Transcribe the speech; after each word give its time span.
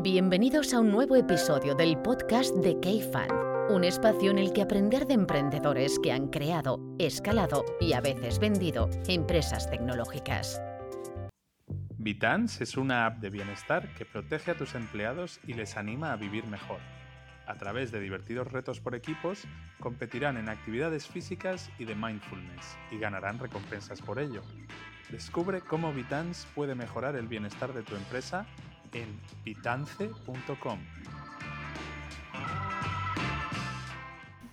Bienvenidos 0.00 0.74
a 0.74 0.80
un 0.80 0.92
nuevo 0.92 1.16
episodio 1.16 1.74
del 1.74 1.98
podcast 1.98 2.54
de 2.54 2.78
K-Fan, 2.78 3.30
un 3.70 3.82
espacio 3.82 4.30
en 4.30 4.38
el 4.38 4.52
que 4.52 4.62
aprender 4.62 5.08
de 5.08 5.14
emprendedores 5.14 5.98
que 6.00 6.12
han 6.12 6.28
creado, 6.28 6.78
escalado 7.00 7.64
y 7.80 7.94
a 7.94 8.00
veces 8.00 8.38
vendido 8.38 8.88
empresas 9.08 9.68
tecnológicas. 9.68 10.62
Vitans 11.96 12.60
es 12.60 12.76
una 12.76 13.06
app 13.06 13.18
de 13.18 13.30
bienestar 13.30 13.92
que 13.94 14.04
protege 14.04 14.52
a 14.52 14.56
tus 14.56 14.76
empleados 14.76 15.40
y 15.48 15.54
les 15.54 15.76
anima 15.76 16.12
a 16.12 16.16
vivir 16.16 16.46
mejor. 16.46 16.78
A 17.48 17.56
través 17.56 17.90
de 17.90 17.98
divertidos 17.98 18.52
retos 18.52 18.78
por 18.78 18.94
equipos, 18.94 19.48
competirán 19.80 20.36
en 20.36 20.48
actividades 20.48 21.08
físicas 21.08 21.72
y 21.76 21.86
de 21.86 21.96
mindfulness 21.96 22.78
y 22.92 22.98
ganarán 22.98 23.40
recompensas 23.40 24.00
por 24.00 24.20
ello. 24.20 24.42
Descubre 25.10 25.60
cómo 25.60 25.92
Vitans 25.92 26.46
puede 26.54 26.76
mejorar 26.76 27.16
el 27.16 27.26
bienestar 27.26 27.72
de 27.72 27.82
tu 27.82 27.96
empresa 27.96 28.46
en 28.92 29.20
vitance.com. 29.44 30.78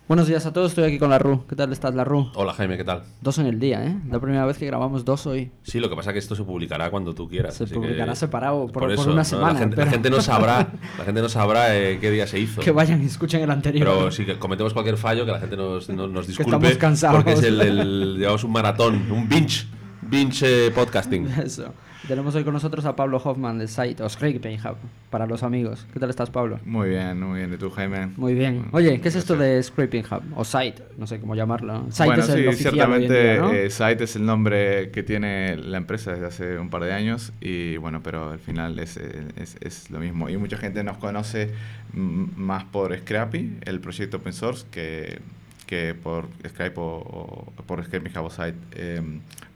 Buenos 0.08 0.28
días 0.28 0.46
a 0.46 0.52
todos, 0.52 0.70
estoy 0.70 0.84
aquí 0.84 0.98
con 1.00 1.10
la 1.10 1.18
RU. 1.18 1.46
¿Qué 1.48 1.56
tal 1.56 1.72
estás, 1.72 1.92
la 1.92 2.04
RU? 2.04 2.30
Hola 2.36 2.52
Jaime, 2.52 2.76
¿qué 2.76 2.84
tal? 2.84 3.02
Dos 3.22 3.38
en 3.38 3.46
el 3.46 3.58
día, 3.58 3.84
¿eh? 3.84 3.96
La 4.08 4.20
primera 4.20 4.46
vez 4.46 4.56
que 4.56 4.64
grabamos 4.64 5.04
dos 5.04 5.26
hoy. 5.26 5.50
Sí, 5.64 5.80
lo 5.80 5.90
que 5.90 5.96
pasa 5.96 6.10
es 6.10 6.14
que 6.14 6.18
esto 6.20 6.36
se 6.36 6.44
publicará 6.44 6.90
cuando 6.90 7.12
tú 7.12 7.28
quieras. 7.28 7.54
Se 7.56 7.64
así 7.64 7.74
publicará 7.74 8.12
que- 8.12 8.16
separado 8.16 8.68
por, 8.68 8.84
por 8.84 8.92
eso, 8.92 9.06
una 9.06 9.16
¿no? 9.16 9.24
semana. 9.24 9.54
La 9.54 9.58
gente, 9.58 9.74
la 9.76 9.80
pero 9.82 9.90
gente 9.90 10.10
no 10.10 10.20
sabrá, 10.20 10.68
la 10.96 11.04
gente 11.04 11.20
no 11.22 11.28
sabrá 11.28 11.76
eh, 11.76 11.98
qué 12.00 12.12
día 12.12 12.28
se 12.28 12.38
hizo. 12.38 12.60
Que 12.60 12.70
vayan 12.70 13.02
y 13.02 13.06
escuchen 13.06 13.42
el 13.42 13.50
anterior. 13.50 13.84
Pero 13.84 14.12
si 14.12 14.24
cometemos 14.36 14.72
cualquier 14.74 14.96
fallo, 14.96 15.26
que 15.26 15.32
la 15.32 15.40
gente 15.40 15.56
nos, 15.56 15.88
nos, 15.88 16.08
nos 16.08 16.26
disculpe. 16.28 16.52
estamos 16.54 16.78
cansados. 16.78 17.16
Porque 17.24 17.32
es 17.32 17.42
el, 17.42 17.60
el- 17.60 18.16
llevamos 18.18 18.44
un 18.44 18.52
maratón, 18.52 19.10
un 19.10 19.28
binge, 19.28 19.66
binge 20.08 20.66
eh, 20.66 20.70
podcasting. 20.70 21.26
Eso. 21.44 21.74
Tenemos 22.06 22.34
hoy 22.36 22.44
con 22.44 22.52
nosotros 22.52 22.84
a 22.84 22.94
Pablo 22.94 23.20
Hoffman 23.22 23.58
de 23.58 23.66
Site 23.66 24.00
o 24.00 24.08
Scraping 24.08 24.60
Hub 24.60 24.76
para 25.10 25.26
los 25.26 25.42
amigos. 25.42 25.86
¿Qué 25.92 25.98
tal 25.98 26.08
estás, 26.08 26.30
Pablo? 26.30 26.60
Muy 26.64 26.90
bien, 26.90 27.20
muy 27.20 27.40
bien. 27.40 27.52
¿Y 27.52 27.56
tú, 27.56 27.68
Jaime? 27.70 28.12
Muy 28.16 28.34
bien. 28.34 28.66
Oye, 28.70 29.00
¿qué 29.00 29.08
es 29.08 29.16
esto 29.16 29.36
de 29.36 29.60
Scraping 29.60 30.04
Hub? 30.08 30.22
O 30.36 30.44
Site, 30.44 30.84
no 30.98 31.08
sé 31.08 31.18
cómo 31.18 31.34
llamarlo. 31.34 31.86
Site 31.90 32.04
bueno, 32.04 32.22
es 32.22 32.28
el 32.28 32.42
sí, 32.42 32.46
oficial 32.46 32.74
ciertamente 32.74 33.12
hoy 33.12 33.26
en 33.26 33.34
día, 33.34 33.42
¿no? 33.42 33.52
eh, 33.52 33.70
Site 33.70 34.04
es 34.04 34.14
el 34.14 34.24
nombre 34.24 34.90
que 34.92 35.02
tiene 35.02 35.56
la 35.56 35.78
empresa 35.78 36.12
desde 36.12 36.26
hace 36.26 36.58
un 36.58 36.70
par 36.70 36.84
de 36.84 36.92
años 36.92 37.32
y 37.40 37.76
bueno, 37.78 38.02
pero 38.04 38.30
al 38.30 38.38
final 38.38 38.78
es, 38.78 38.98
eh, 38.98 39.24
es, 39.36 39.56
es 39.60 39.90
lo 39.90 39.98
mismo. 39.98 40.28
Y 40.28 40.36
mucha 40.36 40.58
gente 40.58 40.84
nos 40.84 40.98
conoce 40.98 41.50
más 41.92 42.62
por 42.64 42.96
Scrappy, 42.96 43.58
el 43.62 43.80
proyecto 43.80 44.18
open 44.18 44.32
source, 44.32 44.64
que, 44.70 45.18
que 45.66 45.94
por 46.00 46.28
Skype 46.46 46.78
o, 46.78 47.52
o 47.56 47.62
por 47.66 47.84
Scraping 47.84 48.16
Hub 48.16 48.26
o 48.26 48.30
Site. 48.30 48.54
Eh, 48.76 49.02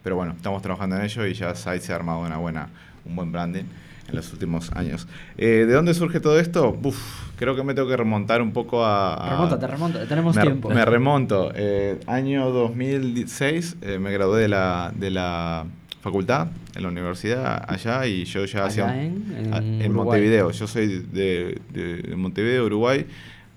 pero 0.03 0.17
bueno, 0.17 0.33
estamos 0.37 0.63
trabajando 0.63 0.97
en 0.97 1.03
ello 1.03 1.27
y 1.27 1.35
ya 1.35 1.55
Site 1.55 1.81
se 1.81 1.93
ha 1.93 1.97
armado 1.97 2.21
una 2.21 2.37
buena, 2.39 2.69
un 3.05 3.17
buen 3.17 3.31
branding 3.33 3.65
en 4.09 4.17
los 4.17 4.33
últimos 4.33 4.73
años. 4.73 5.07
Eh, 5.39 5.65
¿De 5.69 5.73
dónde 5.73 5.95
surge 5.95 6.19
todo 6.21 6.41
esto? 6.41 6.77
Uf, 6.83 6.99
creo 7.37 7.55
que 7.55 7.63
me 7.63 7.75
tengo 7.75 7.87
que 7.89 7.97
remontar 7.97 8.43
un 8.43 8.53
poco 8.53 8.85
a... 8.85 9.15
a- 9.15 9.31
Remóntate, 9.31 9.67
remóntate, 9.69 10.07
tenemos 10.07 10.35
me, 10.37 10.43
tiempo. 10.43 10.69
me 10.71 10.85
remonto. 10.85 11.53
Eh, 11.55 12.01
año 12.09 12.51
2006 12.51 13.77
eh, 13.83 13.99
me 13.99 14.11
gradué 14.13 14.43
de 14.43 14.49
la, 14.49 14.93
de 14.97 15.11
la 15.11 15.65
facultad, 16.01 16.49
en 16.75 16.83
la 16.83 16.89
universidad, 16.89 17.65
allá, 17.69 18.07
y 18.07 18.25
yo 18.25 18.45
ya 18.47 18.65
hacía... 18.65 19.03
En- 19.03 19.53
en 19.55 19.83
en. 19.83 19.93
Montevideo. 19.93 20.51
Yo 20.51 20.67
soy 20.67 20.87
de, 21.13 21.61
de- 21.73 22.03
de 22.03 22.17
Montevideo, 22.17 22.65
Uruguay. 22.67 23.07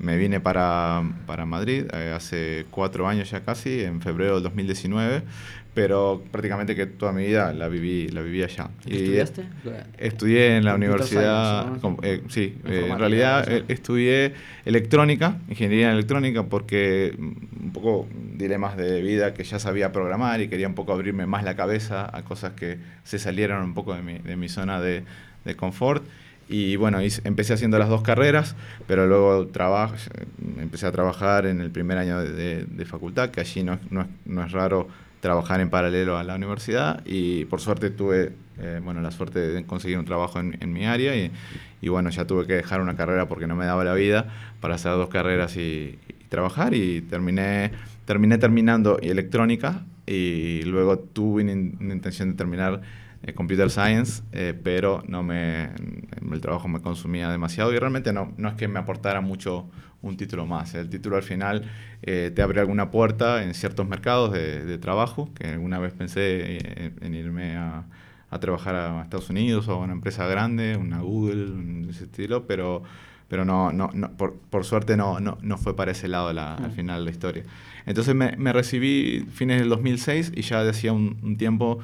Me 0.04 0.18
vine 0.18 0.42
para, 0.42 1.02
para 1.26 1.46
Madrid 1.46 1.86
eh, 1.94 2.12
hace 2.14 2.66
cuatro 2.70 3.08
años 3.08 3.32
ya 3.32 3.40
casi, 3.40 3.84
en 3.84 4.02
febrero 4.02 4.36
del 4.36 4.44
2019, 4.44 5.24
pero 5.74 6.22
prácticamente 6.30 6.76
que 6.76 6.86
toda 6.88 7.14
mi 7.14 7.26
vida 7.26 7.54
la 7.54 7.70
viví, 7.70 8.10
la 8.10 8.22
viví 8.22 8.44
allá. 8.44 8.70
¿Qué 8.84 8.94
Y, 8.94 8.98
estudiaste? 8.98 9.46
Estudié 9.98 10.58
en 10.58 10.66
la 10.66 10.76
universidad, 10.76 11.68
eh, 12.02 12.22
sí, 12.28 12.58
eh, 12.66 12.90
en 12.92 13.00
realidad 13.00 13.48
estudié 13.70 14.34
electrónica, 14.66 15.38
ingeniería 15.48 15.88
en 15.88 15.94
electrónica, 15.94 16.44
porque 16.44 17.16
mm, 17.18 17.64
un 17.64 17.72
poco 17.72 18.06
dilemas 18.36 18.76
de 18.76 19.02
vida 19.02 19.34
que 19.34 19.46
ya 19.46 19.58
sabía 19.58 19.94
programar 19.94 20.42
y 20.42 20.50
quería 20.50 20.68
un 20.68 20.76
poco 20.76 20.92
abrirme 20.92 21.26
más 21.28 21.46
la 21.46 21.56
cabeza 21.56 22.10
a 22.14 22.24
cosas 22.24 22.54
que 22.54 22.78
se 23.06 23.20
salieron 23.20 23.64
un 23.64 23.74
poco 23.74 23.94
de 23.94 24.02
mi, 24.02 24.18
de 24.20 24.36
mi 24.36 24.50
zona 24.50 24.82
de, 24.82 25.04
de 25.46 25.56
confort. 25.56 26.04
Y 26.50 26.76
bueno, 26.76 27.00
empecé 27.24 27.54
haciendo 27.54 27.80
las 27.80 27.90
dos 27.90 28.02
carreras, 28.02 28.56
pero 28.88 29.08
luego 29.08 29.48
trabajo, 29.48 29.96
empecé 30.60 30.86
a 30.88 30.92
trabajar 30.92 31.46
en 31.46 31.62
el 31.62 31.72
primer 31.72 31.98
año 31.98 32.20
de, 32.20 32.32
de- 32.32 32.66
de 32.66 32.86
facultad, 32.86 33.30
que 33.30 33.42
allí 33.42 33.64
no, 33.64 33.80
no 33.90 34.08
no 34.26 34.44
es 34.46 34.52
raro 34.52 34.88
trabajar 35.22 35.62
en 35.62 35.70
paralelo 35.70 36.18
a 36.18 36.24
la 36.26 36.36
universidad 36.36 37.02
y 37.06 37.46
por 37.46 37.62
suerte 37.62 37.90
tuve 37.90 38.34
eh, 38.60 38.82
bueno, 38.84 39.00
la 39.00 39.10
suerte 39.12 39.40
de 39.40 39.64
conseguir 39.66 39.98
un 39.98 40.04
trabajo 40.06 40.40
en, 40.42 40.58
en 40.60 40.74
mi 40.74 40.86
área 40.86 41.16
y, 41.16 41.32
y 41.82 41.88
bueno, 41.88 42.10
ya 42.10 42.26
tuve 42.28 42.46
que 42.46 42.54
dejar 42.54 42.82
una 42.82 42.98
carrera 42.98 43.28
porque 43.30 43.48
no 43.48 43.56
me 43.56 43.66
daba 43.66 43.86
la 43.86 43.94
vida 43.94 44.28
para 44.60 44.76
hacer 44.76 44.92
dos 44.92 45.08
carreras 45.08 45.56
y, 45.56 45.98
y 46.10 46.14
trabajar 46.28 46.74
y 46.74 47.00
terminé, 47.02 47.72
terminé 48.06 48.38
terminando 48.38 49.00
electrónica 49.00 49.86
y 50.06 50.62
luego 50.64 51.00
tuve 51.00 51.44
una, 51.44 51.54
in- 51.54 51.78
una 51.80 51.94
intención 51.94 52.32
de 52.32 52.36
terminar 52.36 52.82
eh, 53.24 53.34
computer 53.34 53.70
science, 53.70 54.24
eh, 54.32 54.54
pero 54.64 55.04
no 55.08 55.24
me, 55.24 55.70
el 56.32 56.42
trabajo 56.42 56.68
me 56.68 56.82
consumía 56.82 57.30
demasiado 57.30 57.74
y 57.74 57.80
realmente 57.80 58.14
no, 58.14 58.34
no 58.38 58.50
es 58.50 58.56
que 58.56 58.68
me 58.68 58.80
aportara 58.80 59.22
mucho 59.22 59.70
un 60.02 60.18
título 60.18 60.46
más. 60.46 60.74
El 60.74 60.90
título 60.90 61.16
al 61.16 61.24
final 61.24 61.64
eh, 62.02 62.32
te 62.36 62.42
abre 62.42 62.60
alguna 62.60 62.92
puerta 62.92 63.44
en 63.44 63.54
ciertos 63.54 63.88
mercados 63.88 64.34
de, 64.34 64.66
de 64.66 64.78
trabajo, 64.78 65.30
que 65.34 65.48
alguna 65.48 65.80
vez 65.80 65.94
pensé 65.94 66.58
eh, 66.58 66.92
en 67.02 67.14
irme 67.16 67.56
a, 67.56 67.86
a 68.30 68.40
trabajar 68.40 68.76
a 68.76 69.02
Estados 69.04 69.30
Unidos 69.30 69.68
o 69.70 69.74
a 69.74 69.78
una 69.78 69.94
empresa 69.94 70.28
grande, 70.28 70.76
una 70.76 71.00
Google, 71.00 71.88
ese 71.90 72.04
estilo, 72.06 72.46
pero, 72.48 72.84
pero 73.30 73.46
no, 73.46 73.72
no, 73.72 73.90
no 73.94 74.12
por, 74.18 74.36
por 74.50 74.66
suerte 74.66 74.98
no, 74.98 75.22
no, 75.22 75.38
no 75.42 75.58
fue 75.58 75.74
para 75.76 75.92
ese 75.92 76.10
lado 76.10 76.34
la- 76.34 76.56
al 76.56 76.72
Mm. 76.72 76.74
final 76.74 77.00
de 77.00 77.06
la 77.06 77.12
historia. 77.12 77.44
Entonces 77.86 78.14
me, 78.16 78.36
me 78.38 78.52
recibí 78.52 79.26
fines 79.32 79.60
del 79.60 79.70
2006 79.70 80.34
y 80.36 80.42
ya 80.42 80.64
de 80.64 80.70
hacía 80.72 80.92
un, 80.94 81.18
un 81.22 81.38
tiempo 81.38 81.80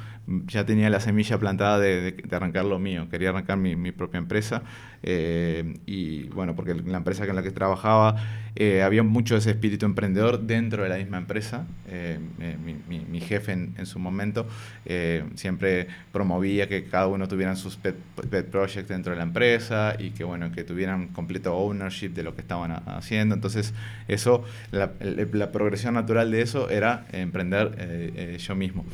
ya 0.47 0.66
tenía 0.66 0.90
la 0.90 1.00
semilla 1.00 1.38
plantada 1.38 1.79
de, 1.79 2.01
de- 2.01 2.12
de 2.12 2.35
arrancar 2.35 2.66
lo 2.66 2.79
mío. 2.79 3.07
Quería 3.09 3.29
arrancar 3.29 3.57
mi, 3.57 3.75
mi 3.75 3.91
propia 3.91 4.17
empresa 4.19 4.63
eh, 5.03 5.75
y 5.85 6.23
bueno, 6.29 6.56
porque 6.56 6.73
la 6.75 6.97
empresa 6.97 7.23
en 7.25 7.35
la 7.35 7.44
que 7.44 7.51
trabajaba 7.51 8.16
eh, 8.56 8.81
había 8.84 9.03
mucho 9.03 9.38
ese 9.38 9.51
espíritu 9.51 9.85
emprendedor 9.85 10.41
dentro 10.41 10.84
de 10.84 10.90
la 10.90 10.97
misma 10.97 11.17
empresa. 11.17 11.66
Eh, 11.88 12.19
eh, 12.40 12.57
mi, 12.63 12.75
mi- 12.88 13.06
mi 13.06 13.22
jefe 13.22 13.53
en, 13.53 13.73
en 13.78 13.85
su 13.85 14.00
momento 14.00 14.45
eh, 14.85 15.23
siempre 15.35 15.88
promovía 16.12 16.67
que 16.67 16.84
cada 16.85 17.07
uno 17.07 17.28
tuviera 17.28 17.56
sus 17.56 17.78
pet, 17.78 17.96
pet 18.29 18.46
projects 18.47 18.88
dentro 18.90 19.11
de 19.13 19.17
la 19.17 19.23
empresa 19.23 19.96
y 19.97 20.11
que 20.11 20.23
bueno, 20.23 20.51
que 20.51 20.63
tuvieran 20.63 21.07
completo 21.09 21.56
ownership 21.56 22.09
de 22.09 22.23
lo 22.23 22.35
que 22.35 22.41
estaban 22.41 22.72
ha- 22.72 22.84
haciendo. 22.97 23.35
Entonces, 23.35 23.73
eso, 24.07 24.44
la, 24.72 24.91
la 25.01 25.51
progresión 25.51 25.94
natural 25.94 26.31
de 26.31 26.41
eso 26.41 26.69
era 26.69 27.06
emprender 27.11 27.75
eh, 27.79 28.38
yo 28.40 28.56
mismo. 28.56 28.85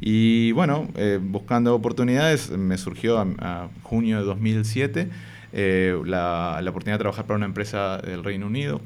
Y 0.00 0.52
bueno, 0.52 0.83
eh, 0.96 1.18
buscando 1.22 1.74
oportunidades, 1.74 2.50
me 2.50 2.76
surgió 2.78 3.18
a, 3.18 3.26
a 3.38 3.68
junio 3.82 4.18
de 4.18 4.24
2007 4.24 5.08
eh, 5.52 5.96
la, 6.04 6.60
la 6.62 6.70
oportunidad 6.70 6.96
de 6.98 7.02
trabajar 7.02 7.26
para 7.26 7.36
una 7.36 7.46
empresa 7.46 7.98
del 7.98 8.24
Reino 8.24 8.46
Unido 8.46 8.80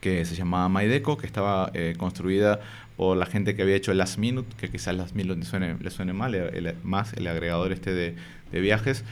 que 0.00 0.24
se 0.24 0.34
llamaba 0.34 0.68
Maideco, 0.70 1.18
que 1.18 1.26
estaba 1.26 1.70
eh, 1.74 1.94
construida 1.98 2.60
por 2.96 3.16
la 3.18 3.26
gente 3.26 3.54
que 3.54 3.62
había 3.62 3.76
hecho 3.76 3.92
Last 3.92 4.18
Minute, 4.18 4.48
que 4.58 4.70
quizás 4.70 4.94
Last 4.96 5.14
Minute 5.14 5.40
le 5.40 5.44
suene, 5.46 5.76
le 5.80 5.90
suene 5.90 6.12
mal, 6.14 6.34
el- 6.34 6.74
más 6.84 7.12
el 7.14 7.26
agregador 7.26 7.70
este 7.72 7.92
de, 7.92 8.14
de 8.50 8.60
viajes. 8.60 9.04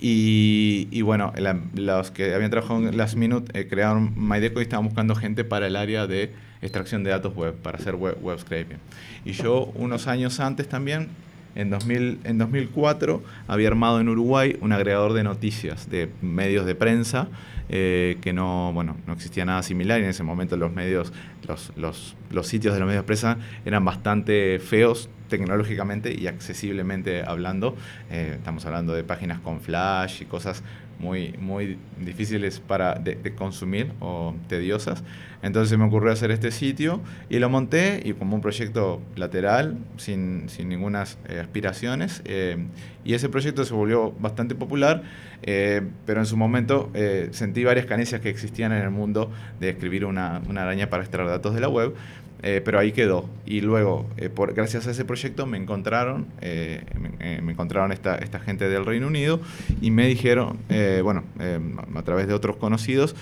Y, 0.00 0.88
y 0.90 1.02
bueno, 1.02 1.32
la- 1.36 1.58
los 1.74 2.10
que 2.12 2.34
habían 2.34 2.50
trabajado 2.50 2.80
en 2.88 2.96
Last 2.96 3.16
Minute 3.16 3.58
eh, 3.58 3.66
crearon 3.66 4.12
Maideco 4.16 4.60
y 4.60 4.62
estaban 4.62 4.84
buscando 4.86 5.14
gente 5.16 5.42
para 5.42 5.66
el 5.66 5.74
área 5.76 6.06
de 6.06 6.32
extracción 6.62 7.02
de 7.02 7.10
datos 7.10 7.34
web, 7.34 7.54
para 7.54 7.78
hacer 7.78 7.94
web, 7.96 8.16
web 8.22 8.38
scraping. 8.38 8.78
Y 9.24 9.32
yo 9.32 9.72
unos 9.74 10.06
años 10.06 10.38
antes 10.40 10.68
también 10.68 11.08
en, 11.56 11.70
2000, 11.70 12.20
en 12.24 12.38
2004 12.38 13.22
había 13.48 13.68
armado 13.68 14.00
en 14.00 14.08
Uruguay 14.08 14.56
un 14.60 14.72
agregador 14.72 15.12
de 15.12 15.24
noticias 15.24 15.90
de 15.90 16.08
medios 16.22 16.66
de 16.66 16.74
prensa 16.74 17.28
eh, 17.68 18.18
que 18.20 18.32
no, 18.32 18.70
bueno, 18.72 18.96
no 19.08 19.12
existía 19.14 19.44
nada 19.44 19.62
similar 19.64 20.00
y 20.00 20.04
en 20.04 20.10
ese 20.10 20.22
momento 20.22 20.56
los 20.56 20.72
medios, 20.72 21.12
los, 21.48 21.72
los, 21.76 22.14
los 22.30 22.46
sitios 22.46 22.74
de 22.74 22.80
los 22.80 22.86
medios 22.86 23.02
de 23.02 23.06
prensa 23.06 23.38
eran 23.64 23.84
bastante 23.84 24.60
feos 24.60 25.08
tecnológicamente 25.28 26.14
y 26.16 26.28
accesiblemente 26.28 27.22
hablando. 27.22 27.74
Eh, 28.10 28.34
estamos 28.36 28.64
hablando 28.66 28.92
de 28.92 29.04
páginas 29.04 29.40
con 29.40 29.60
flash 29.60 30.22
y 30.22 30.24
cosas 30.26 30.62
muy, 30.98 31.34
muy 31.38 31.78
difíciles 32.00 32.60
para, 32.60 32.94
de, 32.94 33.16
de 33.16 33.34
consumir 33.34 33.92
o 34.00 34.34
tediosas. 34.48 35.04
Entonces 35.42 35.68
se 35.68 35.76
me 35.76 35.84
ocurrió 35.84 36.10
hacer 36.12 36.30
este 36.30 36.50
sitio 36.50 37.00
y 37.28 37.38
lo 37.38 37.48
monté 37.50 38.02
y 38.04 38.14
como 38.14 38.34
un 38.34 38.40
proyecto 38.40 39.00
lateral, 39.16 39.76
sin, 39.96 40.48
sin 40.48 40.68
ninguna 40.68 41.04
eh, 41.28 41.38
aspiraciones. 41.40 42.22
eh, 42.24 42.56
y 43.04 43.14
ese 43.14 43.28
proyecto 43.28 43.64
se 43.64 43.72
volvió 43.72 44.10
bastante 44.18 44.56
popular, 44.56 45.04
eh, 45.42 45.80
pero 46.06 46.18
en 46.18 46.26
su 46.26 46.36
momento 46.36 46.90
eh, 46.94 47.28
sentí 47.30 47.62
varias 47.62 47.86
carencias 47.86 48.20
que 48.20 48.28
existían 48.28 48.72
en 48.72 48.82
el 48.82 48.90
mundo 48.90 49.30
de 49.60 49.68
escribir 49.68 50.04
una, 50.04 50.42
una 50.48 50.62
araña 50.62 50.90
para 50.90 51.04
extraer 51.04 51.28
datos 51.28 51.54
de 51.54 51.60
la 51.60 51.68
web. 51.68 51.94
Eh, 52.42 52.60
pero 52.64 52.78
ahí 52.78 52.92
quedó. 52.92 53.28
Y 53.44 53.60
luego, 53.60 54.06
eh, 54.16 54.28
por, 54.28 54.54
gracias 54.54 54.86
a 54.86 54.90
ese 54.90 55.04
proyecto, 55.04 55.46
me 55.46 55.58
encontraron, 55.58 56.26
eh, 56.40 56.84
me, 57.00 57.40
me 57.42 57.52
encontraron 57.52 57.92
esta, 57.92 58.16
esta 58.16 58.40
gente 58.40 58.68
del 58.68 58.84
Reino 58.84 59.06
Unido 59.06 59.40
y 59.80 59.90
me 59.90 60.06
dijeron, 60.06 60.58
eh, 60.68 61.00
bueno, 61.02 61.24
eh, 61.40 61.60
a 61.94 62.02
través 62.02 62.28
de 62.28 62.34
otros 62.34 62.56
conocidos, 62.56 63.14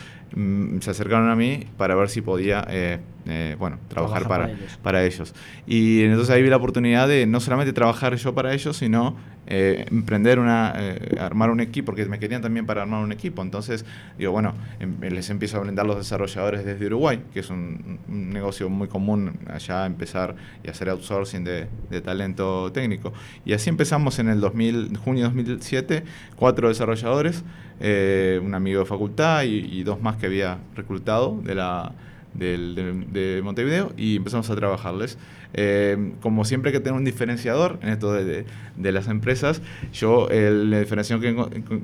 se 0.81 0.91
acercaron 0.91 1.29
a 1.31 1.37
mí 1.37 1.65
para 1.77 1.95
ver 1.95 2.09
si 2.09 2.21
podía, 2.21 2.67
eh, 2.69 2.99
eh, 3.27 3.57
bueno, 3.59 3.79
trabajar 3.89 4.23
para, 4.25 4.45
para 4.47 4.53
ellos. 4.53 4.79
para 4.83 5.05
ellos. 5.05 5.35
Y 5.67 6.03
entonces 6.03 6.31
ahí 6.31 6.43
vi 6.43 6.49
la 6.51 6.57
oportunidad 6.57 7.09
de 7.09 7.27
no 7.27 7.41
solamente 7.41 7.73
trabajar 7.73 8.15
yo 8.17 8.35
para 8.35 8.53
ellos, 8.53 8.77
sino 8.77 9.17
eh, 9.47 9.85
emprender 9.91 10.39
una, 10.39 10.73
eh, 10.77 11.17
armar 11.21 11.51
un 11.51 11.61
equipo, 11.61 11.87
porque 11.87 12.07
me 12.07 12.19
querían 12.19 12.41
también 12.43 12.65
para 12.67 12.83
armar 12.83 13.03
un 13.05 13.13
equipo. 13.13 13.43
Entonces, 13.43 13.85
digo, 14.19 14.33
bueno, 14.33 14.55
em- 14.81 14.97
les 15.01 15.29
empiezo 15.31 15.59
a 15.59 15.61
brindar 15.61 15.85
los 15.87 15.97
desarrolladores 15.99 16.65
desde 16.65 16.87
Uruguay, 16.87 17.23
que 17.33 17.41
es 17.41 17.51
un, 17.51 17.99
un 18.09 18.31
negocio 18.31 18.69
muy 18.71 18.89
común 18.89 19.33
allá 19.49 19.85
empezar 19.87 20.35
y 20.65 20.71
hacer 20.71 20.89
outsourcing 20.89 21.45
de, 21.45 21.67
de 21.91 22.01
talento 22.01 22.73
técnico. 22.73 23.13
Y 23.45 23.53
así 23.53 23.69
empezamos 23.71 24.19
en 24.19 24.29
el 24.31 24.41
2000, 24.41 24.97
junio 24.97 25.25
de 25.25 25.29
2007, 25.29 26.05
cuatro 26.37 26.69
desarrolladores, 26.69 27.45
eh, 27.81 28.41
un 28.43 28.55
amigo 28.55 28.81
de 28.81 28.87
facultad 28.87 29.43
y, 29.43 29.57
y 29.59 29.83
dos 29.83 30.01
más 30.01 30.17
que 30.17 30.24
había 30.27 30.59
reclutado 30.77 31.41
de 31.45 31.55
la 31.55 31.93
del- 32.35 32.75
de, 33.13 33.35
de 33.37 33.43
Montevideo 33.43 33.93
y 33.97 34.17
empezamos 34.17 34.51
a 34.51 34.57
trabajarles. 34.57 35.19
Eh, 35.57 36.13
como 36.21 36.45
siempre 36.45 36.71
hay 36.71 36.73
que 36.73 36.81
tener 36.81 36.99
un 36.99 37.05
diferenciador 37.05 37.79
en 37.83 37.91
esto 37.91 38.13
de, 38.13 38.25
de- 38.25 38.45
de 38.77 38.93
las 38.93 39.07
empresas, 39.07 39.63
yo 39.93 40.29
el 40.31 40.69
diferenciador 40.81 41.23
que, 41.23 41.29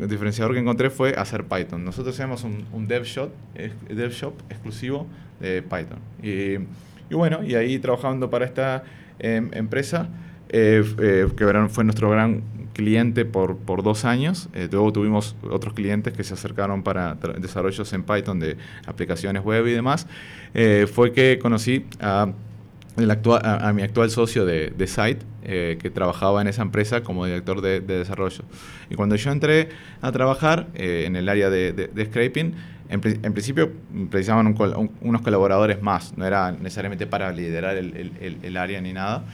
el 0.02 0.08
diferenciador 0.08 0.54
que 0.54 0.58
encontré 0.60 0.90
fue 0.90 1.14
hacer 1.14 1.44
Python. 1.44 1.84
Nosotros 1.84 2.14
hacemos 2.16 2.42
un, 2.42 2.64
un 2.72 2.88
dev, 2.88 3.04
shop, 3.04 3.30
eh, 3.54 3.72
dev 3.88 4.10
shop 4.10 4.34
exclusivo 4.50 5.06
de 5.38 5.62
Python. 5.62 6.00
Y, 6.20 6.54
y 7.10 7.14
bueno, 7.14 7.44
y 7.44 7.54
ahí 7.54 7.78
trabajando 7.78 8.28
para 8.28 8.44
esta 8.44 8.82
em, 9.20 9.50
empresa, 9.52 10.08
eh, 10.50 10.84
eh, 10.98 11.26
que 11.36 11.68
fue 11.70 11.84
nuestro 11.84 12.10
gran 12.10 12.42
cliente 12.72 13.24
por, 13.24 13.56
por 13.56 13.82
dos 13.82 14.04
años. 14.04 14.48
Eh, 14.54 14.68
luego 14.70 14.92
tuvimos 14.92 15.36
otros 15.50 15.74
clientes 15.74 16.12
que 16.12 16.24
se 16.24 16.34
acercaron 16.34 16.82
para 16.82 17.14
desarrollos 17.38 17.92
en 17.92 18.02
Python 18.04 18.38
de 18.40 18.56
aplicaciones 18.86 19.42
web 19.42 19.66
y 19.66 19.72
demás. 19.72 20.06
Eh, 20.54 20.86
fue 20.92 21.12
que 21.12 21.38
conocí 21.40 21.84
a, 22.00 22.32
el 22.96 23.10
actual, 23.10 23.42
a, 23.44 23.68
a 23.68 23.72
mi 23.72 23.82
actual 23.82 24.10
socio 24.10 24.44
de, 24.44 24.70
de 24.70 24.86
Site, 24.86 25.24
eh, 25.42 25.78
que 25.80 25.90
trabajaba 25.90 26.40
en 26.42 26.48
esa 26.48 26.62
empresa 26.62 27.02
como 27.02 27.24
director 27.26 27.60
de, 27.60 27.80
de 27.80 27.98
desarrollo. 27.98 28.44
Y 28.90 28.94
cuando 28.94 29.16
yo 29.16 29.30
entré 29.32 29.68
a 30.00 30.12
trabajar 30.12 30.66
eh, 30.74 31.04
en 31.06 31.16
el 31.16 31.28
área 31.28 31.50
de, 31.50 31.72
de- 31.72 31.86
de 31.88 32.04
scraping, 32.06 32.54
en, 32.88 33.00
en 33.04 33.32
principio 33.32 33.70
precisaban 34.10 34.46
un 34.48 34.56
un- 34.60 34.90
unos 35.00 35.22
colaboradores 35.22 35.80
más, 35.80 36.16
no 36.18 36.26
era 36.26 36.50
necesariamente 36.52 37.06
para 37.06 37.30
liderar 37.32 37.76
el- 37.76 38.12
el- 38.20 38.38
el 38.42 38.56
área 38.56 38.80
ni 38.80 38.92
nada, 38.92 39.24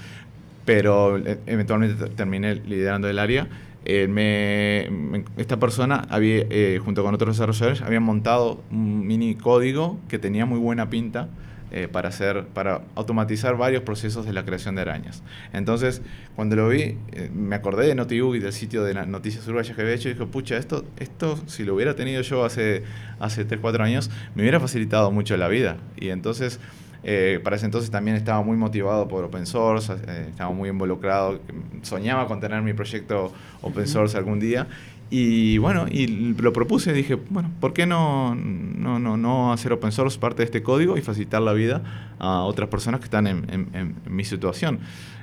pero 0.67 1.17
eh, 1.17 1.39
eventualmente 1.47 2.05
te- 2.05 2.11
terminé 2.15 2.57
liderando 2.57 3.09
el 3.09 3.19
área. 3.19 3.49
Eh, 3.87 4.09
me- 4.09 4.89
me- 4.91 5.25
esta 5.39 5.59
persona 5.59 6.07
había, 6.11 6.45
eh, 6.51 6.81
junto 6.85 7.03
con 7.05 7.15
otros 7.15 7.37
desarrolladores, 7.37 7.81
habían 7.83 8.03
montado 8.03 8.63
un 8.71 9.07
mini 9.07 9.37
código 9.37 9.99
que 10.09 10.19
tenía 10.19 10.45
muy 10.45 10.59
buena 10.59 10.91
pinta 10.91 11.29
eh, 11.73 11.89
para, 11.89 12.09
hacer, 12.11 12.47
para 12.47 12.83
automatizar 12.95 13.57
varios 13.57 13.83
procesos 13.83 14.25
de 14.27 14.33
la 14.33 14.45
creación 14.45 14.77
de 14.77 14.83
arañas. 14.83 15.23
Entonces, 15.53 16.01
cuando 16.37 16.55
lo 16.57 16.69
vi, 16.69 16.97
eh, 17.12 17.31
me 17.35 17.57
acordé 17.57 17.87
de 17.89 17.95
NotiU 17.97 18.35
y 18.37 18.39
del 18.41 18.53
sitio 18.53 18.85
de 18.85 18.95
Noticias 19.07 19.45
Uruguayas 19.47 19.75
que 19.75 19.83
había 19.83 19.95
hecho 19.95 20.09
y 20.09 20.15
dije, 20.15 20.27
pucha, 20.27 20.57
esto, 20.57 20.85
esto 20.99 21.39
si 21.47 21.65
lo 21.65 21.75
hubiera 21.75 21.95
tenido 21.97 22.23
yo 22.23 22.45
hace, 22.45 22.85
hace 23.21 23.45
3, 23.45 23.61
4 23.61 23.83
años, 23.85 24.11
me 24.37 24.43
hubiera 24.43 24.61
facilitado 24.61 25.11
mucho 25.12 25.37
la 25.37 25.49
vida. 25.49 25.77
Y 25.97 26.09
entonces... 26.11 26.59
Eh, 27.05 27.41
para 27.45 27.57
ese 27.57 27.67
entonces 27.67 27.91
también 27.91 28.17
estaba 28.17 28.43
muy 28.43 28.57
motivado 28.57 29.07
por 29.09 29.25
open 29.25 29.47
source, 29.47 29.93
eh, 29.93 30.27
estaba 30.31 30.51
muy 30.51 30.69
involucrado, 30.69 31.39
soñaba 31.83 32.27
con 32.27 32.41
tener 32.41 32.63
mi 32.63 32.73
proyecto 32.73 33.33
open 33.63 33.87
source 33.87 34.17
algún 34.17 34.41
día. 34.41 34.67
Y 35.09 35.59
bueno, 35.59 35.87
y 35.89 36.09
lo 36.35 36.53
propuse, 36.53 36.93
dije, 36.93 37.15
bueno, 37.31 37.49
¿por 37.61 37.73
qué 37.73 37.87
no, 37.87 38.35
no, 38.35 38.99
no, 38.99 39.17
no 39.17 39.53
hacer 39.53 39.73
open 39.73 39.93
source 39.93 40.19
parte 40.19 40.39
de 40.39 40.47
este 40.47 40.65
código 40.65 40.97
y 40.99 41.01
facilitar 41.01 41.41
la 41.43 41.53
vida 41.53 41.81
a 42.19 42.41
otras 42.41 42.69
personas 42.69 42.99
que 42.99 43.05
están 43.05 43.29
en, 43.29 43.47
en- 43.49 43.69
en- 43.73 43.95
mi 44.13 44.25
situación? 44.25 44.81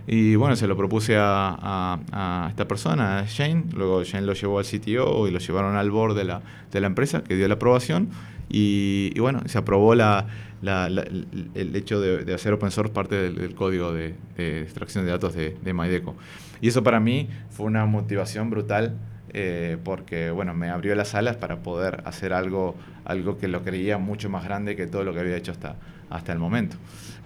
Y 0.08 0.36
bueno, 0.36 0.56
se 0.56 0.68
lo 0.68 0.78
propuse 0.78 1.18
a, 1.18 1.50
a- 1.62 2.46
a 2.46 2.50
esta 2.50 2.66
persona, 2.66 3.20
a 3.20 3.26
Shane, 3.26 3.66
luego 3.74 4.04
Shane 4.06 4.26
lo 4.26 4.34
llevó 4.34 4.60
al 4.60 4.66
CTO 4.66 5.28
y 5.28 5.32
lo 5.32 5.40
llevaron 5.40 5.76
al 5.76 5.92
board 5.92 6.16
de 6.16 6.24
la, 6.24 6.42
de 6.72 6.80
la 6.80 6.88
empresa 6.88 7.22
que 7.24 7.36
dio 7.36 7.48
la 7.50 7.56
aprobación 7.56 8.08
y, 8.50 9.12
y 9.14 9.20
bueno, 9.20 9.42
se 9.48 9.58
aprobó 9.58 9.96
la, 9.96 10.28
la- 10.64 10.90
la- 10.90 11.04
el, 11.04 11.76
hecho 11.76 12.00
de, 12.02 12.24
de 12.26 12.34
hacer 12.34 12.54
open 12.54 12.72
source 12.72 12.92
parte 12.94 13.16
del, 13.16 13.54
código 13.54 13.94
de, 13.94 14.16
extracción 14.38 15.06
de 15.06 15.12
datos 15.12 15.36
de, 15.36 15.56
de 15.62 15.74
Mydeco. 15.74 16.16
Y 16.62 16.70
eso 16.70 16.82
para 16.84 17.00
mí 17.00 17.30
fue 17.52 17.66
una 17.68 17.86
motivación 17.86 18.50
brutal 18.50 18.96
eh, 19.36 19.78
porque 19.84 20.30
bueno, 20.32 20.54
me 20.54 20.70
abrió 20.70 20.94
las 20.96 21.16
alas 21.16 21.36
para 21.38 21.58
poder 21.64 22.02
hacer 22.06 22.34
algo, 22.34 22.76
algo 23.04 23.38
que 23.38 23.48
lo 23.48 23.64
creía 23.64 23.98
mucho 23.98 24.30
más 24.30 24.44
grande 24.46 24.76
que 24.76 24.86
todo 24.88 25.04
lo 25.04 25.14
que 25.14 25.20
había 25.22 25.36
hecho 25.36 25.52
hasta, 25.52 25.76
hasta 26.14 26.32
el 26.32 26.40
momento. 26.40 26.78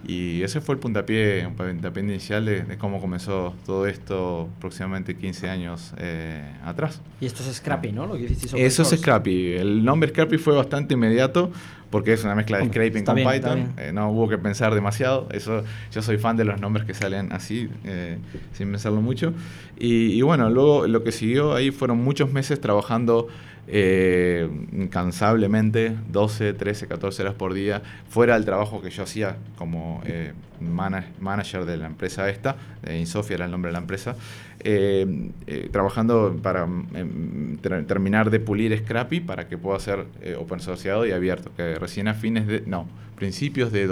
Y 0.05 0.41
ese 0.43 0.61
fue 0.61 0.75
el 0.75 0.79
puntapié, 0.79 1.45
un 1.45 1.55
puntapié 1.55 2.03
inicial 2.03 2.45
de, 2.45 2.61
de 2.61 2.77
cómo 2.77 3.01
comenzó 3.01 3.53
todo 3.65 3.87
esto 3.87 4.47
aproximadamente 4.57 5.15
15 5.15 5.49
años 5.49 5.93
eh, 5.97 6.43
atrás. 6.63 7.01
Y 7.19 7.25
esto 7.25 7.43
es 7.43 7.57
Scrappy, 7.57 7.91
¿no? 7.91 8.05
Lo 8.05 8.15
que 8.15 8.25
Eso 8.25 8.83
es. 8.83 8.99
Scrappy. 8.99 9.53
El 9.53 9.83
nombre 9.83 10.09
Scrappy 10.09 10.37
fue 10.37 10.55
bastante 10.55 10.93
inmediato 10.93 11.51
porque 11.89 12.13
es 12.13 12.23
una 12.23 12.35
mezcla 12.35 12.59
de 12.59 12.67
scraping 12.67 12.97
está 12.97 13.13
con 13.13 13.15
bien, 13.15 13.29
Python. 13.31 13.73
Eh, 13.77 13.91
no 13.91 14.11
hubo 14.11 14.29
que 14.29 14.37
pensar 14.37 14.73
demasiado. 14.73 15.27
Eso, 15.31 15.63
yo 15.91 16.01
soy 16.01 16.17
fan 16.17 16.37
de 16.37 16.45
los 16.45 16.61
nombres 16.61 16.85
que 16.85 16.93
salen 16.93 17.33
así, 17.33 17.69
eh, 17.83 18.17
sin 18.53 18.69
pensarlo 18.69 19.01
mucho. 19.01 19.33
Y, 19.77 20.13
y 20.13 20.21
bueno, 20.21 20.49
luego 20.49 20.87
lo 20.87 21.03
que 21.03 21.11
siguió 21.11 21.53
ahí 21.55 21.71
fueron 21.71 21.97
muchos 22.03 22.31
meses 22.31 22.61
trabajando 22.61 23.27
eh, 23.67 24.49
incansablemente, 24.73 25.95
12, 26.09 26.53
13, 26.53 26.87
14 26.87 27.21
horas 27.23 27.33
por 27.35 27.53
día, 27.53 27.81
fuera 28.09 28.35
del 28.35 28.45
trabajo 28.45 28.81
que 28.81 28.89
yo 28.89 29.03
hacía 29.03 29.37
como 29.57 30.01
eh, 30.05 30.33
mana- 30.61 31.05
manager 31.19 31.65
de 31.65 31.77
la 31.77 31.87
empresa 31.87 32.29
esta, 32.29 32.55
Insofia 32.89 33.35
era 33.35 33.45
el 33.45 33.51
nombre 33.51 33.69
de 33.69 33.73
la 33.73 33.79
empresa, 33.79 34.15
eh, 34.61 35.29
eh, 35.47 35.69
trabajando 35.71 36.39
para 36.41 36.65
mm, 36.65 37.57
ter- 37.61 37.85
terminar 37.85 38.29
de 38.29 38.39
pulir 38.39 38.77
Scrappy 38.77 39.19
para 39.19 39.47
que 39.47 39.57
pueda 39.57 39.79
ser 39.79 40.05
open 40.39 40.59
sourceado 40.59 41.05
y 41.05 41.11
abierto, 41.11 41.51
que 41.55 41.75
recién 41.77 42.07
a 42.07 42.13
fines 42.13 42.47
de, 42.47 42.63
no, 42.65 42.87
principios 43.15 43.71
de 43.71 43.87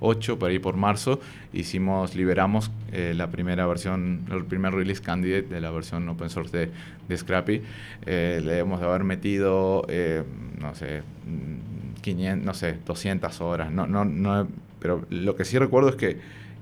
2008, 0.00 0.38
por 0.38 0.50
ahí 0.50 0.58
por 0.58 0.76
marzo, 0.76 1.20
hicimos, 1.52 2.14
liberamos 2.14 2.70
eh, 2.92 3.14
la 3.16 3.30
primera 3.30 3.66
versión, 3.66 4.24
el 4.30 4.44
primer 4.44 4.74
release 4.74 5.02
candidate 5.02 5.48
de 5.48 5.60
la 5.60 5.70
versión 5.70 6.08
open 6.08 6.30
source 6.30 6.56
de, 6.56 6.70
de 7.08 7.16
Scrappy. 7.16 7.62
Eh, 8.04 8.40
le 8.44 8.58
hemos 8.58 8.80
de 8.80 8.86
haber 8.86 9.04
metido, 9.04 9.84
eh, 9.88 10.22
no 10.60 10.74
sé, 10.74 11.02
mm, 11.26 12.00
500, 12.00 12.44
no 12.44 12.54
sé, 12.54 12.78
200 12.86 13.40
horas, 13.40 13.70
no, 13.70 13.86
no, 13.86 14.04
no, 14.04 14.46
pero 14.78 15.04
lo 15.10 15.34
que 15.34 15.44
sí 15.44 15.58
recuerdo 15.58 15.88
es 15.88 15.96
que 15.96 16.18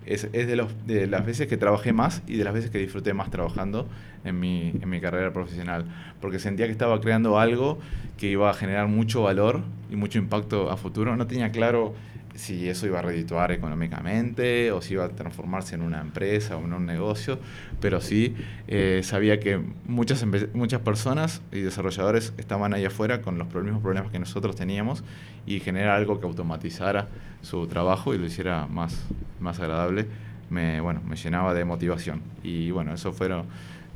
es, 0.06 0.28
es 0.32 0.46
de, 0.46 0.56
los, 0.56 0.68
de 0.86 1.06
las 1.06 1.24
veces 1.24 1.48
que 1.48 1.56
trabajé 1.56 1.92
más 1.92 2.22
y 2.26 2.36
de 2.36 2.44
las 2.44 2.52
veces 2.52 2.70
que 2.70 2.78
disfruté 2.78 3.14
más 3.14 3.30
trabajando 3.30 3.88
en 4.24 4.38
mi, 4.38 4.72
en 4.80 4.88
mi 4.88 5.00
carrera 5.00 5.32
profesional, 5.32 5.86
porque 6.20 6.38
sentía 6.38 6.66
que 6.66 6.72
estaba 6.72 7.00
creando 7.00 7.38
algo 7.38 7.78
que 8.18 8.28
iba 8.28 8.50
a 8.50 8.54
generar 8.54 8.88
mucho 8.88 9.22
valor 9.22 9.62
y 9.90 9.96
mucho 9.96 10.18
impacto 10.18 10.70
a 10.70 10.76
futuro. 10.76 11.16
No 11.16 11.26
tenía 11.26 11.50
claro 11.52 11.94
si 12.34 12.68
eso 12.68 12.86
iba 12.86 12.98
a 12.98 13.02
redituar 13.02 13.52
económicamente 13.52 14.72
o 14.72 14.82
si 14.82 14.94
iba 14.94 15.04
a 15.04 15.08
transformarse 15.08 15.74
en 15.74 15.82
una 15.82 16.00
empresa 16.00 16.56
o 16.56 16.64
en 16.64 16.72
un 16.72 16.86
negocio, 16.86 17.38
pero 17.80 18.00
sí 18.00 18.34
eh, 18.66 19.00
sabía 19.04 19.38
que 19.40 19.60
muchas, 19.86 20.24
muchas 20.52 20.80
personas 20.80 21.42
y 21.52 21.60
desarrolladores 21.60 22.32
estaban 22.38 22.74
ahí 22.74 22.84
afuera 22.84 23.22
con 23.22 23.38
los 23.38 23.52
mismos 23.54 23.82
problemas 23.82 24.10
que 24.10 24.18
nosotros 24.18 24.56
teníamos 24.56 25.04
y 25.46 25.60
generar 25.60 25.96
algo 25.96 26.20
que 26.20 26.26
automatizara 26.26 27.08
su 27.42 27.66
trabajo 27.66 28.14
y 28.14 28.18
lo 28.18 28.26
hiciera 28.26 28.66
más, 28.66 29.04
más 29.40 29.60
agradable, 29.60 30.06
me, 30.50 30.80
bueno, 30.80 31.00
me 31.06 31.16
llenaba 31.16 31.54
de 31.54 31.64
motivación. 31.64 32.22
Y 32.42 32.70
bueno, 32.70 32.94
eso 32.94 33.12
fueron 33.12 33.46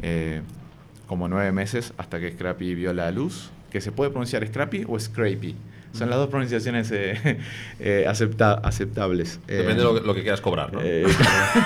eh, 0.00 0.42
como 1.07 1.28
nueve 1.28 1.50
meses 1.52 1.92
hasta 1.97 2.21
que 2.21 2.30
Scrappy 2.33 2.75
vio 2.75 2.92
la 2.92 3.11
luz, 3.11 3.50
que 3.71 3.80
se 3.80 3.92
puede 3.92 4.11
pronunciar 4.11 4.47
Scrappy 4.47 4.85
o 4.87 4.99
Scrapy. 4.99 5.57
Son 5.99 6.11
las 6.11 6.19
dos 6.19 6.28
pronunciaciones 6.28 6.90
eh, 6.93 7.38
eh, 7.81 8.05
acepta- 8.09 8.61
aceptables. 8.62 9.40
Depende 9.47 9.73
Eh, 9.73 9.76
de 9.76 9.83
lo, 9.83 9.95
que- 10.00 10.07
lo 10.07 10.14
que 10.14 10.23
quieras 10.23 10.40
cobrar, 10.40 10.73
¿no? 10.73 10.81
eh, 10.83 11.05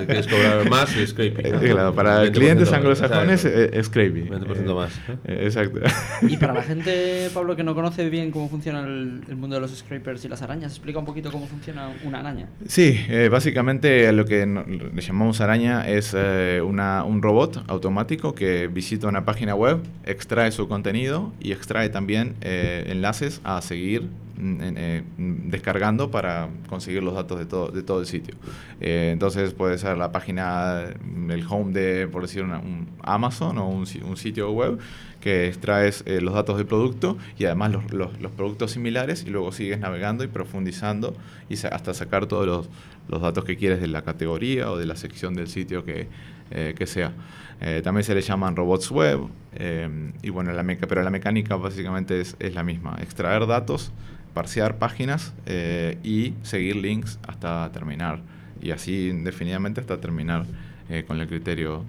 Si 0.00 0.06
quieres 0.06 0.26
cobrar 0.26 0.68
más, 0.70 0.96
es 0.96 1.10
scraping. 1.10 1.46
eh, 1.46 1.70
claro, 1.72 1.94
para 1.94 2.24
20% 2.24 2.32
clientes 2.32 2.72
anglosajones 2.72 3.44
exacto. 3.44 3.76
eh, 3.76 3.80
es 3.80 3.86
Scrapy. 3.86 4.22
20% 4.22 4.74
más, 4.74 4.92
exacto. 5.24 5.80
Y 6.22 6.36
para 6.36 6.54
la 6.54 6.62
gente, 6.62 7.28
Pablo, 7.34 7.56
que 7.56 7.62
no 7.64 7.74
conoce 7.74 8.08
bien 8.10 8.30
cómo 8.30 8.48
funciona 8.48 8.80
el, 8.80 9.22
el 9.28 9.36
mundo 9.36 9.56
de 9.56 9.60
los 9.62 9.76
scrapers 9.76 10.24
y 10.24 10.28
las 10.28 10.42
arañas, 10.42 10.72
explica 10.72 10.98
un 10.98 11.04
poquito 11.04 11.30
cómo 11.32 11.46
funciona 11.46 11.90
una 12.04 12.20
araña. 12.20 12.48
Sí, 12.66 13.04
eh, 13.08 13.28
básicamente 13.30 14.10
lo 14.12 14.24
que 14.24 14.46
no- 14.46 14.64
le 14.66 15.00
llamamos 15.02 15.40
araña 15.40 15.88
es 15.88 16.14
eh, 16.16 16.60
una- 16.64 17.04
un 17.04 17.22
robot 17.22 17.64
automático 17.68 18.34
que 18.34 18.68
visita 18.68 19.08
una 19.08 19.24
página 19.24 19.54
web, 19.54 19.78
extrae 20.04 20.52
su 20.52 20.68
contenido 20.68 21.32
y 21.40 21.52
extrae 21.52 21.88
también 21.88 22.34
eh, 22.42 22.84
enlaces 22.88 23.40
a 23.44 23.59
seguir 23.60 24.02
mm, 24.38 24.56
eh, 24.60 25.02
mm, 25.18 25.50
descargando 25.50 26.10
para 26.10 26.48
conseguir 26.68 27.02
los 27.02 27.14
datos 27.14 27.38
de 27.38 27.46
todo, 27.46 27.68
de 27.70 27.82
todo 27.82 28.00
el 28.00 28.06
sitio. 28.06 28.34
Eh, 28.80 29.10
entonces 29.12 29.52
puede 29.54 29.78
ser 29.78 29.96
la 29.98 30.12
página, 30.12 30.86
mm, 31.04 31.30
el 31.30 31.44
home 31.48 31.72
de, 31.72 32.08
por 32.08 32.22
decir, 32.22 32.42
un 32.44 32.88
Amazon 33.02 33.58
o 33.58 33.68
un, 33.68 33.86
si- 33.86 34.00
un 34.00 34.16
sitio 34.16 34.50
web 34.52 34.78
que 35.20 35.48
extraes 35.48 36.02
eh, 36.06 36.20
los 36.20 36.32
datos 36.34 36.56
del 36.56 36.66
producto 36.66 37.18
y 37.38 37.44
además 37.44 37.72
los, 37.72 37.92
los- 37.92 38.20
los 38.20 38.32
productos 38.32 38.70
similares 38.72 39.24
y 39.26 39.30
luego 39.30 39.52
sigues 39.52 39.78
navegando 39.78 40.24
y 40.24 40.28
profundizando 40.28 41.14
y 41.48 41.54
hasta 41.54 41.92
sacar 41.94 42.26
todos 42.26 42.46
los, 42.46 42.68
los 43.08 43.20
datos 43.20 43.44
que 43.44 43.56
quieres 43.56 43.80
de 43.80 43.88
la 43.88 44.02
categoría 44.02 44.70
o 44.70 44.78
de 44.78 44.86
la 44.86 44.96
sección 44.96 45.34
del 45.34 45.48
sitio 45.48 45.84
que, 45.84 46.08
que 46.50 46.86
sea. 46.86 47.12
Eh, 47.60 47.82
también 47.84 48.04
se 48.04 48.14
le 48.14 48.22
llaman 48.22 48.56
robots 48.56 48.90
web 48.90 49.20
eh, 49.54 49.88
y 50.22 50.30
bueno, 50.30 50.52
la 50.52 50.62
meca 50.62 50.86
pero 50.86 51.02
la 51.02 51.10
mecánica 51.10 51.56
básicamente 51.56 52.20
es, 52.20 52.34
es 52.38 52.54
la 52.54 52.62
misma, 52.62 52.96
extraer 53.02 53.46
datos, 53.46 53.92
parsear 54.32 54.78
páginas 54.78 55.34
eh, 55.46 55.98
y 56.02 56.32
seguir 56.42 56.76
links 56.76 57.18
hasta 57.26 57.70
terminar 57.72 58.20
y 58.62 58.70
así 58.70 59.08
indefinidamente 59.08 59.80
hasta 59.80 60.00
terminar 60.00 60.46
eh, 60.88 61.04
con 61.06 61.20
el 61.20 61.26
criterio 61.28 61.84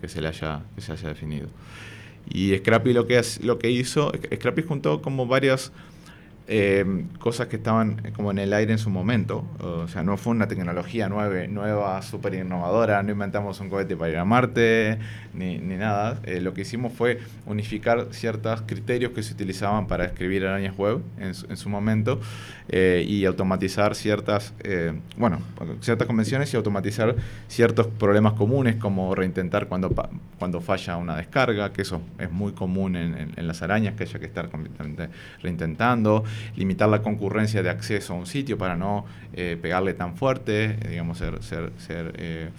que, 0.00 0.08
se 0.08 0.20
le 0.20 0.28
haya, 0.28 0.62
que 0.74 0.80
se 0.80 0.92
haya 0.92 1.08
definido. 1.08 1.48
Y 2.28 2.54
Scrappy 2.58 2.92
lo 2.92 3.06
que, 3.06 3.18
hace- 3.18 3.42
lo 3.44 3.58
que 3.58 3.70
hizo, 3.70 4.12
Scrappy 4.34 4.62
juntó 4.62 5.00
como 5.00 5.26
varias 5.26 5.72
eh, 6.48 7.04
cosas 7.18 7.46
que 7.48 7.56
estaban 7.56 8.00
como 8.16 8.30
en 8.30 8.38
el 8.38 8.52
aire 8.52 8.72
en 8.72 8.78
su 8.78 8.90
momento. 8.90 9.44
O 9.60 9.86
sea, 9.88 10.02
no 10.02 10.16
fue 10.16 10.32
una 10.32 10.48
tecnología 10.48 11.08
nueva, 11.08 11.46
nueva 11.46 12.02
súper 12.02 12.34
innovadora, 12.34 13.02
no 13.02 13.12
inventamos 13.12 13.60
un 13.60 13.68
cohete 13.68 13.96
para 13.96 14.10
ir 14.10 14.16
a 14.16 14.24
Marte, 14.24 14.98
ni, 15.34 15.58
ni 15.58 15.76
nada. 15.76 16.18
Eh, 16.24 16.40
lo 16.40 16.54
que 16.54 16.62
hicimos 16.62 16.92
fue 16.92 17.18
unificar 17.46 18.08
ciertos 18.10 18.62
criterios 18.62 19.12
que 19.12 19.22
se 19.22 19.34
utilizaban 19.34 19.86
para 19.86 20.06
escribir 20.06 20.46
arañas 20.46 20.76
web 20.76 21.00
en 21.18 21.34
su, 21.34 21.46
en 21.50 21.56
su 21.56 21.68
momento 21.68 22.20
eh, 22.70 23.04
y 23.06 23.24
automatizar 23.26 23.94
ciertas, 23.94 24.54
eh, 24.60 24.92
bueno, 25.16 25.40
ciertas 25.80 26.06
convenciones 26.06 26.52
y 26.52 26.56
automatizar 26.56 27.14
ciertos 27.48 27.86
problemas 27.86 28.32
comunes 28.34 28.76
como 28.76 29.14
reintentar 29.14 29.68
cuando, 29.68 29.94
cuando 30.38 30.60
falla 30.60 30.96
una 30.96 31.16
descarga, 31.16 31.72
que 31.72 31.82
eso 31.82 32.00
es 32.18 32.30
muy 32.30 32.52
común 32.52 32.96
en, 32.96 33.14
en- 33.16 33.32
en 33.36 33.46
las 33.46 33.62
arañas, 33.62 33.94
que 33.94 34.04
haya 34.04 34.18
que 34.18 34.26
estar 34.26 34.48
completamente 34.50 35.08
reintentando, 35.42 36.24
limitar 36.56 36.88
la 36.88 37.02
concurrencia 37.02 37.62
de 37.62 37.70
acceso 37.70 38.14
a 38.14 38.16
un 38.16 38.26
sitio 38.26 38.58
para 38.58 38.76
no 38.76 39.04
eh, 39.32 39.58
pegarle 39.60 39.94
tan 39.94 40.16
fuerte, 40.16 40.76
digamos, 40.88 41.18
ser, 41.18 41.42
ser, 41.42 41.72
ser, 41.78 42.12
eh, 42.18 42.50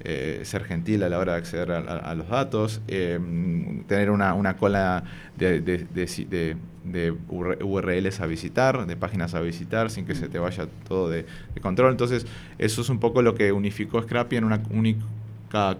eh, 0.00 0.40
ser 0.44 0.64
gentil 0.64 1.02
a 1.02 1.08
la 1.08 1.18
hora 1.18 1.32
de 1.32 1.38
acceder 1.38 1.70
a, 1.72 2.14
los 2.14 2.28
datos, 2.28 2.80
mm, 2.88 3.80
tener 3.86 4.10
una, 4.10 4.34
una 4.34 4.56
cola 4.56 5.04
de, 5.36 5.60
de- 5.60 5.78
de 5.78 6.06
de- 6.28 6.56
de 6.84 7.12
UR- 7.30 7.62
URLs 7.64 8.20
a 8.20 8.26
visitar, 8.26 8.86
de 8.86 8.96
páginas 8.96 9.34
a 9.34 9.40
visitar, 9.40 9.90
sin 9.90 10.04
que 10.04 10.14
se 10.14 10.28
te 10.28 10.38
vaya 10.38 10.66
todo 10.86 11.08
de, 11.08 11.24
de 11.54 11.60
control. 11.62 11.90
Entonces, 11.92 12.26
eso 12.58 12.82
es 12.82 12.88
un 12.90 13.00
poco 13.00 13.22
lo 13.22 13.34
que 13.34 13.52
unificó 13.52 14.02
Scrappy 14.02 14.36
en 14.36 14.44
una 14.44 14.62
única 14.70 15.02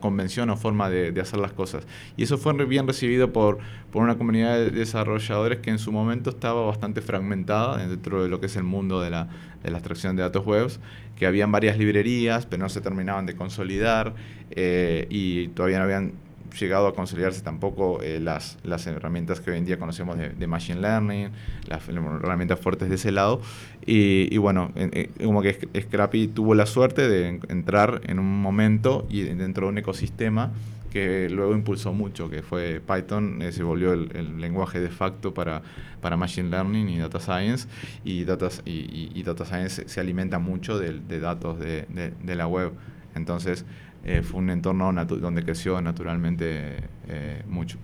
convención 0.00 0.50
o 0.50 0.56
forma 0.56 0.88
de, 0.88 1.20
hacer 1.20 1.40
las 1.40 1.52
cosas. 1.52 1.86
Y 2.16 2.22
eso 2.22 2.38
fue 2.38 2.52
bien 2.64 2.86
recibido 2.86 3.32
por, 3.32 3.58
por 3.92 4.02
una 4.02 4.16
comunidad 4.16 4.56
de 4.56 4.70
desarrolladores 4.70 5.58
que 5.58 5.70
en 5.70 5.78
su 5.78 5.92
momento 5.92 6.30
estaba 6.30 6.64
bastante 6.66 7.00
fragmentada 7.00 7.76
dentro 7.86 8.22
de 8.22 8.28
lo 8.28 8.40
que 8.40 8.46
es 8.46 8.56
el 8.56 8.64
mundo 8.64 9.00
de 9.00 9.10
la, 9.10 9.28
de 9.62 9.70
la 9.70 9.78
extracción 9.78 10.16
de 10.16 10.22
datos 10.22 10.46
webs, 10.46 10.80
que 11.16 11.26
habían 11.26 11.52
varias 11.52 11.78
librerías, 11.78 12.46
pero 12.46 12.62
no 12.62 12.68
se 12.68 12.80
terminaban 12.80 13.26
de 13.26 13.34
consolidar 13.34 14.14
eh, 14.50 15.06
y 15.10 15.48
todavía 15.48 15.78
no 15.78 15.84
habían 15.84 16.12
llegado 16.58 16.86
a 16.86 16.94
consolidarse 16.94 17.42
tampoco 17.42 18.02
eh, 18.02 18.20
las, 18.20 18.58
las 18.62 18.86
herramientas 18.86 19.40
que 19.40 19.50
hoy 19.50 19.58
en 19.58 19.64
día 19.64 19.78
conocemos 19.78 20.16
de, 20.18 20.46
Machine 20.46 20.80
Learning, 20.80 21.30
las 21.66 21.88
herramientas 21.88 22.60
fuertes 22.60 22.88
de 22.88 22.94
ese 22.96 23.12
lado. 23.12 23.40
Y, 23.86 24.36
bueno, 24.38 24.70
en- 24.76 24.90
eh, 24.92 25.10
como 25.24 25.42
que 25.42 25.58
Sc- 25.60 25.82
Scrappy 25.82 26.28
tuvo 26.28 26.54
la 26.54 26.66
suerte 26.66 27.08
de 27.08 27.28
en- 27.28 27.40
entrar 27.48 28.00
en 28.04 28.18
un 28.18 28.40
momento 28.40 29.06
y 29.10 29.22
dentro 29.22 29.66
de 29.66 29.72
un 29.72 29.78
ecosistema 29.78 30.52
que 30.90 31.28
luego 31.28 31.54
impulsó 31.54 31.92
mucho, 31.92 32.30
que 32.30 32.42
fue 32.42 32.80
Python, 32.80 33.42
eh, 33.42 33.50
se 33.50 33.64
volvió 33.64 33.92
el, 33.94 34.40
lenguaje 34.40 34.78
de 34.78 34.90
facto 34.90 35.34
para, 35.34 35.62
para 36.00 36.16
Machine 36.16 36.50
Learning 36.50 36.88
y 36.88 36.98
Data 36.98 37.18
Science, 37.18 37.66
y 38.04 38.22
Data, 38.24 38.48
y, 38.64 39.20
data 39.24 39.44
Science 39.44 39.88
se, 39.88 40.00
alimenta 40.00 40.38
mucho 40.38 40.78
de, 40.78 41.00
de 41.00 41.18
datos 41.18 41.58
de- 41.58 41.86
de 42.22 42.34
la 42.36 42.46
web. 42.46 42.72
Entonces, 43.14 43.64
eh, 44.04 44.22
fue 44.22 44.40
un 44.40 44.50
entorno 44.50 44.92
natu- 44.92 45.18
donde 45.18 45.42
creció 45.44 45.80
naturalmente 45.80 46.76
eh, 47.08 47.42
mucho. 47.46 47.78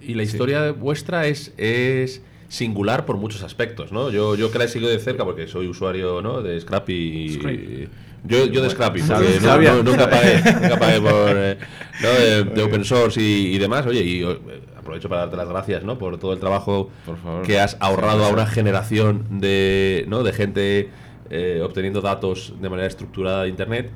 Y 0.00 0.14
la 0.14 0.24
Sí. 0.24 0.30
historia 0.32 0.72
vuestra 0.72 1.26
es, 1.26 1.52
es 1.56 2.22
singular 2.48 3.04
por 3.06 3.16
muchos 3.16 3.42
aspectos, 3.42 3.90
¿no? 3.92 4.10
Yo, 4.10 4.36
yo 4.36 4.50
que 4.52 4.58
la 4.58 4.64
he 4.64 4.68
seguido 4.68 4.90
de 4.90 4.98
cerca 4.98 5.24
porque 5.24 5.46
soy 5.46 5.66
usuario 5.66 6.20
¿no? 6.22 6.40
de 6.42 6.60
Scrappy. 6.60 6.92
y-. 6.94 7.88
Yo, 8.26 8.46
yo 8.46 8.62
de 8.62 8.70
Scrappy, 8.70 9.00
no- 9.02 9.06
sabía- 9.40 9.74
no- 9.74 9.82
nunca 9.82 10.08
pagué, 10.08 10.36
nunca 10.62 10.78
pagué 10.78 11.00
por, 11.00 11.10
eh, 11.36 11.58
¿no? 12.02 12.08
de, 12.08 12.44
de 12.44 12.62
open 12.62 12.84
source 12.84 13.20
y, 13.20 13.54
y 13.54 13.58
demás. 13.58 13.84
Oye, 13.86 14.02
y 14.02 14.22
aprovecho 14.78 15.08
para 15.10 15.22
darte 15.22 15.36
las 15.36 15.48
gracias 15.48 15.84
¿no? 15.84 15.98
por 15.98 16.18
todo 16.18 16.32
el 16.32 16.38
trabajo 16.40 16.90
Por 17.04 17.18
favor. 17.18 17.42
que 17.42 17.58
has 17.60 17.76
ahorrado 17.80 18.24
Sí, 18.24 18.30
a 18.30 18.32
una 18.32 18.46
generación 18.46 19.26
de, 19.40 20.04
¿no? 20.08 20.22
de 20.22 20.32
gente 20.32 20.88
eh, 21.30 21.60
obteniendo 21.62 22.00
datos 22.02 22.54
de 22.60 22.68
manera 22.70 22.86
estructurada 22.88 23.42
de 23.42 23.48
Internet. 23.50 23.90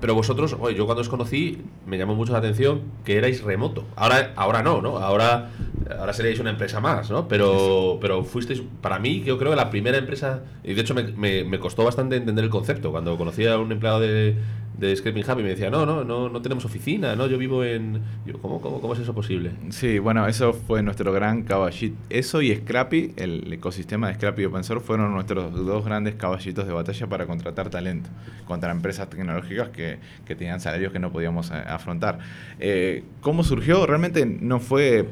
Pero 0.00 0.14
vosotros, 0.14 0.56
oye, 0.60 0.76
yo 0.76 0.86
cuando 0.86 1.00
os 1.02 1.08
conocí 1.08 1.58
me 1.86 1.98
llamó 1.98 2.14
mucho 2.14 2.32
la 2.32 2.38
atención 2.38 2.82
que 3.04 3.16
erais 3.18 3.42
remoto. 3.42 3.84
Ahora, 3.96 4.32
ahora 4.36 4.62
no, 4.62 4.80
¿no? 4.80 4.98
Ahora, 4.98 5.50
ahora 5.98 6.12
seríais 6.12 6.38
una 6.38 6.50
empresa 6.50 6.78
más, 6.80 7.10
¿no? 7.10 7.26
Pero, 7.26 7.98
pero 8.00 8.22
fuisteis, 8.22 8.62
para 8.80 8.98
mí, 9.00 9.22
yo 9.24 9.38
creo 9.38 9.50
que 9.50 9.56
la 9.56 9.70
primera 9.70 9.98
empresa, 9.98 10.42
y 10.62 10.74
de 10.74 10.80
hecho 10.82 10.94
me, 10.94 11.02
me- 11.04 11.42
me 11.44 11.58
costó 11.58 11.84
bastante 11.84 12.14
entender 12.16 12.44
el 12.44 12.50
concepto. 12.50 12.90
Cuando 12.92 13.16
conocí 13.18 13.44
a 13.46 13.58
un 13.58 13.72
empleado 13.72 13.98
de, 14.00 14.36
de 14.78 14.94
Scraping 14.94 15.24
Hub 15.28 15.36
me 15.36 15.48
decía, 15.48 15.70
no, 15.70 15.84
no, 15.84 16.04
no, 16.04 16.28
no 16.28 16.40
tenemos 16.40 16.64
oficina, 16.64 17.16
¿no? 17.16 17.26
Yo 17.26 17.36
vivo 17.36 17.64
en... 17.64 18.00
¿cómo, 18.40 18.60
cómo, 18.60 18.80
¿Cómo 18.80 18.94
es 18.94 19.00
eso 19.00 19.12
posible? 19.12 19.50
Sí, 19.70 19.98
bueno, 19.98 20.26
eso 20.28 20.52
fue 20.52 20.82
nuestro 20.82 21.12
gran 21.12 21.42
caballito. 21.42 21.96
Eso 22.10 22.40
y 22.42 22.54
Scrappy, 22.54 23.12
el 23.16 23.52
ecosistema 23.52 24.08
de 24.08 24.14
Scrappy 24.14 24.42
y 24.42 24.44
Open 24.44 24.62
fueron 24.80 25.12
nuestros 25.12 25.52
dos 25.52 25.84
grandes 25.84 26.14
caballitos 26.14 26.66
de 26.66 26.72
batalla 26.72 27.06
para 27.08 27.26
contratar 27.26 27.70
talento 27.70 28.08
contra 28.46 28.70
empresas 28.70 29.10
tecnológicas 29.10 29.70
que, 29.70 29.98
que 30.24 30.36
tenían 30.36 30.60
salarios 30.60 30.92
que 30.92 31.00
no 31.00 31.10
podíamos 31.10 31.50
eh, 31.50 31.54
afrontar. 31.54 32.20
Eh, 32.60 33.02
¿Cómo 33.20 33.42
surgió? 33.42 33.84
Realmente 33.86 34.26
no 34.26 34.60
fue... 34.60 35.08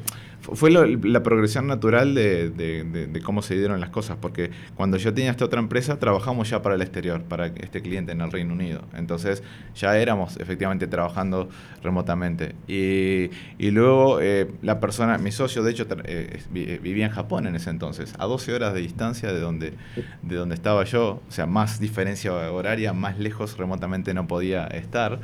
Fue 0.54 0.70
lo- 0.70 0.84
la 0.86 1.22
progresión 1.22 1.66
natural 1.66 2.14
de, 2.14 3.20
cómo 3.24 3.42
se 3.42 3.56
dieron 3.56 3.80
las 3.80 3.90
cosas, 3.90 4.16
porque 4.20 4.50
cuando 4.74 4.96
yo 4.96 5.12
tenía 5.12 5.30
esta 5.30 5.44
otra 5.44 5.60
empresa, 5.60 5.98
trabajamos 5.98 6.50
ya 6.50 6.62
para 6.62 6.74
el 6.74 6.82
exterior, 6.82 7.22
para 7.24 7.46
este 7.46 7.82
cliente 7.82 8.12
en 8.12 8.20
el 8.20 8.30
Reino 8.30 8.54
Unido. 8.54 8.82
Entonces 8.94 9.42
ya 9.74 9.96
éramos 9.98 10.36
efectivamente 10.38 10.86
trabajando 10.86 11.48
remotamente. 11.82 12.54
Y, 12.68 13.30
luego 13.70 14.20
eh, 14.20 14.50
la 14.62 14.80
persona, 14.80 15.18
mi 15.18 15.32
socio, 15.32 15.62
de 15.62 15.70
hecho, 15.72 15.86
eh, 16.04 16.40
eh, 16.54 16.80
vivía 16.82 17.06
en 17.06 17.12
Japón 17.12 17.46
en 17.46 17.56
ese 17.56 17.70
entonces, 17.70 18.14
a 18.18 18.24
12 18.26 18.54
horas 18.54 18.74
de 18.74 18.80
distancia 18.80 19.32
de 19.32 19.40
donde, 19.40 19.74
de 20.22 20.36
donde 20.36 20.54
estaba 20.54 20.84
yo, 20.84 21.20
o 21.28 21.30
sea, 21.30 21.46
más 21.46 21.80
diferencia 21.80 22.32
horaria, 22.32 22.92
más 22.92 23.18
lejos 23.18 23.56
remotamente 23.58 24.14
no 24.14 24.26
podía 24.26 24.66
estar. 24.68 25.20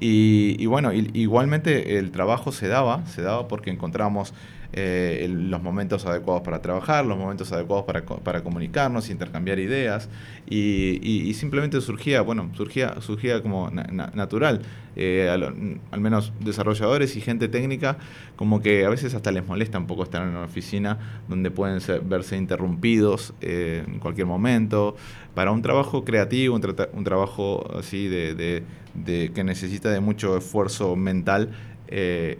Y, 0.00 0.56
y 0.58 0.66
bueno, 0.66 0.92
igualmente 0.92 1.98
el 1.98 2.10
trabajo 2.10 2.52
se 2.52 2.68
daba, 2.68 3.06
se 3.06 3.22
daba 3.22 3.48
porque 3.48 3.70
encontramos 3.70 4.34
eh, 4.72 5.26
los 5.30 5.62
momentos 5.62 6.04
adecuados 6.04 6.42
para 6.42 6.60
trabajar, 6.60 7.06
los 7.06 7.16
momentos 7.16 7.50
adecuados 7.52 7.86
para, 7.86 8.02
para 8.04 8.42
comunicarnos, 8.42 9.08
intercambiar 9.08 9.58
ideas 9.58 10.08
y, 10.46 10.98
y- 11.02 11.28
y 11.30 11.34
simplemente 11.34 11.80
surgía, 11.80 12.20
bueno, 12.20 12.50
surgía, 12.56 13.00
surgía 13.00 13.40
como 13.42 13.70
na- 13.70 13.84
na- 13.90 14.10
natural. 14.14 14.60
Eh, 14.98 15.28
al 15.30 16.00
menos 16.00 16.32
desarrolladores 16.40 17.16
y 17.16 17.20
gente 17.20 17.48
técnica, 17.48 17.98
como 18.34 18.62
que 18.62 18.84
a 18.86 18.88
veces 18.88 19.14
hasta 19.14 19.30
les 19.30 19.46
molesta 19.46 19.78
un 19.78 19.86
poco 19.86 20.02
estar 20.04 20.22
en 20.22 20.28
una 20.30 20.44
oficina 20.44 21.20
donde 21.28 21.50
pueden 21.50 21.80
ser- 21.82 22.00
verse 22.02 22.36
interrumpidos 22.36 23.34
eh, 23.42 23.84
en 23.86 23.98
cualquier 23.98 24.26
momento. 24.26 24.96
Para 25.36 25.50
un 25.52 25.60
trabajo 25.60 26.02
creativo, 26.02 26.54
un, 26.54 26.62
trata- 26.62 26.88
un 26.94 27.04
trabajo 27.04 27.62
así 27.78 28.08
de, 28.08 28.34
de- 28.34 28.62
de- 28.94 29.32
que 29.34 29.44
necesita 29.44 29.90
de 29.90 30.00
mucho 30.00 30.34
esfuerzo 30.38 30.96
mental, 30.96 31.50
eh, 31.88 32.38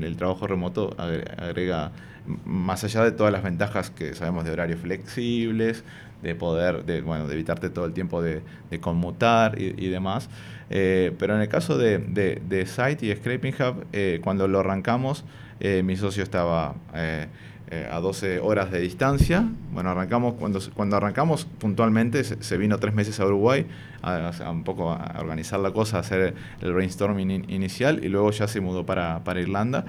el 0.00 0.16
trabajo 0.16 0.46
remoto 0.46 0.96
agre- 0.96 1.26
agrega, 1.36 1.92
más 2.46 2.84
allá 2.84 3.04
de 3.04 3.12
todas 3.12 3.34
las 3.34 3.42
ventajas 3.42 3.90
que 3.90 4.14
sabemos 4.14 4.46
de 4.46 4.52
horarios 4.52 4.80
flexibles, 4.80 5.84
de 6.22 6.34
poder, 6.34 6.86
de, 6.86 7.02
bueno, 7.02 7.28
de 7.28 7.34
evitarte 7.34 7.68
todo 7.68 7.84
el 7.84 7.92
tiempo 7.92 8.22
de, 8.22 8.40
de 8.70 8.80
conmutar 8.80 9.60
y, 9.60 9.74
y 9.76 9.88
demás. 9.90 10.30
Eh, 10.70 11.12
pero 11.18 11.34
en 11.36 11.42
el 11.42 11.48
caso 11.50 11.76
de, 11.76 11.98
de, 11.98 12.40
de 12.48 12.64
Site 12.64 13.04
y 13.04 13.14
Scraping 13.14 13.52
Hub, 13.60 13.84
eh, 13.92 14.20
cuando 14.24 14.48
lo 14.48 14.60
arrancamos, 14.60 15.26
eh, 15.60 15.82
mi 15.82 15.96
socio 15.96 16.22
estaba 16.22 16.76
eh, 17.70 17.88
a 17.90 18.00
12 18.00 18.40
horas 18.40 18.70
de 18.70 18.80
distancia. 18.80 19.44
Bueno, 19.72 19.90
arrancamos, 19.90 20.34
cuando, 20.34 20.60
cuando 20.74 20.96
arrancamos 20.96 21.44
puntualmente, 21.58 22.24
se, 22.24 22.56
vino 22.56 22.78
tres 22.78 22.94
meses 22.94 23.20
a 23.20 23.26
Uruguay 23.26 23.66
a, 24.02 24.32
un 24.50 24.64
poco 24.64 24.90
a 24.90 25.16
organizar 25.18 25.60
la 25.60 25.72
cosa, 25.72 25.98
a 25.98 26.00
hacer 26.00 26.34
el 26.60 26.72
brainstorming 26.72 27.30
in- 27.30 27.50
inicial 27.50 28.04
y 28.04 28.08
luego 28.08 28.30
ya 28.30 28.48
se 28.48 28.60
mudó 28.60 28.86
para, 28.86 29.22
para 29.24 29.40
Irlanda. 29.40 29.84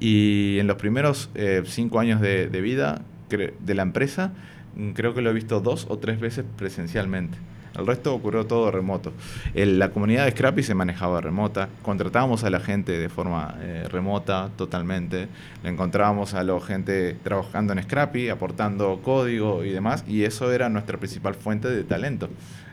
Y 0.00 0.58
en 0.58 0.66
los 0.66 0.76
primeros 0.76 1.30
eh, 1.34 1.62
cinco 1.66 2.00
años 2.00 2.20
de, 2.20 2.48
de 2.48 2.60
vida, 2.60 3.02
de 3.28 3.74
la 3.74 3.82
empresa, 3.82 4.32
mm, 4.76 4.90
creo 4.90 5.14
que 5.14 5.22
lo 5.22 5.30
he 5.30 5.34
visto 5.34 5.60
dos 5.60 5.86
o 5.88 5.98
tres 5.98 6.18
veces 6.20 6.44
presencialmente. 6.56 7.38
El 7.78 7.86
resto 7.86 8.14
ocurrió 8.14 8.46
todo 8.46 8.70
remoto. 8.70 9.12
la 9.54 9.90
comunidad 9.90 10.24
de 10.24 10.32
Scrappy 10.32 10.62
se 10.62 10.74
manejaba 10.74 11.20
remota. 11.20 11.68
Contratábamos 11.82 12.44
a 12.44 12.50
la 12.50 12.60
gente 12.60 12.98
de 12.98 13.08
forma 13.08 13.56
eh, 13.60 13.86
remota 13.90 14.50
totalmente. 14.56 15.28
Le 15.62 15.70
encontrábamos 15.70 16.34
a 16.34 16.42
la 16.42 16.60
gente 16.60 17.16
trabajando 17.22 17.72
en 17.72 17.82
Scrappy, 17.82 18.28
aportando 18.28 19.00
código 19.02 19.64
y 19.64 19.70
demás. 19.70 20.04
Y 20.08 20.24
eso 20.24 20.52
era 20.52 20.68
nuestra 20.68 20.98
principal 20.98 21.34
fuente 21.34 21.68
de 21.68 21.84
talento. 21.84 22.28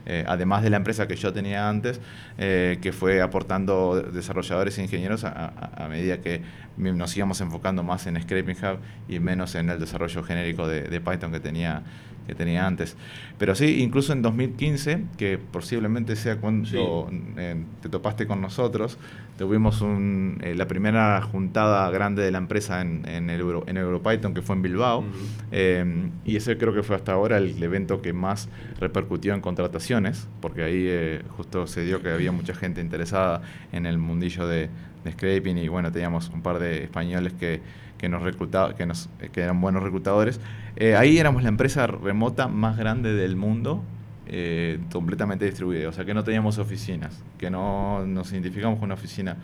Eh, 0.10 0.24
además 0.26 0.64
de 0.64 0.70
la 0.70 0.78
empresa 0.78 1.06
que 1.06 1.18
yo 1.18 1.34
tenía 1.34 1.68
antes, 1.68 2.00
eh, 2.38 2.78
que 2.82 2.94
fue 2.94 3.22
aportando 3.22 4.02
desarrolladores 4.02 4.78
e 4.78 4.84
ingenieros 4.84 5.26
a, 5.26 5.86
medida 5.90 6.20
que 6.20 6.42
nos 6.78 7.18
íbamos 7.18 7.42
enfocando 7.42 7.84
más 7.84 8.08
en 8.08 8.22
Scraping 8.22 8.56
Hub 8.56 8.80
y 9.10 9.20
menos 9.20 9.56
en 9.56 9.70
el 9.70 9.82
desarrollo 9.82 10.24
genérico 10.24 10.66
de 10.66 11.02
Python 11.02 11.34
que 11.34 11.42
tenía 11.42 11.84
que 12.28 12.36
tenía 12.36 12.68
antes. 12.68 12.96
Pero 13.38 13.56
sí, 13.56 13.82
incluso 13.82 14.14
en 14.14 14.22
2015, 14.22 15.06
que 15.18 15.38
posiblemente 15.38 16.16
sea 16.16 16.38
cuando 16.38 17.10
eh, 17.38 17.56
te 17.82 17.90
topaste 17.90 18.28
con 18.28 18.42
nosotros, 18.42 18.98
tuvimos 19.38 19.82
un, 19.82 20.40
eh, 20.44 20.54
la 20.54 20.68
primera 20.68 21.22
juntada 21.22 21.90
grande 21.90 22.22
de 22.22 22.32
la 22.32 22.38
empresa 22.38 22.82
en, 22.82 23.08
en, 23.08 23.30
Euro, 23.30 23.64
en 23.68 23.78
EuroPython, 23.78 24.34
que 24.34 24.42
fue 24.42 24.56
en 24.56 24.62
Bilbao, 24.62 25.06
eh, 25.52 26.10
y 26.26 26.36
ese 26.36 26.58
creo 26.58 26.74
que 26.74 26.84
fue 26.84 26.96
hasta 26.96 27.14
ahora 27.14 27.38
el 27.38 27.62
evento 27.64 28.02
que 28.02 28.12
más 28.14 28.50
repercutió 28.80 29.34
en 29.34 29.42
contrataciones, 29.42 30.28
porque 30.42 30.64
ahí 30.64 31.22
justo 31.38 31.66
se 31.68 31.86
dio 31.86 32.02
que 32.02 32.10
había 32.10 32.32
mucha 32.32 32.54
gente 32.54 32.82
interesada 32.82 33.42
en 33.72 33.86
el 33.86 33.98
mundillo 33.98 34.48
de, 34.48 34.70
de 35.04 35.12
scraping 35.12 35.58
y 35.58 35.68
bueno, 35.68 35.92
teníamos 35.92 36.30
un 36.30 36.42
par 36.42 36.60
de 36.60 36.84
españoles 36.84 37.34
que 37.34 37.62
que 37.98 38.10
nos 38.10 38.22
reclutaba, 38.22 38.76
que, 38.76 38.86
nos, 38.86 39.10
que 39.32 39.42
eran 39.42 39.60
buenos 39.62 39.84
reclutadores. 39.84 40.40
Eh, 40.76 40.96
ahí 40.96 41.18
éramos 41.18 41.44
la 41.44 41.50
empresa 41.50 41.88
remota 41.88 42.48
más 42.48 42.78
grande 42.78 43.14
del 43.14 43.36
mundo, 43.36 43.84
eh, 44.28 44.80
completamente 44.92 45.46
distribuida, 45.46 45.90
o 45.90 45.94
sea 45.94 46.06
que 46.06 46.14
no 46.14 46.24
teníamos 46.24 46.58
oficinas, 46.58 47.24
que 47.38 47.50
no 47.50 48.06
nos 48.06 48.32
identificamos 48.32 48.80
con 48.80 48.86
una 48.86 48.96
oficina 48.96 49.38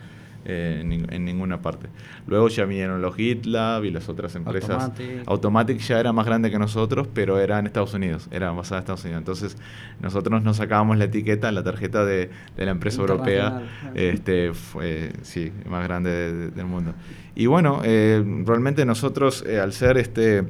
eh, 0.46 1.06
en, 1.10 1.24
ninguna 1.24 1.62
parte. 1.62 1.88
Luego 2.26 2.48
ya 2.48 2.64
vinieron 2.64 3.00
los 3.00 3.16
GitLab 3.16 3.84
y 3.84 3.90
las 3.90 4.08
otras 4.08 4.34
empresas. 4.34 4.90
Automatic. 5.26 5.78
ya 5.78 6.00
era 6.00 6.12
más 6.12 6.26
grande 6.26 6.50
que 6.50 6.58
nosotros, 6.58 7.08
pero 7.12 7.38
era 7.40 7.58
en 7.58 7.66
Estados 7.66 7.94
Unidos, 7.94 8.28
era 8.30 8.52
basada 8.52 8.78
en 8.78 8.82
Estados 8.82 9.04
Unidos. 9.04 9.18
Entonces 9.20 9.56
nosotros 10.00 10.42
nos 10.42 10.56
sacábamos 10.58 10.98
la 10.98 11.04
etiqueta, 11.04 11.50
la 11.50 11.62
tarjeta 11.62 12.04
de, 12.04 12.30
la 12.56 12.70
empresa 12.70 13.00
europea, 13.00 13.62
este, 13.94 14.52
fue, 14.52 15.12
sí, 15.22 15.52
más 15.68 15.84
grande 15.84 16.50
del 16.50 16.66
mundo. 16.66 16.92
Y 17.34 17.46
bueno, 17.46 17.80
eh, 17.84 18.22
realmente 18.44 18.84
nosotros 18.84 19.44
eh, 19.46 19.60
al 19.60 19.72
ser 19.72 19.96
este, 19.96 20.44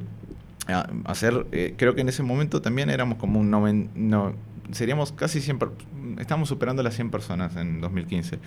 hacer, 1.05 1.47
creo 1.77 1.95
que 1.95 2.01
en 2.01 2.09
ese 2.09 2.23
momento 2.23 2.61
también 2.61 2.91
éramos 2.91 3.19
como 3.19 3.39
un 3.39 3.51
no, 3.51 4.35
seríamos 4.73 5.13
casi 5.13 5.41
100, 5.41 5.59
estamos 6.19 6.49
superando 6.49 6.83
las 6.83 6.95
100 6.95 7.11
personas 7.11 7.57
en 7.57 7.81
2015. 7.81 8.39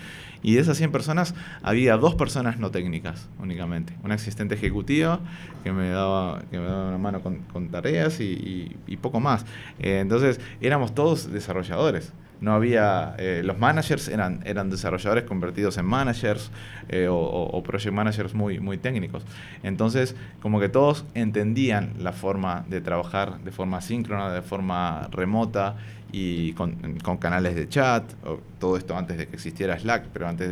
Y 0.41 0.55
de 0.55 0.61
esas 0.61 0.77
100 0.77 0.91
personas 0.91 1.35
había 1.61 1.97
dos 1.97 2.15
personas 2.15 2.59
no 2.59 2.71
técnicas 2.71 3.29
únicamente. 3.39 3.93
Una 4.03 4.15
asistente 4.15 4.55
ejecutiva 4.55 5.19
que 5.63 5.71
me 5.71 5.89
daba, 5.89 6.41
que 6.51 6.59
me 6.59 6.65
daba 6.65 6.89
una 6.89 6.97
mano 6.97 7.21
con, 7.21 7.69
tareas 7.69 8.19
y, 8.19 8.75
poco 9.01 9.19
más. 9.19 9.45
Eh, 9.79 9.99
entonces 9.99 10.39
éramos 10.61 10.95
todos 10.95 11.31
desarrolladores 11.31 12.13
no 12.41 12.53
había 12.53 13.15
eh, 13.17 13.41
los 13.43 13.57
managers 13.57 14.07
eran 14.07 14.41
eran 14.45 14.69
desarrolladores 14.69 15.23
convertidos 15.23 15.77
en 15.77 15.85
managers 15.85 16.51
eh, 16.89 17.07
o, 17.09 17.63
project 17.63 17.93
managers 17.93 18.33
muy 18.33 18.59
muy 18.59 18.77
técnicos 18.77 19.23
entonces 19.63 20.15
como 20.41 20.59
que 20.59 20.69
todos 20.69 21.05
entendían 21.13 21.93
la 21.99 22.13
forma 22.13 22.65
de 22.69 22.81
trabajar 22.81 23.39
de 23.39 23.51
forma 23.51 23.81
síncrona 23.81 24.31
de 24.31 24.41
forma 24.41 25.07
remota 25.11 25.77
y 26.11 26.53
con, 26.53 26.75
canales 27.19 27.55
de 27.55 27.67
chat 27.67 28.03
todo 28.59 28.77
esto 28.77 28.97
antes 28.97 29.17
de 29.17 29.27
que 29.27 29.35
existiera 29.35 29.77
Slack 29.77 30.07
pero 30.13 30.27
antes 30.27 30.49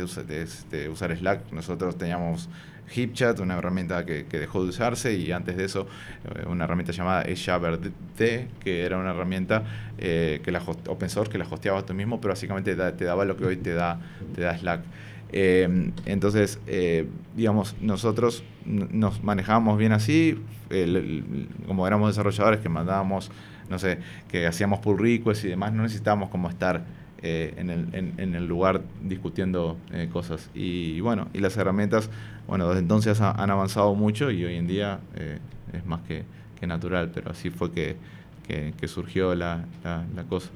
de 0.70 0.88
usar 0.88 1.16
Slack 1.16 1.52
nosotros 1.52 1.96
teníamos 1.96 2.48
HipChat, 2.88 3.40
una 3.40 3.58
herramienta 3.58 4.04
que, 4.04 4.24
dejó 4.24 4.62
de 4.62 4.70
usarse, 4.70 5.14
y 5.14 5.32
antes 5.32 5.56
de 5.56 5.64
eso 5.64 5.86
eh, 6.24 6.44
una 6.46 6.64
herramienta 6.64 6.92
llamada 6.92 7.24
D, 7.24 8.48
que 8.60 8.84
era 8.84 8.98
una 8.98 9.10
herramienta 9.10 9.64
eh, 9.98 10.40
que 10.42 10.52
la 10.52 10.60
open 10.60 11.10
source 11.10 11.30
que 11.30 11.38
la 11.38 11.46
hosteaba 11.46 11.84
tú 11.84 11.94
mismo, 11.94 12.20
pero 12.20 12.32
básicamente 12.32 12.74
te 12.74 13.04
daba 13.04 13.24
lo 13.24 13.36
que 13.36 13.44
hoy 13.44 13.56
te 13.56 13.74
da, 13.74 14.00
te 14.34 14.42
da 14.42 14.56
Slack. 14.56 14.82
Eh, 15.32 15.92
entonces, 16.06 16.60
digamos, 17.34 17.76
nosotros 17.80 18.44
nos 18.64 19.22
manejábamos 19.22 19.78
bien 19.78 19.92
así, 19.92 20.38
como 21.66 21.86
éramos 21.86 22.10
desarrolladores 22.10 22.60
que 22.60 22.68
mandábamos, 22.68 23.30
no 23.68 23.78
sé, 23.78 23.98
que 24.28 24.46
hacíamos 24.46 24.80
pull 24.80 24.98
requests 24.98 25.44
y 25.44 25.48
demás, 25.48 25.72
no 25.72 25.82
necesitábamos 25.82 26.30
como 26.30 26.48
estar 26.48 26.84
eh, 27.22 27.54
en, 27.56 27.70
el, 27.70 27.88
en, 28.18 28.34
el, 28.34 28.46
lugar 28.46 28.82
discutiendo 29.02 29.78
eh, 29.90 30.08
cosas. 30.12 30.50
Y, 30.54 31.00
bueno, 31.00 31.28
y 31.32 31.40
las 31.40 31.56
herramientas, 31.56 32.10
bueno, 32.46 32.68
desde 32.68 32.80
entonces 32.80 33.20
han 33.22 33.50
avanzado 33.50 33.94
mucho 33.94 34.30
y 34.30 34.44
hoy 34.44 34.56
en 34.56 34.66
día 34.66 35.00
eh, 35.14 35.38
es 35.72 35.86
más 35.86 36.02
que, 36.02 36.24
que, 36.60 36.66
natural, 36.66 37.10
pero 37.14 37.30
así 37.30 37.48
fue 37.48 37.72
que, 37.72 37.96
que, 38.46 38.86
surgió 38.86 39.34
la, 39.34 39.64
la, 39.82 40.24
cosa. 40.28 40.50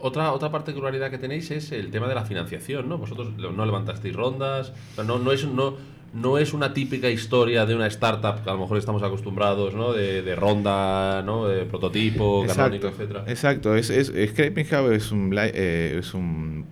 Otra, 0.00 0.32
otra 0.32 0.50
particularidad 0.50 1.10
que 1.10 1.18
tenéis 1.18 1.50
es 1.50 1.72
el 1.72 1.90
tema 1.90 2.08
de 2.08 2.14
la 2.14 2.24
financiación, 2.24 2.88
¿no? 2.88 2.98
Vosotros 2.98 3.36
no 3.36 3.66
levantasteis 3.66 4.14
rondas, 4.14 4.72
no, 4.96 5.18
no 5.18 5.32
es... 5.32 5.44
No, 5.46 5.98
no 6.14 6.38
es 6.38 6.54
una 6.54 6.72
típica 6.72 7.10
historia 7.10 7.66
de 7.66 7.74
una 7.74 7.86
startup 7.86 8.42
que 8.42 8.48
a 8.48 8.54
lo 8.54 8.60
mejor 8.60 8.78
estamos 8.78 9.02
acostumbrados, 9.02 9.74
¿no? 9.74 9.92
De, 9.92 10.34
ronda, 10.34 11.22
¿no? 11.22 11.46
De 11.46 11.64
prototipo, 11.64 12.44
canónico, 12.46 12.88
etcétera. 12.88 13.24
Exacto, 13.26 13.74
es, 13.74 13.90
es, 13.90 14.08
Scraping 14.30 14.66
Hub 14.66 14.92
es 14.92 15.12
un, 15.12 15.36
eh, 15.36 15.96
es 15.98 16.14
un 16.14 16.64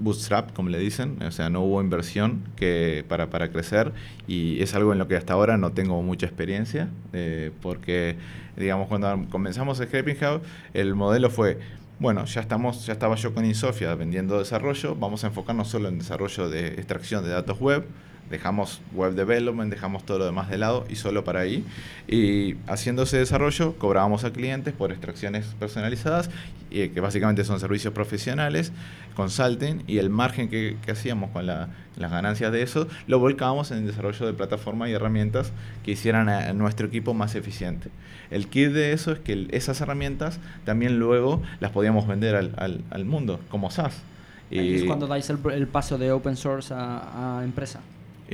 bootstrap, 0.00 0.52
como 0.52 0.70
le 0.70 0.78
dicen, 0.78 1.22
o 1.22 1.30
sea, 1.30 1.50
no 1.50 1.60
hubo 1.62 1.80
inversión 1.82 2.42
que 2.56 3.04
para, 3.08 3.28
para 3.28 3.50
crecer 3.50 3.92
y 4.26 4.62
es 4.62 4.74
algo 4.74 4.92
en 4.92 4.98
lo 4.98 5.08
que 5.08 5.16
hasta 5.16 5.34
ahora 5.34 5.58
no 5.58 5.72
tengo 5.72 6.00
mucha 6.02 6.26
experiencia, 6.26 6.88
eh, 7.12 7.50
porque, 7.60 8.16
digamos, 8.56 8.88
cuando 8.88 9.26
comenzamos 9.30 9.78
Scraping 9.78 10.16
Hub, 10.16 10.42
el 10.72 10.94
modelo 10.94 11.28
fue 11.28 11.58
bueno, 12.02 12.24
ya 12.24 12.40
estamos, 12.40 12.84
ya 12.84 12.94
estaba 12.94 13.14
yo 13.14 13.32
con 13.32 13.44
Insofia 13.44 13.94
vendiendo 13.94 14.36
desarrollo, 14.36 14.96
vamos 14.96 15.22
a 15.22 15.28
enfocarnos 15.28 15.68
solo 15.68 15.88
en 15.88 16.00
desarrollo 16.00 16.50
de 16.50 16.66
extracción 16.74 17.22
de 17.22 17.30
datos 17.30 17.60
web, 17.60 17.86
dejamos 18.32 18.80
web 18.94 19.12
development, 19.14 19.70
dejamos 19.70 20.04
todo 20.04 20.18
lo 20.18 20.24
demás 20.24 20.48
de 20.48 20.56
lado 20.56 20.86
y 20.88 20.96
solo 20.96 21.22
para 21.22 21.40
ahí. 21.40 21.64
Y 22.08 22.56
haciendo 22.66 23.02
ese 23.02 23.18
desarrollo 23.18 23.74
cobrábamos 23.78 24.24
a 24.24 24.32
clientes 24.32 24.72
por 24.72 24.90
extracciones 24.90 25.46
personalizadas, 25.60 26.30
y, 26.70 26.88
que 26.88 27.00
básicamente 27.00 27.44
son 27.44 27.60
servicios 27.60 27.92
profesionales, 27.92 28.72
consulting, 29.14 29.84
y 29.86 29.98
el 29.98 30.08
margen 30.08 30.48
que, 30.48 30.76
hacíamos 30.90 31.30
con 31.30 31.46
las 31.46 31.68
ganancias 31.96 32.50
de 32.50 32.62
eso 32.62 32.88
lo 33.06 33.18
volcábamos 33.18 33.70
en 33.70 33.78
el 33.78 33.86
desarrollo 33.86 34.26
de 34.26 34.32
plataformas 34.32 34.88
y 34.88 34.92
herramientas 34.92 35.52
que 35.84 35.92
hicieran 35.92 36.30
a, 36.30 36.52
nuestro 36.54 36.86
equipo 36.86 37.12
más 37.12 37.34
eficiente. 37.34 37.90
El 38.30 38.48
kit 38.48 38.70
de 38.70 38.92
eso 38.92 39.12
es 39.12 39.18
que 39.18 39.46
esas 39.50 39.80
herramientas 39.82 40.40
también 40.64 40.98
luego 40.98 41.42
las 41.60 41.70
podíamos 41.70 42.06
vender 42.06 42.34
al, 42.34 43.04
mundo 43.04 43.40
como 43.50 43.70
SaaS. 43.70 44.00
Y 44.50 44.74
es 44.74 44.84
cuando 44.84 45.06
dais 45.06 45.28
el, 45.30 45.66
paso 45.68 45.98
de 45.98 46.12
open 46.12 46.36
source 46.36 46.72
a, 46.74 47.38
a 47.38 47.44
empresa. 47.44 47.80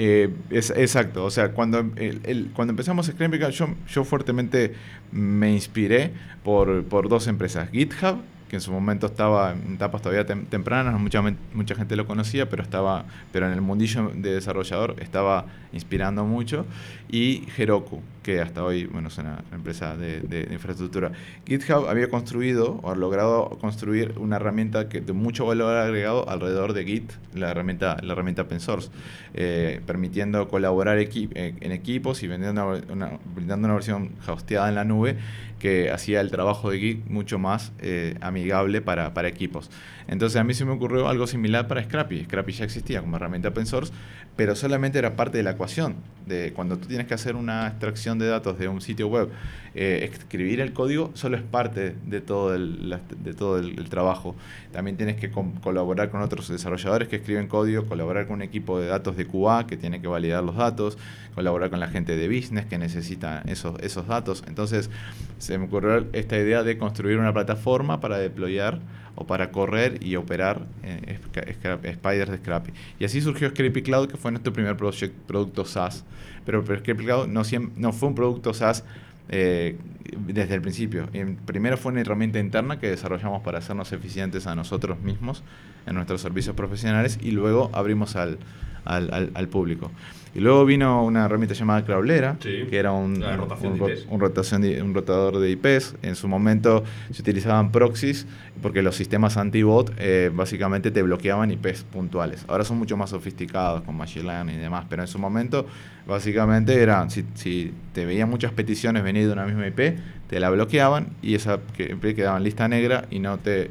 Eh, 0.01 0.33
es, 0.51 0.71
exacto, 0.71 1.25
o 1.25 1.31
sea, 1.31 1.51
cuando, 1.51 1.81
el, 1.97 2.53
cuando 2.55 2.71
empezamos 2.71 3.07
Scraping, 3.07 3.41
yo, 3.51 3.67
yo 3.89 4.05
fuertemente 4.05 4.73
me 5.11 5.53
inspiré 5.53 6.13
por, 6.45 6.85
por 6.85 7.09
dos 7.09 7.27
empresas, 7.27 7.69
GitHub 7.73 8.21
que 8.49 8.55
en 8.55 8.63
su 8.63 8.71
momento 8.71 9.09
estaba 9.09 9.53
en 9.53 9.75
etapas 9.75 10.01
todavía 10.01 10.25
tempranas, 10.25 10.99
mucha, 11.01 11.21
mucha 11.53 11.75
gente 11.75 11.97
lo 11.97 12.07
conocía, 12.07 12.49
pero, 12.49 12.63
estaba, 12.63 13.07
pero 13.33 13.47
en 13.47 13.53
el 13.53 13.61
mundillo 13.61 14.13
de 14.15 14.35
desarrollador 14.35 14.95
estaba 15.01 15.47
inspirando 15.73 16.25
mucho, 16.25 16.65
y 17.11 17.49
Heroku, 17.57 18.01
que 18.29 18.43
hasta 18.43 18.63
hoy 18.63 18.85
bueno, 18.85 19.09
es 19.09 19.17
una 19.17 19.43
empresa 19.53 19.97
de, 19.97 20.49
infraestructura. 20.53 21.13
GitHub 21.47 21.89
había 21.89 22.11
construido 22.11 22.79
o 22.83 22.91
ha 22.91 22.95
logrado 22.95 23.57
construir 23.59 24.19
una 24.19 24.37
herramienta 24.37 24.91
que, 24.91 25.01
de 25.01 25.15
mucho 25.15 25.47
valor 25.47 25.75
agregado 25.75 26.29
alrededor 26.29 26.75
de 26.75 26.85
Git, 26.85 27.13
la 27.35 27.53
herramienta, 27.53 27.97
la 28.03 28.13
herramienta 28.13 28.43
open 28.43 28.61
source, 28.61 28.91
eh, 29.33 29.81
permitiendo 29.87 30.47
colaborar 30.49 30.99
eh, 30.99 31.55
en 31.59 31.73
equipos 31.73 32.23
y 32.23 32.27
vendiendo 32.27 32.79
una, 32.93 33.13
brindando 33.35 33.67
una 33.67 33.75
versión 33.75 34.11
hosteada 34.27 34.69
en 34.69 34.75
la 34.75 34.85
nube 34.85 35.17
que 35.59 35.91
hacía 35.91 36.21
el 36.21 36.31
trabajo 36.31 36.71
de 36.71 36.79
Git 36.79 37.07
mucho 37.07 37.39
más 37.39 37.73
eh, 37.81 38.15
amigable 38.21 38.81
para, 38.81 39.15
para, 39.15 39.29
equipos. 39.29 39.71
Entonces 40.07 40.41
a 40.41 40.45
mí 40.45 40.55
se 40.55 40.65
me 40.65 40.73
ocurrió 40.73 41.09
algo 41.09 41.27
similar 41.27 41.67
para 41.67 41.83
Scrappy. 41.83 42.25
Scrappy 42.25 42.53
ya 42.53 42.65
existía 42.65 43.01
como 43.01 43.17
herramienta 43.17 43.49
open 43.49 43.67
source, 43.67 43.93
pero 44.37 44.55
solamente 44.55 44.99
era 44.99 45.17
parte 45.17 45.39
de 45.39 45.45
la 45.45 45.53
ecuación. 45.53 45.97
De 46.27 46.53
cuando 46.55 46.79
tú 46.79 46.87
tienes 46.87 47.07
que 47.07 47.15
hacer 47.15 47.37
una 47.37 47.67
extracción 47.67 48.18
de 48.19 48.29
datos 48.29 48.59
de 48.59 48.69
un 48.69 48.81
sitio 48.81 49.09
web, 49.09 49.29
eh, 49.75 50.11
escribir 50.11 50.61
el 50.61 50.73
código 50.73 51.11
solo 51.15 51.37
es 51.37 51.43
parte 51.43 51.95
de 52.07 52.21
todo 52.21 52.55
el, 52.55 52.99
de 53.23 53.35
todo 53.35 53.59
el, 53.59 53.89
trabajo. 53.89 54.35
También 54.73 54.97
tienes 54.97 55.17
que 55.17 55.31
colaborar 55.31 56.11
con 56.11 56.23
otros 56.23 56.49
desarrolladores 56.49 57.09
que 57.09 57.17
escriben 57.17 57.49
código, 57.49 57.87
colaborar 57.87 58.27
con 58.27 58.37
un 58.37 58.43
equipo 58.43 58.81
de 58.81 58.87
datos 58.87 59.17
de 59.17 59.27
QA 59.27 59.67
que 59.67 59.77
tiene 59.77 60.01
que 60.01 60.09
validar 60.09 60.43
los 60.43 60.57
datos, 60.57 60.99
colaborar 61.35 61.71
con 61.71 61.81
la 61.81 61.89
gente 61.89 62.17
de 62.17 62.29
business 62.29 62.67
que 62.67 62.79
necesita 62.79 63.43
esos, 63.47 63.79
esos 63.81 64.07
datos. 64.07 64.43
Entonces 64.47 64.91
se 65.39 65.59
me 65.59 65.67
ocurrió 65.67 66.07
esta 66.13 66.37
idea 66.37 66.63
de 66.63 66.79
construir 66.79 67.19
una 67.19 67.33
plataforma 67.33 68.01
para 68.01 68.19
deployar 68.19 68.81
o 69.19 69.27
para 69.27 69.51
correr 69.51 69.99
y 70.05 70.15
operar 70.15 70.65
eh, 70.85 71.19
spiders 71.93 72.31
de 72.31 72.37
Scrappy. 72.37 72.71
Y 73.01 73.05
así 73.05 73.21
surgió 73.21 73.51
Scrappy 73.51 73.83
Cloud, 73.83 74.09
que 74.09 74.17
fue 74.17 74.31
nuestro 74.31 74.53
primer 74.53 74.77
producto 74.77 75.65
SaaS. 75.65 76.05
Pero, 76.47 76.65
Scrappy 76.65 77.05
Cloud 77.05 77.27
no, 77.27 77.43
no 77.77 77.93
fue 77.93 78.09
un 78.09 78.15
producto 78.15 78.55
SaaS 78.55 78.85
eh, 79.29 79.77
desde 80.17 80.55
el 80.55 80.63
principio. 80.63 81.09
primero 81.47 81.77
fue 81.77 81.91
una 81.91 82.01
herramienta 82.01 82.39
interna 82.39 82.79
que 82.79 82.89
desarrollamos 82.89 83.43
para 83.43 83.59
hacernos 83.59 83.93
eficientes 83.93 84.47
a 84.47 84.55
nosotros 84.55 85.01
mismos 85.01 85.43
en 85.87 85.97
nuestros 85.97 86.21
servicios 86.21 86.55
profesionales 86.55 87.19
y 87.21 87.33
luego 87.33 87.71
abrimos 87.73 88.15
al, 88.15 88.39
al 88.85 89.49
público. 89.49 89.91
Y 90.35 90.41
luego 90.41 90.65
vino 90.65 91.05
una 91.05 91.25
herramienta 91.25 91.55
llamada 91.55 91.85
Crawlera, 91.85 92.37
que 92.41 92.77
era 92.77 92.93
un, 92.93 93.23
un, 93.23 93.39
rotación 94.21 94.63
un 94.83 94.95
rotador 94.95 95.39
de 95.39 95.51
IPs. 95.51 95.97
En 96.03 96.15
su 96.15 96.29
momento 96.29 96.85
se 97.11 97.23
utilizaban 97.23 97.73
proxies 97.73 98.27
porque 98.63 98.83
los 98.83 98.97
sistemas 98.97 99.37
anti-bot 99.37 99.93
eh, 99.99 100.31
básicamente 100.33 100.91
te 100.91 101.03
bloqueaban 101.03 101.51
IPs 101.51 101.85
puntuales. 101.85 102.45
Ahora 102.49 102.65
son 102.65 102.79
mucho 102.79 102.97
más 102.97 103.11
sofisticados 103.11 103.83
con 103.83 103.97
Machine 103.97 104.27
Learning 104.27 104.57
y 104.57 104.59
demás, 104.59 104.87
pero 104.89 105.03
en 105.03 105.09
su 105.09 105.19
momento 105.19 105.67
básicamente 106.07 106.81
era, 106.81 107.09
si, 107.11 107.25
si 107.35 107.73
te 107.93 108.05
veían 108.05 108.29
muchas 108.29 108.53
peticiones 108.53 109.03
venir 109.03 109.27
de 109.27 109.33
una 109.33 109.45
misma 109.45 109.67
IP, 109.67 109.99
te 110.29 110.41
la 110.41 110.51
bloqueaban 110.51 111.09
y 111.23 111.35
esa 111.35 111.59
IP 111.79 112.15
quedaba 112.15 112.37
en 112.37 112.45
lista 112.45 112.69
negra 112.69 113.07
y, 113.11 113.19
no 113.19 113.39
te, 113.39 113.71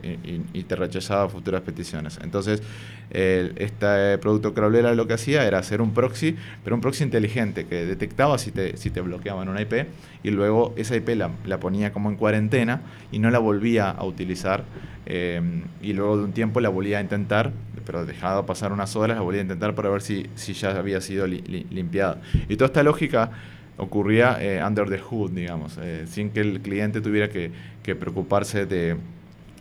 y, 0.54 0.64
te 0.64 0.76
rechazaba 0.76 1.30
futuras 1.30 1.62
peticiones. 1.62 2.20
Entonces, 2.22 2.62
este 3.10 4.18
producto 4.18 4.54
Crawlera 4.54 4.94
lo 4.94 5.08
que 5.08 5.14
hacía 5.14 5.46
era 5.46 5.60
hacer 5.60 5.82
un 5.82 5.94
proxy, 5.94 6.36
pero 6.64 6.76
un 6.76 6.82
proxy 6.82 7.04
inteligente 7.04 7.68
que 7.68 7.86
detectaba 7.86 8.38
si 8.38 8.52
te, 8.52 8.76
si 8.76 8.90
te 8.90 9.02
bloqueaban 9.02 9.48
una 9.50 9.62
IP 9.62 9.88
y 10.24 10.32
luego 10.32 10.74
esa 10.78 10.96
IP 10.96 11.10
la, 11.10 11.32
la 11.46 11.60
ponía 11.60 11.94
como 11.94 12.10
en 12.10 12.18
cuarentena 12.18 12.82
y 13.12 13.20
no 13.20 13.30
la 13.30 13.40
volvía 13.40 13.92
a 13.92 14.04
utilizar 14.04 14.66
eh, 15.10 15.42
y 15.82 15.94
luego 15.94 16.18
de 16.18 16.26
un 16.26 16.34
tiempo 16.34 16.60
la 16.60 16.68
volvía 16.68 16.98
a 16.98 17.02
intentar, 17.02 17.54
pero 17.86 18.06
dejado 18.06 18.46
pasar 18.46 18.74
unas 18.74 18.94
horas, 18.98 19.16
la 19.16 19.24
volvía 19.24 19.40
a 19.40 19.44
intentar 19.44 19.74
para 19.74 19.90
ver 19.90 20.02
si, 20.02 20.28
si 20.36 20.52
ya 20.52 20.72
había 20.72 21.00
sido 21.00 21.26
limpiada. 21.26 22.20
Y 22.50 22.58
toda 22.58 22.68
esta 22.68 22.84
lógica 22.84 23.32
ocurría 23.78 24.38
eh, 24.42 24.64
under 24.64 24.90
the 24.90 25.00
hood, 25.00 25.32
digamos, 25.32 25.78
eh, 25.82 26.06
sin 26.08 26.32
que 26.32 26.42
el 26.42 26.62
cliente 26.62 27.02
tuviera 27.02 27.30
que, 27.30 27.52
que 27.84 27.96
preocuparse 27.96 28.66
de, 28.66 28.98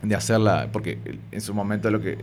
de, 0.02 0.14
hacerla, 0.14 0.68
porque 0.72 0.98
en 1.30 1.40
su 1.40 1.54
momento 1.54 1.90
lo 1.90 2.00
que, 2.00 2.16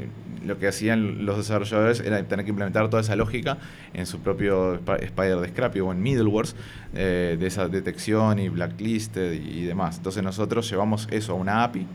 lo 0.46 0.60
que 0.60 0.68
hacían 0.68 1.26
los 1.26 1.38
desarrolladores 1.38 2.00
era 2.00 2.22
tener 2.24 2.46
que 2.46 2.50
implementar 2.52 2.90
toda 2.90 3.02
esa 3.02 3.16
lógica 3.16 3.58
en 3.94 4.06
su 4.06 4.20
propio 4.20 4.76
Spider 4.76 5.38
de 5.38 5.50
Scrappy 5.50 5.80
o 5.80 5.92
en 5.92 6.02
middlewares 6.02 6.56
de 6.94 7.46
esa 7.46 7.68
detección 7.68 8.40
y 8.40 8.50
blacklisted 8.50 9.34
y, 9.34 9.60
y 9.60 9.64
demás. 9.64 9.98
Entonces 9.98 10.24
nosotros 10.24 10.70
llevamos 10.70 11.08
eso 11.12 11.34
a 11.34 11.36
una 11.36 11.64
API 11.64 11.88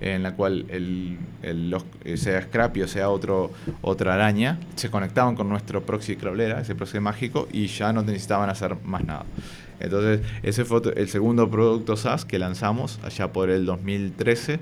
en 0.00 0.22
la 0.22 0.34
cual 0.34 0.66
el, 0.68 1.18
eh, 1.42 2.16
sea 2.16 2.42
Scrappy 2.42 2.86
sea 2.86 3.10
otro, 3.10 3.50
otra 3.82 4.14
araña, 4.14 4.58
se 4.74 4.90
conectaban 4.90 5.34
con 5.36 5.48
nuestro 5.48 5.84
proxy 5.84 6.16
crawlera, 6.16 6.60
ese 6.60 6.74
proxy 6.74 7.00
mágico, 7.00 7.48
y 7.52 7.66
ya 7.66 7.92
no 7.92 8.02
necesitaban 8.02 8.50
hacer 8.50 8.76
más 8.84 9.04
nada. 9.04 9.24
Entonces, 9.80 10.20
ese 10.42 10.64
fue 10.64 10.80
el 10.96 11.08
segundo 11.08 11.50
producto 11.50 11.96
SaaS 11.96 12.24
que 12.24 12.38
lanzamos 12.38 12.98
allá 13.02 13.32
por 13.32 13.50
el 13.50 13.66
2013, 13.66 14.60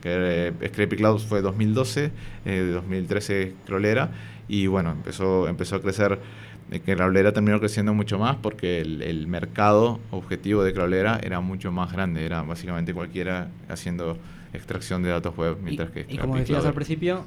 que 0.00 0.52
eh, 0.60 0.68
Scrappy 0.68 0.96
Cloud 0.96 1.18
fue 1.20 1.40
2012, 1.40 2.12
eh, 2.44 2.70
2013 2.74 3.54
Crawlera, 3.66 4.10
y 4.48 4.66
bueno, 4.66 4.92
empezó, 4.92 5.48
empezó 5.48 5.76
a 5.76 5.80
crecer 5.80 6.20
eh, 6.70 6.80
que 6.80 6.94
Crawlera 6.94 7.32
terminó 7.32 7.58
creciendo 7.58 7.94
mucho 7.94 8.18
más 8.18 8.36
porque 8.36 8.80
el, 8.80 9.02
el, 9.02 9.26
mercado 9.26 10.00
objetivo 10.10 10.62
de 10.62 10.72
Crawlera 10.72 11.18
era 11.22 11.40
mucho 11.40 11.72
más 11.72 11.92
grande, 11.92 12.24
era 12.24 12.42
básicamente 12.42 12.92
cualquiera 12.94 13.48
haciendo 13.68 14.18
extracción 14.54 15.02
de 15.02 15.10
datos 15.10 15.36
web. 15.36 15.58
Mientras 15.62 15.90
y, 15.90 15.92
que 15.92 16.06
y 16.08 16.18
como 16.18 16.36
decías 16.36 16.64
al 16.64 16.74
principio, 16.74 17.24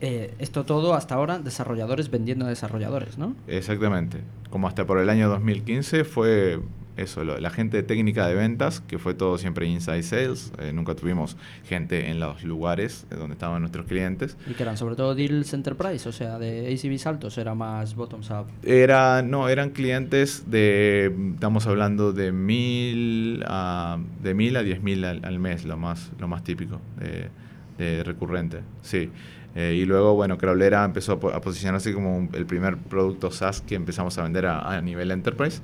eh, 0.00 0.34
esto 0.38 0.64
todo 0.64 0.94
hasta 0.94 1.14
ahora 1.14 1.38
desarrolladores 1.38 2.10
vendiendo 2.10 2.46
a 2.46 2.48
desarrolladores, 2.48 3.18
¿no? 3.18 3.34
Exactamente. 3.46 4.20
Como 4.50 4.68
hasta 4.68 4.86
por 4.86 4.98
el 4.98 5.08
año 5.08 5.28
2015 5.28 6.04
fue 6.04 6.60
eso, 6.96 7.24
la 7.24 7.50
gente 7.50 7.82
técnica 7.82 8.26
de 8.26 8.34
ventas, 8.34 8.80
que 8.80 8.98
fue 8.98 9.14
todo 9.14 9.36
siempre 9.38 9.66
inside 9.66 10.02
sales, 10.02 10.52
eh, 10.58 10.72
nunca 10.72 10.94
tuvimos 10.94 11.36
gente 11.66 12.10
en 12.10 12.20
los 12.20 12.44
lugares 12.44 13.06
eh, 13.10 13.16
donde 13.16 13.34
estaban 13.34 13.60
nuestros 13.60 13.86
clientes. 13.86 14.36
Y 14.48 14.54
que 14.54 14.62
eran 14.62 14.76
sobre 14.76 14.94
todo 14.94 15.14
deals 15.14 15.52
enterprise, 15.54 16.08
o 16.08 16.12
sea, 16.12 16.38
de 16.38 16.72
ACVs 16.72 17.06
altos, 17.06 17.36
era 17.38 17.54
más 17.54 17.94
bottoms 17.94 18.30
up. 18.30 18.46
Era, 18.62 19.22
no, 19.22 19.48
eran 19.48 19.70
clientes 19.70 20.44
de, 20.50 21.12
estamos 21.34 21.66
hablando 21.66 22.12
de 22.12 22.32
mil 22.32 23.44
a, 23.46 23.98
de 24.22 24.34
mil 24.34 24.56
a 24.56 24.62
diez 24.62 24.82
mil 24.82 25.04
al, 25.04 25.38
mes, 25.38 25.64
lo 25.64 25.76
más, 25.76 26.12
lo 26.18 26.28
más 26.28 26.44
típico 26.44 26.80
de, 26.98 28.04
recurrente, 28.04 28.60
sí. 28.82 29.10
Eh, 29.54 29.78
y 29.80 29.84
luego, 29.84 30.14
bueno, 30.14 30.36
Crawlera 30.36 30.84
empezó 30.84 31.12
a, 31.12 31.40
posicionarse 31.40 31.92
como 31.92 32.28
el 32.32 32.46
primer 32.46 32.76
producto 32.76 33.30
SaaS 33.30 33.60
que 33.60 33.74
empezamos 33.74 34.18
a 34.18 34.22
vender 34.22 34.46
a, 34.46 34.80
nivel 34.80 35.10
enterprise. 35.10 35.62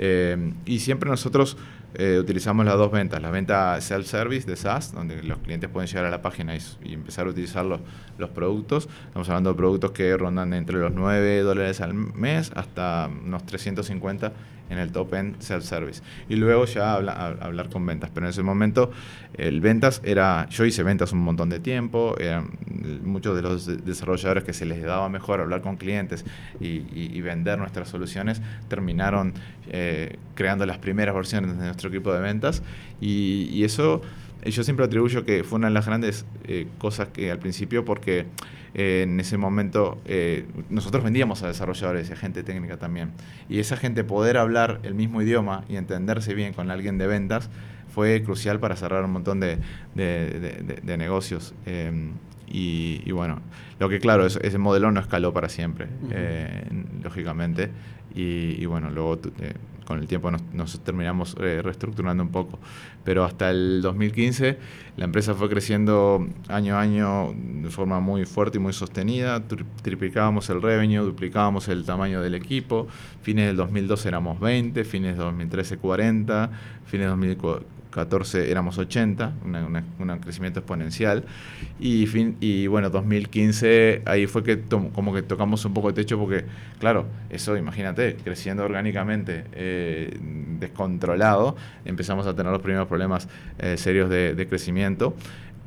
Eh, 0.00 0.52
y 0.64 0.78
siempre 0.80 1.10
nosotros 1.10 1.56
eh, 1.94 2.18
utilizamos 2.20 2.66
las 2.66 2.76
dos 2.76 2.92
ventas, 2.92 3.20
la 3.22 3.30
venta 3.30 3.80
self-service 3.80 4.46
de 4.46 4.56
SaaS, 4.56 4.92
donde 4.92 5.22
los 5.22 5.38
clientes 5.38 5.70
pueden 5.70 5.88
llegar 5.88 6.04
a 6.04 6.10
la 6.10 6.20
página 6.20 6.54
y, 6.56 6.92
empezar 6.92 7.26
a 7.26 7.30
utilizar 7.30 7.64
los, 7.64 7.80
los, 8.18 8.30
productos. 8.30 8.88
Estamos 9.06 9.28
hablando 9.28 9.50
de 9.50 9.56
productos 9.56 9.92
que 9.92 10.16
rondan 10.16 10.52
entre 10.52 10.78
los 10.78 10.92
9 10.92 11.40
dólares 11.40 11.80
al 11.80 11.94
mes 11.94 12.52
hasta 12.54 13.08
unos 13.24 13.46
350 13.46 14.32
en 14.70 14.78
el 14.78 14.92
top 14.92 15.14
end 15.14 15.38
self-service. 15.40 16.02
Y 16.28 16.36
luego 16.36 16.64
ya 16.64 16.94
hablar 16.94 17.68
con 17.70 17.84
ventas. 17.86 18.10
Pero 18.12 18.26
en 18.26 18.30
ese 18.30 18.42
momento, 18.42 18.90
el 19.34 19.60
ventas 19.60 20.00
era. 20.04 20.48
Yo 20.50 20.64
hice 20.64 20.82
ventas 20.82 21.12
un 21.12 21.20
montón 21.20 21.48
de 21.48 21.60
tiempo. 21.60 22.16
Eran 22.18 22.50
muchos 23.02 23.36
de 23.36 23.42
los 23.42 23.84
desarrolladores 23.84 24.44
que 24.44 24.52
se 24.52 24.64
les 24.64 24.82
daba 24.82 25.08
mejor 25.08 25.40
hablar 25.40 25.62
con 25.62 25.76
clientes 25.76 26.24
y, 26.60 27.20
vender 27.20 27.58
nuestras 27.58 27.88
soluciones 27.88 28.40
terminaron 28.68 29.34
eh, 29.68 30.16
creando 30.34 30.64
las 30.64 30.78
primeras 30.78 31.14
versiones 31.14 31.58
de 31.58 31.64
nuestro 31.64 31.90
equipo 31.90 32.12
de 32.12 32.20
ventas. 32.20 32.62
y, 33.00 33.64
eso 33.64 34.02
yo 34.44 34.62
siempre 34.62 34.84
atribuyo 34.84 35.24
que 35.24 35.44
fue 35.44 35.58
una 35.58 35.68
de 35.68 35.74
las 35.74 35.86
grandes 35.86 36.24
eh, 36.44 36.66
cosas 36.78 37.08
que 37.08 37.30
al 37.30 37.38
principio, 37.38 37.84
porque 37.84 38.26
en 38.78 39.18
ese 39.18 39.36
momento 39.38 40.00
eh, 40.04 40.46
nosotros 40.70 41.02
vendíamos 41.02 41.42
a 41.42 41.48
desarrolladores 41.48 42.10
y 42.10 42.12
a 42.12 42.16
gente 42.16 42.44
técnica 42.44 42.76
también. 42.76 43.10
Y 43.48 43.58
esa 43.58 43.76
gente 43.76 44.04
poder 44.04 44.36
hablar 44.36 44.78
el 44.84 44.94
mismo 44.94 45.20
idioma 45.20 45.64
y 45.68 45.74
entenderse 45.74 46.32
bien 46.32 46.52
con 46.52 46.70
alguien 46.70 46.96
de 46.96 47.08
ventas 47.08 47.50
fue 47.92 48.22
crucial 48.22 48.60
para 48.60 48.76
cerrar 48.76 49.04
un 49.04 49.10
montón 49.10 49.40
de, 49.40 49.58
negocios. 50.84 51.54
Em, 51.66 52.12
y, 52.46 53.10
bueno, 53.10 53.40
lo 53.80 53.88
que 53.88 53.98
claro, 53.98 54.26
ese 54.26 54.58
modelo 54.58 54.92
no 54.92 55.00
escaló 55.00 55.32
para 55.32 55.48
siempre, 55.48 55.88
eh, 56.12 56.64
lógicamente. 57.02 57.70
Y, 58.14 58.64
bueno, 58.66 58.90
luego 58.90 59.18
eh, 59.40 59.54
con 59.88 60.00
el 60.00 60.06
tiempo 60.06 60.30
nos, 60.30 60.80
terminamos 60.80 61.34
eh, 61.40 61.62
reestructurando 61.62 62.22
un 62.22 62.28
poco. 62.28 62.58
Pero 63.04 63.24
hasta 63.24 63.48
el 63.50 63.80
2015 63.80 64.58
la 64.98 65.06
empresa 65.06 65.34
fue 65.34 65.48
creciendo 65.48 66.28
año 66.48 66.76
a 66.76 66.82
año 66.82 67.34
de 67.34 67.70
forma 67.70 67.98
muy 67.98 68.26
fuerte 68.26 68.58
y 68.58 68.60
muy 68.60 68.74
sostenida. 68.74 69.42
Triplicábamos 69.82 70.50
el 70.50 70.60
revenue, 70.60 71.02
duplicábamos 71.02 71.68
el 71.68 71.86
tamaño 71.86 72.20
del 72.20 72.34
equipo. 72.34 72.86
Fines 73.22 73.46
del 73.46 73.56
2012 73.56 74.08
éramos 74.08 74.38
20, 74.38 74.84
fines 74.84 75.16
del 75.16 75.24
2013 75.24 75.78
40, 75.78 76.50
fines 76.84 77.06
del 77.06 77.10
2014 77.12 77.77
14 77.98 78.48
éramos 78.48 78.78
80, 78.78 79.32
un 79.44 80.18
crecimiento 80.20 80.60
exponencial. 80.60 81.24
Y, 81.80 82.06
fin, 82.06 82.36
y 82.40 82.68
bueno, 82.68 82.90
2015 82.90 84.02
ahí 84.04 84.26
fue 84.28 84.44
que 84.44 84.60
como 84.94 85.12
que 85.12 85.22
tocamos 85.22 85.64
un 85.64 85.74
poco 85.74 85.88
de 85.88 85.94
techo 85.94 86.16
porque, 86.16 86.44
claro, 86.78 87.06
eso 87.28 87.56
imagínate, 87.56 88.16
creciendo 88.22 88.64
orgánicamente, 88.64 89.44
eh, 89.52 90.16
descontrolado, 90.60 91.56
empezamos 91.84 92.26
a 92.28 92.36
tener 92.36 92.52
los 92.52 92.62
primeros 92.62 92.86
problemas 92.86 93.28
eh, 93.58 93.76
serios 93.76 94.08
de, 94.08 94.46
crecimiento 94.48 95.14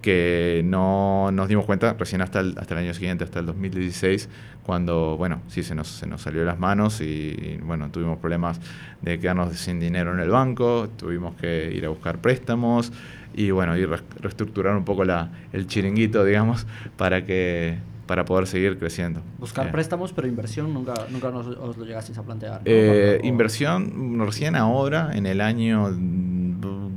que 0.01 0.61
no 0.65 1.29
nos 1.31 1.47
dimos 1.47 1.65
cuenta 1.65 1.93
recién 1.93 2.21
hasta 2.21 2.39
el, 2.39 2.55
hasta 2.57 2.73
el 2.73 2.79
año 2.85 2.93
siguiente, 2.93 3.23
hasta 3.23 3.39
el 3.39 3.45
2016, 3.45 4.29
cuando, 4.63 5.15
bueno, 5.17 5.41
sí 5.47 5.63
se 5.63 5.75
nos, 5.75 5.87
se 5.87 6.07
nos 6.07 6.21
salió 6.21 6.41
de 6.41 6.45
las 6.47 6.59
manos 6.59 7.01
y, 7.01 7.59
bueno, 7.63 7.89
tuvimos 7.91 8.17
problemas 8.19 8.59
de 9.01 9.19
quedarnos 9.19 9.53
sin 9.55 9.79
dinero 9.79 10.13
en 10.13 10.19
el 10.19 10.29
banco, 10.29 10.89
tuvimos 10.97 11.35
que 11.35 11.71
ir 11.73 11.85
a 11.85 11.89
buscar 11.89 12.19
préstamos 12.19 12.91
y, 13.33 13.51
bueno, 13.51 13.77
y 13.77 13.85
reestructurar 13.85 14.75
un 14.75 14.83
poco 14.85 15.05
la, 15.05 15.29
el 15.53 15.67
chiringuito, 15.67 16.25
digamos, 16.25 16.65
para 16.97 17.25
que 17.25 17.77
para 18.07 18.25
poder 18.25 18.45
seguir 18.45 18.77
creciendo. 18.77 19.21
Buscar 19.39 19.67
Eh, 19.67 19.71
préstamos, 19.71 20.11
pero 20.11 20.27
inversión 20.27 20.73
nunca, 20.73 20.93
nunca 21.11 21.31
nos- 21.31 21.47
os 21.47 21.77
lo 21.77 21.85
llegasteis 21.85 22.17
a 22.17 22.23
plantear. 22.23 22.55
¿no? 22.55 22.61
eh, 22.65 23.13
Cuando- 23.19 23.27
inversión, 23.29 24.19
recién 24.19 24.57
ahora, 24.57 25.11
en 25.13 25.25
el 25.27 25.39
año 25.39 25.89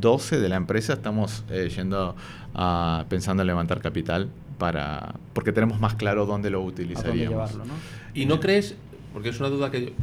12 0.05 0.39
de 0.39 0.49
la 0.51 0.57
empresa, 0.57 0.93
estamos 0.93 1.45
eh, 1.51 1.71
yendo 1.75 2.15
a, 2.55 3.07
pensando 3.09 3.43
en 3.43 3.47
levantar 3.49 3.81
capital 3.81 4.29
para 4.59 5.15
porque 5.33 5.51
tenemos 5.51 5.81
más 5.81 5.95
claro 5.95 6.27
dónde 6.27 6.51
lo 6.51 6.59
dónde 6.61 6.73
utilizaríamos. 6.83 7.31
llevarlo, 7.31 7.65
¿no? 7.65 7.73
¿Y 8.15 8.27
no 8.27 8.39
crees, 8.39 8.77
porque 9.15 9.31
es 9.31 9.41
una 9.41 9.49
duda 9.49 9.71
que... 9.71 9.95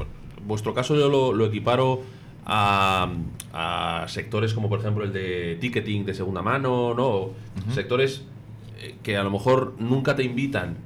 vuestro 0.45 0.73
caso 0.73 0.95
yo 0.95 1.07
lo, 1.07 1.33
lo 1.33 1.45
equiparo 1.45 2.01
a, 2.45 3.09
a 3.53 4.05
sectores 4.07 4.53
como 4.55 4.67
por 4.69 4.79
ejemplo 4.79 5.03
el 5.03 5.13
de 5.13 5.57
ticketing 5.61 6.03
de 6.05 6.13
segunda 6.15 6.41
mano, 6.41 6.93
¿no? 6.95 7.29
Sectores 7.73 8.23
eh, 8.79 8.95
que 9.03 9.15
a 9.17 9.23
lo 9.23 9.29
mejor 9.29 9.75
nunca 9.77 10.15
te 10.15 10.23
invitan 10.23 10.77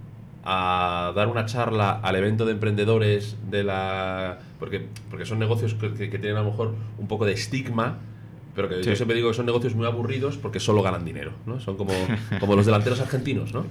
a 0.43 1.13
dar 1.15 1.27
una 1.29 1.45
charla 1.45 1.91
al 2.03 2.15
evento 2.17 2.45
de 2.45 2.51
emprendedores 2.51 3.37
de 3.49 3.63
la... 3.63 4.39
Porque, 4.59 4.85
porque 5.09 5.25
son 5.25 5.39
negocios 5.39 5.73
que, 5.73 5.91
que- 5.93 6.09
que 6.11 6.19
tienen 6.19 6.37
a 6.37 6.41
lo 6.43 6.51
mejor 6.51 6.75
un 6.99 7.07
poco 7.07 7.25
de 7.25 7.31
estigma, 7.33 7.97
pero 8.55 8.69
que 8.69 8.77
yo 8.77 8.83
Sí. 8.83 8.95
siempre 8.95 9.15
digo 9.15 9.29
que 9.29 9.35
son 9.35 9.45
negocios 9.45 9.75
muy 9.75 9.85
aburridos 9.85 10.37
porque 10.37 10.59
solo 10.59 10.81
ganan 10.81 11.03
dinero, 11.03 11.31
¿no? 11.45 11.59
Son 11.59 11.75
como, 11.77 11.91
como 12.39 12.55
los 12.55 12.65
delanteros 12.65 12.99
argentinos, 13.01 13.53
¿no? 13.53 13.65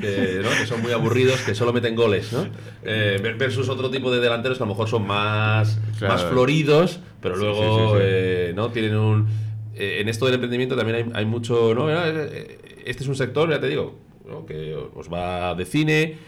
Que, 0.00 0.40
¿no? 0.42 0.50
que 0.50 0.66
son 0.66 0.82
muy 0.82 0.92
aburridos, 0.92 1.40
que 1.40 1.54
solo 1.54 1.72
meten 1.72 1.96
goles, 1.96 2.32
¿no? 2.32 2.46
Eh, 2.82 3.18
ver- 3.22 3.36
versus 3.36 3.68
otro 3.68 3.90
tipo 3.90 4.10
de 4.10 4.20
delanteros 4.20 4.58
que 4.58 4.64
a 4.64 4.66
lo 4.66 4.72
mejor 4.72 4.88
son 4.88 5.06
más, 5.06 5.78
Claro. 5.98 6.14
más 6.14 6.24
floridos, 6.24 7.00
pero 7.22 7.36
luego 7.36 7.54
sí, 7.56 7.62
sí, 7.62 7.92
sí. 7.92 7.98
eh, 8.02 8.52
¿no? 8.54 8.70
tienen 8.70 8.96
un... 8.96 9.26
eh, 9.74 9.98
en 10.00 10.08
esto 10.08 10.26
del 10.26 10.34
emprendimiento 10.34 10.76
también 10.76 10.96
hay, 10.96 11.10
hay 11.14 11.24
mucho... 11.24 11.74
¿no? 11.74 11.88
Eh, 11.90 12.58
Este 12.84 13.02
es 13.02 13.08
un 13.08 13.16
sector, 13.16 13.48
ya 13.50 13.58
te 13.60 13.68
digo, 13.68 13.98
¿no? 14.28 14.44
que 14.46 14.74
os 14.94 15.10
va 15.12 15.54
de 15.54 15.64
cine, 15.64 16.18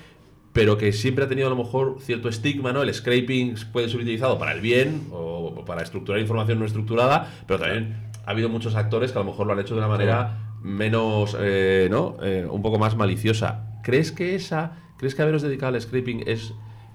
pero 0.58 0.76
que 0.76 0.92
siempre 0.92 1.24
ha 1.24 1.28
tenido 1.28 1.46
a 1.46 1.50
lo 1.50 1.56
mejor 1.56 1.98
cierto 2.00 2.28
estigma, 2.28 2.72
¿no? 2.72 2.82
El 2.82 2.92
scraping 2.92 3.54
puede 3.70 3.88
ser 3.88 4.00
utilizado 4.00 4.40
para 4.40 4.50
el 4.50 4.60
bien 4.60 5.06
o 5.12 5.64
para 5.64 5.84
estructurar 5.84 6.20
información 6.20 6.58
no 6.58 6.66
estructurada, 6.66 7.30
pero 7.46 7.60
también 7.60 8.10
ha 8.26 8.32
habido 8.32 8.48
muchos 8.48 8.74
actores 8.74 9.12
que 9.12 9.18
a 9.18 9.22
lo 9.22 9.30
mejor 9.30 9.46
lo 9.46 9.52
han 9.52 9.60
hecho 9.60 9.74
de 9.74 9.78
una 9.78 9.86
manera 9.86 10.56
menos, 10.60 11.36
eh, 11.38 11.86
¿no? 11.92 12.16
Eh, 12.24 12.44
un 12.50 12.60
poco 12.60 12.76
más 12.76 12.96
maliciosa. 12.96 13.78
¿Crees 13.84 14.10
que 14.10 14.34
esa, 14.34 14.72
crees 14.96 15.14
que 15.14 15.22
haberos 15.22 15.42
dedicado 15.42 15.76
al 15.76 15.80
scraping 15.80 16.24
es, 16.26 16.52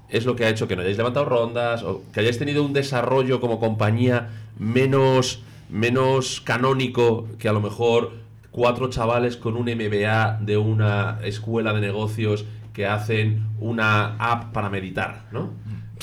es 0.09 0.25
lo 0.25 0.35
que 0.35 0.43
ha 0.43 0.49
hecho 0.49 0.67
que 0.67 0.75
no 0.75 0.81
hayáis 0.81 0.97
levantado 0.97 1.23
rondas 1.23 1.83
o 1.83 2.03
que 2.11 2.19
hayáis 2.19 2.37
tenido 2.37 2.65
un 2.65 2.73
desarrollo 2.73 3.39
como 3.39 3.61
compañía 3.61 4.27
menos, 4.59 5.41
menos 5.69 6.41
canónico 6.41 7.29
que 7.39 7.47
a 7.47 7.53
lo 7.53 7.61
mejor 7.61 8.11
cuatro 8.51 8.89
chavales 8.89 9.37
con 9.37 9.55
un 9.55 9.67
MBA 9.67 10.39
de 10.41 10.57
una 10.57 11.19
escuela 11.23 11.71
de 11.71 11.79
negocios 11.79 12.43
que 12.73 12.87
hacen 12.87 13.47
una 13.59 14.15
app 14.17 14.51
para 14.51 14.69
meditar, 14.69 15.25
¿no? 15.31 15.53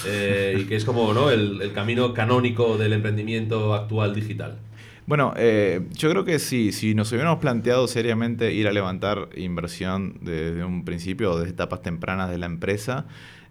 Eh, 0.06 0.58
y 0.60 0.64
que 0.64 0.76
es 0.76 0.84
como 0.84 1.12
¿no? 1.12 1.30
el, 1.30 1.72
camino 1.74 2.14
canónico 2.14 2.78
del 2.78 2.92
emprendimiento 2.92 3.74
actual 3.74 4.14
digital. 4.14 4.58
Bueno, 5.06 5.34
eh, 5.36 5.88
yo 5.92 6.08
creo 6.10 6.24
que 6.24 6.38
sí, 6.38 6.72
si 6.72 6.94
nos 6.94 7.10
hubiéramos 7.10 7.40
planteado 7.40 7.88
seriamente 7.88 8.52
ir 8.54 8.68
a 8.68 8.72
levantar 8.72 9.28
inversión 9.36 10.18
desde 10.22 10.64
un 10.64 10.84
principio 10.84 11.32
o 11.32 11.38
desde 11.38 11.50
etapas 11.50 11.82
tempranas 11.82 12.30
de 12.30 12.38
la 12.38 12.46
empresa, 12.46 13.06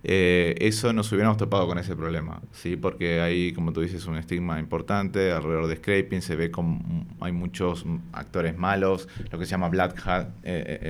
eh, 0.06 0.56
eso 0.60 0.94
nos 0.94 1.12
hubiéramos 1.12 1.36
topado 1.36 1.68
con 1.68 1.78
ese 1.78 1.94
problema, 1.98 2.42
¿sí? 2.54 2.78
Porque 2.78 3.20
hay, 3.20 3.52
como 3.52 3.74
tú 3.74 3.82
dices, 3.82 4.06
un 4.06 4.16
estigma 4.16 4.58
importante 4.62 5.34
alrededor 5.34 5.68
de 5.68 5.76
scraping, 5.76 6.22
se 6.22 6.38
ve 6.38 6.50
como 6.50 7.06
hay 7.20 7.34
muchos 7.34 7.86
actores 8.14 8.58
malos, 8.58 9.10
lo 9.30 9.38
que 9.38 9.46
se 9.46 9.52
llama 9.52 9.68
black 9.68 10.02
hat 10.08 10.30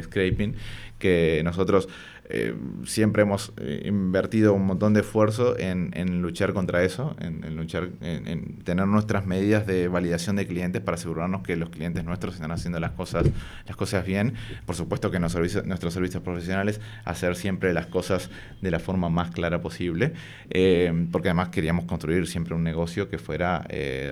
scraping, 0.04 0.54
que 1.00 1.42
nosotros 1.44 1.90
eh, 2.30 2.56
siempre 2.86 3.24
hemos 3.24 3.52
eh, 3.58 3.84
invertido 3.86 4.54
un 4.54 4.66
montón 4.66 4.94
de 4.94 5.02
esfuerzo 5.02 5.58
en, 5.58 5.92
luchar 6.22 6.54
contra 6.54 6.84
eso, 6.84 7.16
en, 7.20 7.56
luchar, 7.56 7.90
en, 8.02 8.28
en 8.28 8.58
tener 8.64 8.86
nuestras 8.88 9.26
medidas 9.26 9.66
de 9.66 9.88
validación 9.88 10.36
de 10.36 10.46
clientes 10.46 10.82
para 10.82 10.96
asegurarnos 10.96 11.42
que 11.42 11.56
los 11.56 11.70
clientes 11.70 12.04
nuestros 12.04 12.36
están 12.36 12.52
haciendo 12.52 12.80
las 12.80 12.92
cosas, 12.92 13.26
las 13.66 13.76
cosas 13.76 14.06
bien. 14.06 14.34
Por 14.66 14.76
supuesto 14.76 15.10
que 15.12 15.20
servicios, 15.30 15.66
nuestros 15.66 15.94
servicios 15.94 16.24
profesionales 16.24 16.80
hacer 17.04 17.36
siempre 17.36 17.74
las 17.74 17.88
cosas 17.88 18.30
de 18.62 18.72
la 18.72 18.80
forma 18.80 19.10
más 19.10 19.32
clara 19.32 19.62
posible, 19.62 20.14
eh, 20.50 21.08
porque 21.12 21.30
además 21.30 21.50
queríamos 21.50 21.86
construir 21.86 22.28
siempre 22.28 22.54
un 22.56 22.64
negocio 22.64 23.10
que 23.10 23.18
fuera 23.18 23.66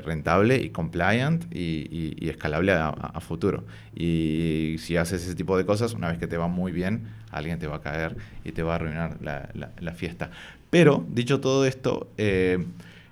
rentable 0.04 0.58
y 0.58 0.70
compliant 0.70 1.46
y, 1.54 2.28
escalable 2.30 2.72
a- 2.72 2.90
a 2.90 3.20
futuro. 3.22 3.66
Y 3.96 4.76
si 4.80 4.98
haces 4.98 5.24
ese 5.24 5.36
tipo 5.36 5.58
de 5.58 5.66
cosas, 5.66 5.94
una 5.94 6.10
vez 6.10 6.18
que 6.20 6.28
te 6.28 6.38
va 6.38 6.48
muy 6.48 6.72
bien, 6.72 7.08
alguien 7.32 7.60
te 7.60 7.68
va 7.68 7.78
a 7.78 7.82
caer 7.82 8.16
y 8.44 8.52
te 8.52 8.64
va 8.64 8.74
a 8.74 8.76
arruinar 8.76 9.18
la, 9.22 9.50
la- 9.54 9.94
fiesta. 9.94 10.32
Pero, 10.70 11.06
dicho 11.10 11.40
todo 11.40 11.66
esto, 11.66 12.10
eh, 12.18 12.66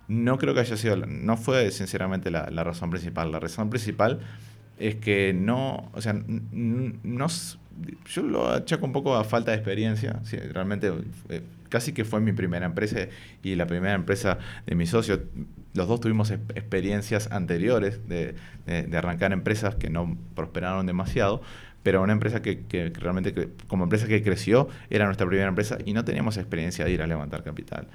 no 0.08 0.38
creo 0.38 0.54
que 0.54 0.60
haya 0.60 0.78
sido, 0.78 0.98
no 0.98 1.38
fue 1.38 1.72
sinceramente 1.72 2.30
la, 2.32 2.46
razón 2.64 2.90
principal. 2.90 3.32
La 3.32 3.40
razón 3.40 3.70
principal 3.70 4.20
es 4.78 4.96
que 4.96 5.34
no, 5.34 5.90
o 5.94 6.02
sea, 6.02 6.14
no, 6.14 7.28
yo 8.08 8.24
lo 8.24 8.50
achaco 8.50 8.86
un 8.86 8.94
poco 8.94 9.16
a 9.16 9.24
falta 9.24 9.52
de 9.52 9.58
experiencia. 9.58 10.20
Sí, 10.24 10.38
realmente, 10.38 10.92
eh, 11.30 11.42
casi 11.70 11.94
que 11.94 12.06
fue 12.06 12.20
mi 12.22 12.32
primera 12.34 12.66
empresa 12.66 13.08
y 13.44 13.56
la 13.56 13.68
primera 13.68 13.94
empresa 13.96 14.38
de 14.66 14.76
mi 14.76 14.86
socio. 14.86 15.24
Los 15.74 15.88
dos 15.88 16.00
tuvimos 16.00 16.32
ex- 16.32 16.42
experiencias 16.56 17.32
anteriores 17.32 18.08
de- 18.08 18.36
de 18.66 18.98
arrancar 18.98 19.34
empresas 19.34 19.76
que 19.76 19.90
no 19.90 20.18
prosperaron 20.36 20.86
demasiado, 20.86 21.42
pero 21.86 22.02
una 22.02 22.14
empresa 22.14 22.42
que, 22.42 22.62
que 22.66 22.90
realmente, 22.90 23.32
que- 23.32 23.48
como 23.68 23.84
empresa 23.84 24.08
que 24.08 24.24
creció, 24.24 24.68
era 24.90 25.06
nuestra 25.06 25.28
primera 25.28 25.48
empresa 25.48 25.78
y 25.86 25.94
no 25.94 26.04
teníamos 26.04 26.36
experiencia 26.38 26.84
de 26.84 26.92
ir 26.92 27.04
a 27.04 27.06
levantar 27.06 27.44
capital. 27.44 27.86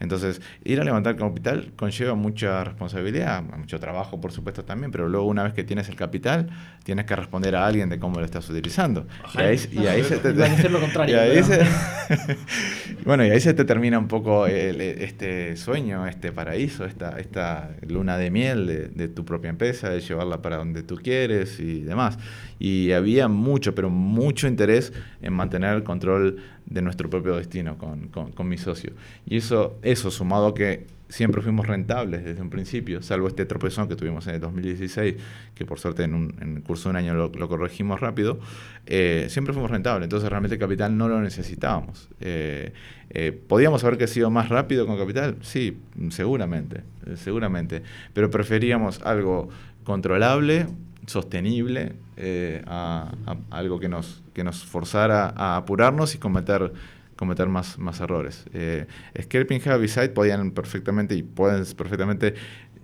Entonces, 0.00 0.42
ir 0.64 0.80
a 0.80 0.84
levantar 0.84 1.14
capital 1.16 1.70
conlleva 1.76 2.16
mucha 2.16 2.64
responsabilidad, 2.64 3.44
mucho 3.44 3.78
trabajo, 3.78 4.20
por 4.20 4.32
supuesto, 4.32 4.64
también, 4.64 4.90
pero 4.90 5.08
luego 5.08 5.26
una 5.28 5.44
vez 5.44 5.52
que 5.52 5.62
tienes 5.62 5.88
el 5.88 5.94
capital, 5.94 6.48
tienes 6.82 7.04
que 7.06 7.14
responder 7.14 7.54
a 7.54 7.64
alguien 7.66 7.88
de 7.88 8.00
cómo 8.00 8.18
lo 8.18 8.24
estás 8.24 8.50
utilizando. 8.50 9.06
Y 9.36 9.40
ahí, 9.40 9.60
y 9.70 9.86
ahí 9.86 10.02
se 10.02 10.16
te... 10.18 10.34
Lo 10.68 10.80
contrario, 10.80 11.14
y 11.16 11.18
ahí 11.20 11.42
pero- 11.46 11.46
se- 11.46 12.36
bueno, 13.04 13.24
y 13.24 13.30
ahí 13.30 13.40
se 13.40 13.54
te 13.54 13.64
termina 13.64 13.98
un 13.98 14.08
poco 14.08 14.46
el- 14.48 14.80
este 14.80 15.56
sueño, 15.56 16.06
este 16.08 16.32
paraíso, 16.32 16.84
esta, 16.84 17.18
esta 17.20 17.70
luna 17.86 18.16
de 18.18 18.30
miel 18.30 18.66
de, 18.66 18.88
de 18.88 19.08
tu 19.08 19.24
propia 19.24 19.50
empresa, 19.50 19.88
de 19.88 20.00
llevarla 20.00 20.42
para 20.42 20.56
donde 20.56 20.82
tú 20.82 20.96
quieres 20.96 21.60
y 21.60 21.82
demás. 21.82 22.18
Y 22.58 22.92
había 22.92 23.28
mucho, 23.36 23.74
pero 23.74 23.90
mucho 23.90 24.48
interés 24.48 24.92
en 25.22 25.32
mantener 25.32 25.74
el 25.76 25.82
control 25.84 26.38
de 26.66 26.82
nuestro 26.82 27.08
propio 27.10 27.36
destino 27.36 27.78
con, 27.78 28.08
con- 28.08 28.32
con 28.32 28.48
mi 28.48 28.58
socio. 28.58 28.92
Y 29.26 29.36
eso, 29.38 29.78
eso 29.82 30.10
sumado 30.10 30.48
a 30.48 30.54
que 30.54 30.86
siempre 31.08 31.40
fuimos 31.40 31.68
rentables 31.68 32.24
desde 32.24 32.42
un 32.42 32.50
principio, 32.50 33.00
salvo 33.00 33.28
este 33.28 33.46
tropezón 33.46 33.86
que 33.88 33.94
tuvimos 33.94 34.26
en 34.26 34.34
el 34.34 34.40
2016, 34.40 35.14
que 35.54 35.64
por 35.64 35.78
suerte 35.78 36.02
en, 36.02 36.14
un, 36.14 36.34
en 36.40 36.56
el 36.56 36.62
curso 36.64 36.88
de 36.88 36.90
un 36.90 36.96
año 36.96 37.14
lo, 37.14 37.28
lo 37.28 37.48
corregimos 37.48 38.00
rápido, 38.00 38.40
eh, 38.86 39.26
siempre 39.28 39.52
fuimos 39.52 39.70
rentables, 39.70 40.04
entonces 40.06 40.28
realmente 40.28 40.54
el 40.54 40.60
capital 40.60 40.96
no 40.96 41.08
lo 41.08 41.20
necesitábamos. 41.20 42.08
Eh, 42.20 42.72
eh, 43.10 43.32
¿Podíamos 43.32 43.84
haber 43.84 43.98
crecido 43.98 44.30
más 44.30 44.48
rápido 44.48 44.86
con 44.86 44.98
capital? 44.98 45.36
Sí, 45.42 45.78
seguramente, 46.10 46.82
eh, 47.06 47.16
seguramente, 47.16 47.82
pero 48.12 48.28
preferíamos 48.30 49.00
algo 49.02 49.48
controlable, 49.84 50.66
sostenible, 51.06 51.94
eh, 52.16 52.62
a, 52.66 53.12
algo 53.50 53.80
que 53.80 53.88
nos, 53.88 54.22
que 54.34 54.44
nos 54.44 54.64
forzara 54.64 55.32
a 55.36 55.56
apurarnos 55.56 56.14
y 56.14 56.18
cometer 56.18 56.72
cometer 57.16 57.48
más, 57.48 57.78
más 57.78 58.00
errores. 58.00 58.44
Eh, 58.52 58.86
y 59.14 59.88
Site 59.88 60.10
podían 60.10 60.50
perfectamente 60.52 61.14
y 61.14 61.22
pueden 61.22 61.64
perfectamente 61.74 62.34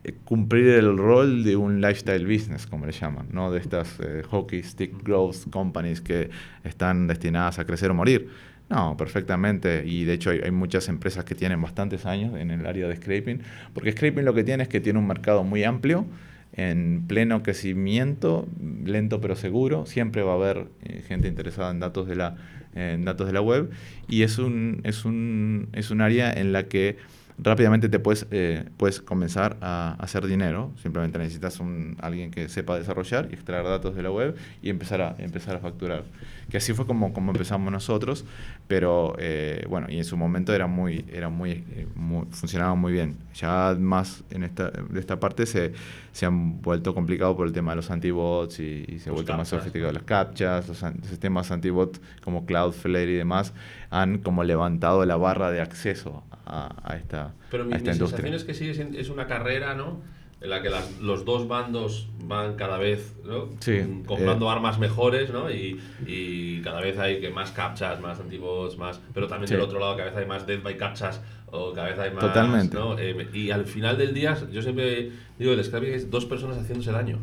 eh, 0.04 0.14
cumplir 0.24 0.68
el 0.68 0.96
rol 0.98 1.44
de 1.44 1.54
un 1.54 1.80
lifestyle 1.80 2.26
business, 2.26 2.66
como 2.66 2.86
le 2.86 2.92
llaman, 2.92 3.28
¿no? 3.30 3.52
de 3.52 3.60
estas 3.60 4.00
eh, 4.00 4.22
hockey 4.28 4.62
stick 4.62 5.02
growth 5.04 5.48
companies 5.50 6.00
que 6.00 6.30
están 6.64 7.06
destinadas 7.06 7.58
a 7.58 7.64
crecer 7.64 7.90
o 7.90 7.94
morir. 7.94 8.28
No, 8.68 8.96
perfectamente. 8.96 9.84
Y 9.86 10.04
de 10.04 10.14
hecho 10.14 10.30
hay, 10.30 10.40
hay 10.42 10.50
muchas 10.50 10.88
empresas 10.88 11.24
que 11.24 11.34
tienen 11.34 11.60
bastantes 11.60 12.06
años 12.06 12.34
en 12.38 12.50
el 12.50 12.66
área 12.66 12.88
de 12.88 12.96
scraping, 12.96 13.42
porque 13.74 13.92
scraping 13.92 14.24
lo 14.24 14.32
que 14.32 14.44
tiene 14.44 14.62
es 14.62 14.68
que 14.68 14.80
tiene 14.80 14.98
un 14.98 15.06
mercado 15.06 15.44
muy 15.44 15.62
amplio, 15.62 16.06
en 16.52 17.06
pleno 17.06 17.42
crecimiento, 17.42 18.46
lento 18.84 19.20
pero 19.20 19.36
seguro. 19.36 19.86
Siempre 19.86 20.22
va 20.22 20.32
a 20.32 20.34
haber 20.36 20.66
eh, 20.84 21.02
gente 21.06 21.28
interesada 21.28 21.70
en 21.70 21.80
datos 21.80 22.06
de 22.06 22.16
la, 22.16 22.36
en 22.74 23.04
datos 23.04 23.26
de 23.26 23.32
la 23.32 23.40
web. 23.40 23.70
Y 24.08 24.22
es 24.22 24.38
un, 24.38 24.80
es 24.84 25.04
un, 25.04 25.68
es 25.72 25.90
un 25.90 26.00
área 26.00 26.32
en 26.32 26.52
la 26.52 26.64
que 26.64 26.96
rápidamente 27.38 27.88
te 27.88 27.98
puedes, 27.98 28.26
eh, 28.30 28.64
puedes 28.76 29.00
comenzar 29.00 29.56
a 29.60 29.96
hacer 29.98 30.26
dinero. 30.26 30.72
Simplemente 30.82 31.18
necesitas 31.18 31.60
un, 31.60 31.96
alguien 32.00 32.30
que 32.30 32.48
sepa 32.48 32.78
desarrollar 32.78 33.28
y 33.30 33.34
extraer 33.34 33.64
datos 33.64 33.94
de 33.94 34.02
la 34.02 34.10
web 34.10 34.36
y 34.62 34.70
empezar 34.70 35.00
a, 35.00 35.16
empezar 35.18 35.56
a 35.56 35.60
facturar. 35.60 36.04
Que 36.52 36.58
así 36.58 36.74
fue 36.74 36.86
como, 36.86 37.14
como 37.14 37.32
empezamos 37.32 37.72
nosotros, 37.72 38.26
pero 38.68 39.16
eh, 39.18 39.64
bueno, 39.70 39.86
y 39.88 39.96
en 39.96 40.04
su 40.04 40.18
momento 40.18 40.52
era 40.52 40.66
muy, 40.66 41.02
era 41.10 41.30
muy, 41.30 41.50
eh, 41.70 41.86
muy, 41.94 42.26
funcionaba 42.30 42.74
muy 42.74 42.92
bien. 42.92 43.16
Ya 43.34 43.74
más 43.80 44.22
en 44.28 44.44
esta, 44.44 44.70
de 44.70 45.00
esta 45.00 45.18
parte 45.18 45.46
se, 45.46 45.72
se 46.12 46.26
han 46.26 46.60
vuelto 46.60 46.94
complicado 46.94 47.34
por 47.38 47.46
el 47.46 47.54
tema 47.54 47.72
de 47.72 47.76
los 47.76 47.90
antibots 47.90 48.60
y, 48.60 48.84
y 48.86 48.98
se 48.98 49.08
ha 49.08 49.14
vuelto 49.14 49.34
más 49.34 49.48
sofisticado 49.48 49.92
las 49.92 50.02
captchas, 50.02 50.68
los, 50.68 50.82
an- 50.82 51.02
sistemas 51.04 51.50
antibot 51.50 51.98
como 52.22 52.44
Cloudflare 52.44 53.10
y 53.10 53.14
demás 53.16 53.54
han 53.88 54.18
como 54.18 54.44
levantado 54.44 55.06
la 55.06 55.16
barra 55.16 55.50
de 55.50 55.62
acceso 55.62 56.22
a, 56.44 56.76
a 56.84 56.96
esta, 56.96 57.32
Pero 57.50 57.64
mi, 57.64 57.72
a 57.72 57.76
esta 57.78 57.92
industria. 57.92 58.34
es 58.36 58.44
que 58.44 58.52
sigue 58.52 58.74
siendo- 58.74 58.98
es 58.98 59.08
una 59.08 59.26
carrera, 59.26 59.74
¿no? 59.74 60.00
En 60.42 60.50
la 60.50 60.60
que 60.60 60.70
las- 60.70 60.98
los 61.00 61.24
dos 61.24 61.46
bandos 61.46 62.08
van 62.24 62.54
cada 62.56 62.76
vez 62.78 63.14
¿no? 63.24 63.48
Sí, 63.60 63.72
Mm, 63.80 64.04
comprando 64.04 64.46
eh. 64.46 64.50
armas 64.52 64.78
mejores, 64.78 65.30
¿no? 65.30 65.48
Y, 65.50 65.80
y 66.06 66.60
cada 66.62 66.80
vez 66.80 66.98
hay 66.98 67.20
que 67.20 67.30
más 67.30 67.52
captchas, 67.52 68.00
más 68.00 68.18
antibots, 68.18 68.76
más. 68.76 69.00
Pero 69.14 69.28
también 69.28 69.46
Sí. 69.48 69.54
del 69.54 69.62
otro 69.62 69.78
lado, 69.78 69.96
cada 69.96 70.10
vez 70.10 70.18
hay 70.18 70.26
más 70.26 70.44
death 70.46 70.62
by 70.64 70.76
captchas 70.76 71.22
o 71.50 71.72
cada 71.72 71.88
vez 71.90 71.98
hay 71.98 72.10
más. 72.10 72.20
Totalmente. 72.24 72.76
¿no? 72.76 72.98
Eh, 72.98 73.28
y 73.32 73.50
al 73.52 73.64
final 73.66 73.96
del 73.96 74.12
día, 74.14 74.36
yo 74.50 74.60
siempre 74.62 75.12
digo: 75.38 75.52
el 75.52 75.62
scrapping 75.64 75.92
es 75.92 76.10
dos 76.10 76.24
personas 76.26 76.58
haciéndose 76.58 76.90
daño. 76.90 77.18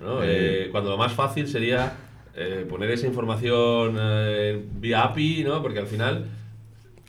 ¿no? 0.00 0.22
Eh. 0.22 0.64
Eh, 0.64 0.68
cuando 0.70 0.90
lo 0.90 0.96
más 0.96 1.12
fácil 1.12 1.46
sería 1.46 1.92
eh, 2.36 2.66
poner 2.68 2.90
esa 2.90 3.06
información 3.06 3.96
vía 4.80 5.04
API, 5.04 5.44
¿no? 5.44 5.60
Porque 5.62 5.78
al 5.78 5.86
final 5.86 6.24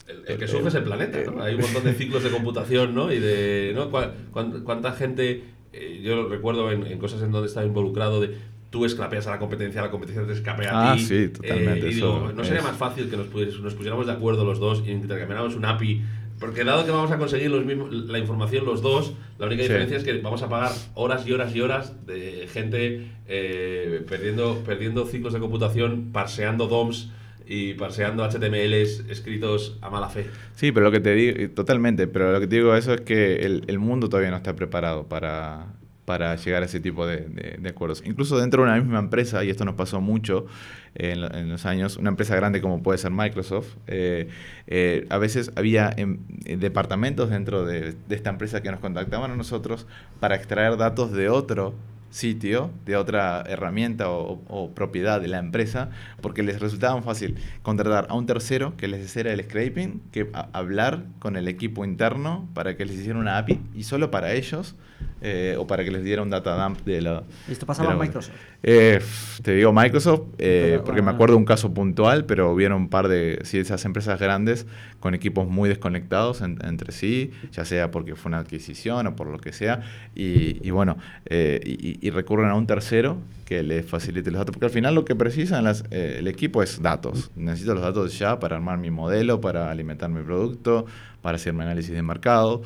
el, 0.08 0.24
el 0.28 0.38
que 0.38 0.48
sufre 0.48 0.70
es 0.70 0.76
el 0.76 0.84
planeta, 0.84 1.20
¿no? 1.32 1.42
Hay 1.42 1.56
un 1.56 1.62
montón 1.62 1.84
de 1.84 1.94
ciclos 1.94 2.24
de 2.24 2.30
computación, 2.30 2.94
¿no? 2.94 3.12
Y 3.12 3.20
de, 3.20 3.72
¿no? 3.76 3.90
¿Cuá- 3.90 4.12
cuán- 4.32 4.62
¿Cuánta 4.64 4.92
gente, 4.94 5.44
eh, 5.74 6.02
yo 6.04 6.28
recuerdo 6.30 6.72
en, 6.72 6.86
en 6.86 7.00
cosas 7.00 7.22
en 7.22 7.32
donde 7.32 7.48
estaba 7.48 7.66
involucrado, 7.66 8.22
de 8.22 8.36
tú 8.70 8.86
escrapeas 8.86 9.26
a 9.28 9.32
la 9.32 9.40
competencia, 9.40 9.82
la 9.82 9.90
competencia 9.92 10.26
te 10.28 10.34
escapea 10.34 10.72
a 10.72 10.92
Ah, 10.92 10.96
ti. 10.96 11.02
sí, 11.04 11.30
totalmente, 11.30 11.88
eh, 11.88 11.92
y 11.92 11.96
digo, 11.96 12.32
¿no 12.36 12.44
sería 12.44 12.60
es- 12.60 12.66
más 12.66 12.78
fácil 12.78 13.10
que 13.10 13.16
nos, 13.18 13.28
pudies- 13.28 13.60
nos 13.62 13.74
pusiéramos 13.74 14.06
de 14.06 14.12
acuerdo 14.12 14.44
los 14.46 14.60
dos 14.60 14.84
y 14.86 14.92
intercambiáramos 14.92 15.56
un 15.56 15.66
API? 15.66 16.02
Porque 16.40 16.66
dado 16.66 16.84
que 16.84 16.92
vamos 16.92 17.10
a 17.12 17.18
conseguir 17.18 17.50
los 17.50 17.64
mismos, 17.66 17.94
la 17.94 18.20
información 18.20 18.66
los 18.66 18.82
dos, 18.82 19.14
la 19.40 19.46
única 19.48 19.62
Sí. 19.64 19.70
diferencia 19.70 19.96
es 19.98 20.04
que 20.04 20.18
vamos 20.20 20.42
a 20.44 20.50
pagar 20.50 20.72
horas 20.94 21.26
y 21.26 21.32
horas 21.32 21.56
y 21.56 21.62
horas 21.62 22.06
de 22.06 22.48
gente 22.52 23.08
eh, 23.28 24.04
perdiendo, 24.08 24.62
perdiendo 24.66 25.06
ciclos 25.06 25.32
de 25.32 25.40
computación, 25.40 26.10
parseando 26.12 26.68
DOMs 26.68 27.10
y 27.48 27.74
parseando 27.76 28.24
HTMLs 28.24 29.06
escritos 29.10 29.78
a 29.82 29.90
mala 29.90 30.10
fe. 30.10 30.26
Sí, 30.56 30.72
pero 30.72 30.86
lo 30.86 30.92
que 30.92 31.00
te 31.00 31.14
digo, 31.14 31.50
totalmente, 31.54 32.08
pero 32.08 32.32
lo 32.32 32.40
que 32.40 32.48
te 32.48 32.56
digo 32.58 32.76
eso 32.76 32.94
es 32.94 33.02
que 33.02 33.38
el, 33.46 33.64
el 33.68 33.80
mundo 33.80 34.10
todavía 34.10 34.32
no 34.32 34.38
está 34.38 34.56
preparado 34.56 35.08
para, 35.08 35.74
para 36.06 36.36
llegar 36.36 36.64
a 36.64 36.66
ese 36.66 36.80
tipo 36.80 37.06
de, 37.08 37.18
de- 37.60 37.70
acuerdos. 37.70 38.04
Incluso 38.06 38.38
dentro 38.38 38.64
de 38.64 38.70
una 38.70 38.80
misma 38.80 39.00
empresa, 39.00 39.44
y 39.44 39.50
esto 39.50 39.66
nos 39.66 39.76
pasó 39.76 40.02
mucho 40.02 40.46
en, 40.96 41.22
lo- 41.22 41.34
en 41.34 41.50
los 41.50 41.66
años, 41.66 41.98
una 41.98 42.10
empresa 42.10 42.36
grande 42.36 42.62
como 42.62 42.82
puede 42.84 42.98
ser 42.98 43.12
Microsoft, 43.12 43.76
eh, 43.88 44.28
eh, 44.68 45.06
a 45.10 45.18
veces 45.18 45.52
había 45.56 45.92
em, 45.98 46.20
eh, 46.46 46.58
departamentos 46.58 47.30
dentro 47.30 47.66
de, 47.66 47.94
de 48.08 48.16
esta 48.16 48.30
empresa 48.30 48.62
que 48.62 48.72
nos 48.72 48.80
contactaban 48.80 49.32
a 49.32 49.36
nosotros 49.36 49.88
para 50.20 50.36
extraer 50.36 50.78
datos 50.78 51.12
de 51.12 51.30
otro 51.30 51.74
sitio, 52.16 52.72
de 52.86 52.96
otra 52.96 53.44
herramienta 53.46 54.10
o, 54.10 54.72
propiedad 54.74 55.20
de 55.20 55.28
la 55.28 55.38
empresa, 55.38 55.90
porque 56.22 56.44
les 56.44 56.62
resultaba 56.62 57.02
fácil 57.02 57.36
contratar 57.62 58.08
a 58.10 58.14
un 58.14 58.26
tercero 58.26 58.78
que 58.78 58.88
les 58.88 59.04
hiciera 59.04 59.34
el 59.34 59.44
scraping 59.44 60.02
que 60.12 60.30
hablar 60.54 61.04
con 61.20 61.36
el 61.36 61.50
equipo 61.50 61.84
interno 61.84 62.48
para 62.54 62.78
que 62.78 62.86
les 62.86 62.96
hiciera 62.98 63.20
una 63.20 63.38
API 63.38 63.60
y 63.76 63.84
solo 63.84 64.12
para 64.12 64.32
ellos 64.34 64.76
eh, 65.22 65.56
o 65.58 65.66
para 65.66 65.84
que 65.84 65.92
les 65.92 66.04
diera 66.04 66.22
un 66.22 66.30
data 66.30 66.56
dump 66.64 66.82
de 66.86 67.02
la... 67.02 67.24
Esto 67.50 67.66
pasaba 67.66 67.94
en 67.94 68.00
Microsoft. 68.00 68.36
Eh, 68.64 69.00
te 69.44 69.54
digo 69.54 69.72
Microsoft, 69.74 70.22
eh, 70.38 70.70
Pero, 70.74 70.84
porque 70.84 71.02
me 71.02 71.12
acuerdo 71.12 71.34
de 71.36 71.40
un 71.40 71.46
caso 71.46 71.74
puntual, 71.74 72.26
pero 72.26 72.52
hubieron 72.52 72.78
un 72.84 72.90
par 72.90 73.08
de 73.08 73.40
sí, 73.44 73.58
esas 73.60 73.86
empresas 73.86 74.20
grandes 74.20 74.66
con 75.00 75.14
equipos 75.14 75.48
muy 75.48 75.70
desconectados 75.70 76.42
en- 76.42 76.58
entre 76.66 76.92
sí, 76.92 77.32
ya 77.52 77.64
sea 77.66 77.92
porque 77.92 78.16
fue 78.16 78.30
una 78.30 78.40
adquisición 78.40 79.06
o 79.08 79.16
por 79.16 79.28
lo 79.28 79.38
que 79.38 79.54
sea, 79.54 79.82
y, 80.16 80.66
y 80.68 80.72
bueno, 80.72 80.98
eh, 81.28 81.60
y, 81.64 82.06
y 82.06 82.10
recurren 82.10 82.50
a 82.50 82.56
un 82.56 82.66
tercero 82.66 83.18
que 83.46 83.62
les 83.62 83.86
facilite 83.86 84.32
los 84.32 84.40
datos, 84.40 84.54
porque 84.54 84.66
al 84.66 84.72
final 84.72 84.96
lo 84.96 85.06
que 85.06 85.16
precisan 85.16 85.64
las- 85.64 85.84
eh, 85.92 86.18
el 86.20 86.28
equipo 86.28 86.64
es 86.64 86.82
datos. 86.82 87.30
Necesito 87.36 87.74
los 87.76 87.84
datos 87.84 88.18
ya 88.18 88.40
para 88.40 88.56
armar 88.56 88.80
mi 88.80 88.90
modelo, 88.90 89.40
para 89.40 89.70
alimentar 89.70 90.10
mi 90.10 90.24
producto, 90.24 90.86
para 91.22 91.36
hacer 91.36 91.54
mi 91.54 91.62
análisis 91.62 91.94
de 91.94 92.02
mercado. 92.02 92.64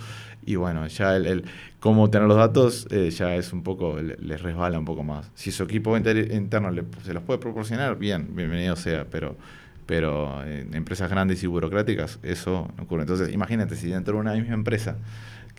Y 0.50 0.56
bueno, 0.56 0.88
ya 0.88 1.16
el, 1.16 1.28
el 1.28 1.46
cómo 1.80 2.10
tener 2.10 2.28
los 2.28 2.38
datos 2.38 2.88
eh, 2.90 3.12
ya 3.12 3.36
es 3.36 3.54
un 3.54 3.62
poco, 3.62 4.02
le- 4.02 4.18
les 4.18 4.42
resbala 4.42 4.80
un 4.80 4.86
poco 4.86 5.04
más. 5.04 5.30
Si 5.36 5.52
su 5.52 5.62
equipo 5.64 5.96
inter- 5.96 6.32
interno 6.34 6.72
le- 6.72 6.86
se 7.04 7.14
los 7.14 7.22
puede 7.22 7.38
proporcionar, 7.40 7.98
bien, 8.00 8.36
bienvenido 8.36 8.76
sea, 8.76 9.06
pero, 9.12 9.36
pero 9.86 10.44
en 10.46 10.74
empresas 10.74 11.08
grandes 11.12 11.44
y 11.44 11.48
burocráticas 11.48 12.18
eso 12.24 12.68
no 12.78 12.84
ocurre. 12.84 13.02
Entonces, 13.04 13.32
imagínate, 13.32 13.76
si 13.76 13.90
dentro 13.90 14.16
de 14.16 14.22
una 14.22 14.34
misma 14.34 14.56
empresa, 14.56 14.98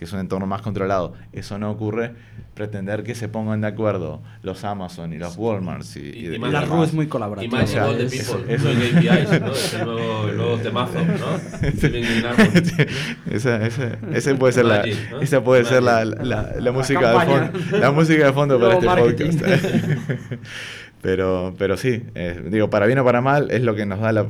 que 0.01 0.07
es 0.07 0.13
un 0.15 0.19
entorno 0.19 0.47
más 0.47 0.63
controlado, 0.63 1.13
eso 1.31 1.59
no 1.59 1.71
ocurre, 1.71 2.15
pretender 2.55 3.03
que 3.05 3.15
se 3.15 3.29
pongan 3.29 3.61
de 3.61 3.67
acuerdo 3.69 4.23
los 4.43 4.65
Amazon 4.65 5.13
y 5.13 5.19
los 5.19 5.37
Walmarts 5.37 5.97
y, 5.97 6.01
Y- 6.01 6.27
y 6.27 6.35
y 6.35 6.39
La. 6.39 6.63
RU 6.63 6.83
es 6.85 6.93
muy 6.95 7.05
Y 7.05 7.09
colaborativa. 7.09 7.59
más 7.59 7.69
o 7.69 7.73
sea, 7.73 7.87
de 7.89 8.05
es- 8.07 8.29
People, 8.29 8.55
eso- 8.55 8.65
no 8.65 8.71
el 8.71 8.97
APIs, 8.97 9.41
¿no? 9.43 9.53
Es 9.53 9.75
el 9.75 9.85
nuevo, 9.85 10.29
el 10.29 10.37
nuevo 10.39 10.57
temazo, 10.57 10.99
¿no? 11.05 11.61
Esa, 13.31 13.67
esa, 13.67 13.99
esa 14.15 14.35
puede 14.37 14.53
ser 14.55 14.65
la, 14.65 14.85
esa 15.21 15.45
puede 15.45 15.65
ser 15.67 15.83
la, 15.83 16.05
la, 16.05 16.25
la 16.25 16.53
La 16.59 16.73
música 16.73 17.13
de 17.13 17.27
fondo, 17.27 17.79
la 17.79 17.91
música 17.93 18.25
de 18.27 18.33
fondo 18.33 18.59
para 18.59 18.75
este 18.75 18.87
marketing. 18.87 19.39
podcast. 19.39 19.65
Pero, 21.03 21.55
pero 21.59 21.77
sí, 21.77 22.03
eh, 22.15 22.43
digo, 22.51 22.69
para 22.71 22.87
bien 22.87 22.99
o 22.99 23.05
para 23.05 23.21
mal, 23.21 23.51
es 23.51 23.63
lo 23.63 23.75
que 23.75 23.87
nos 23.87 24.01
da 24.01 24.13
la, 24.13 24.27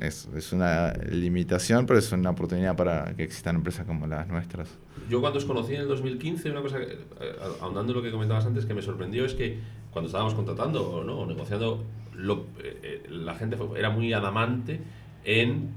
es, 0.00 0.28
es 0.36 0.52
una 0.52 0.92
limitación, 1.10 1.86
pero 1.86 1.98
es 1.98 2.12
una 2.12 2.30
oportunidad 2.30 2.76
para 2.76 3.14
que 3.16 3.22
existan 3.22 3.56
empresas 3.56 3.86
como 3.86 4.06
las 4.06 4.28
nuestras. 4.28 4.68
Yo 5.08 5.20
cuando 5.20 5.38
os 5.38 5.44
conocí 5.44 5.74
en 5.74 5.82
el 5.82 5.88
2015, 5.88 6.50
una 6.50 6.60
cosa, 6.62 6.78
que, 6.78 6.84
eh, 6.84 7.32
ahondando 7.60 7.92
en 7.92 7.96
lo 7.98 8.02
que 8.02 8.10
comentabas 8.10 8.44
antes, 8.46 8.66
que 8.66 8.74
me 8.74 8.82
sorprendió 8.82 9.24
es 9.24 9.34
que 9.34 9.58
cuando 9.90 10.06
estábamos 10.06 10.34
contratando 10.34 11.02
¿no? 11.04 11.20
o 11.20 11.26
negociando, 11.26 11.84
lo- 12.14 12.46
eh, 12.62 12.78
eh, 12.82 13.02
la 13.10 13.34
gente 13.34 13.56
era 13.76 13.90
muy 13.90 14.12
adamante 14.12 14.80
en 15.24 15.70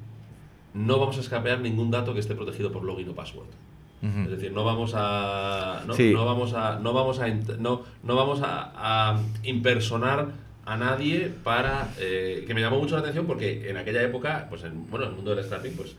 no 0.74 1.00
vamos 1.00 1.18
a 1.18 1.22
escapear 1.22 1.62
ningún 1.62 1.90
dato 1.92 2.14
que 2.14 2.20
esté 2.20 2.36
protegido 2.36 2.72
por 2.72 2.84
login 2.84 3.08
o 3.10 3.16
password. 3.16 3.48
Es 4.26 4.30
decir, 4.32 4.52
no 4.52 4.64
vamos 4.64 4.94
a 4.96 5.82
no, 5.88 5.94
Sí. 5.94 6.12
no 6.14 6.26
vamos 6.26 6.54
a 6.54 6.80
no 6.80 6.94
vamos 6.94 7.20
a 7.20 7.28
no, 7.28 7.84
no 8.04 8.16
vamos 8.16 8.42
a, 8.44 8.72
a 9.14 9.20
impersonar 9.44 10.28
a 10.66 10.78
nadie 10.78 11.32
para 11.44 11.90
eh, 12.00 12.44
que 12.48 12.54
me 12.54 12.62
llamó 12.62 12.80
mucho 12.80 12.96
la 12.96 13.02
atención 13.02 13.26
porque 13.26 13.70
en 13.70 13.78
aquella 13.78 14.02
época 14.04 14.48
pues 14.50 14.64
en, 14.64 14.90
bueno 14.90 15.06
el 15.06 15.12
mundo 15.14 15.36
del 15.36 15.44
scrapping 15.46 15.74
pues 15.76 15.96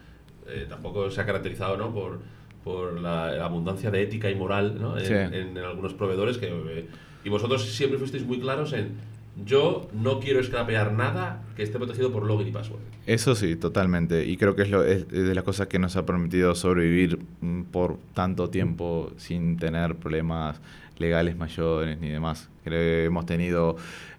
eh, 0.49 0.66
tampoco 0.69 1.11
se 1.11 1.21
ha 1.21 1.27
caracterizado 1.27 1.77
¿no? 1.77 1.92
por 1.92 2.21
por 2.64 3.01
la, 3.01 3.31
la 3.33 3.45
abundancia 3.45 3.90
de 3.92 4.03
ética 4.03 4.29
y 4.29 4.35
moral 4.35 4.77
¿no? 4.81 4.99
en, 4.99 5.07
Sí. 5.07 5.12
en- 5.14 5.35
en 5.57 5.59
algunos 5.59 5.95
proveedores 5.95 6.37
que 6.38 6.49
eh, 6.49 6.88
y 7.25 7.29
vosotros 7.29 7.64
siempre 7.64 7.99
fuisteis 7.99 8.25
muy 8.25 8.38
claros 8.40 8.73
en 8.73 8.97
yo 9.44 9.88
no 9.92 10.18
quiero 10.18 10.42
scrapear 10.42 10.92
nada 10.92 11.42
que 11.57 11.62
esté 11.62 11.79
protegido 11.79 12.11
por 12.11 12.25
login 12.25 12.49
y 12.49 12.53
password 12.53 12.81
Eso 13.07 13.35
sí, 13.35 13.57
totalmente. 13.57 14.25
Y 14.25 14.37
creo 14.37 14.57
que 14.57 14.62
es, 14.62 14.70
lo, 14.70 14.85
es 14.85 15.09
de 15.09 15.35
las 15.35 15.44
cosas 15.44 15.66
que 15.66 15.79
nos 15.79 15.96
ha 15.96 16.07
permitido 16.07 16.55
sobrevivir 16.55 17.18
mm, 17.40 17.62
por 17.64 17.99
tanto 18.14 18.49
tiempo 18.49 19.12
sin 19.18 19.59
tener 19.59 19.96
problemas 19.96 20.61
legales 20.99 21.37
mayores 21.37 22.01
ni 22.01 22.09
demás. 22.09 22.49
Creo 22.64 22.81
que 22.81 23.05
hemos 23.05 23.27
tenido 23.27 23.77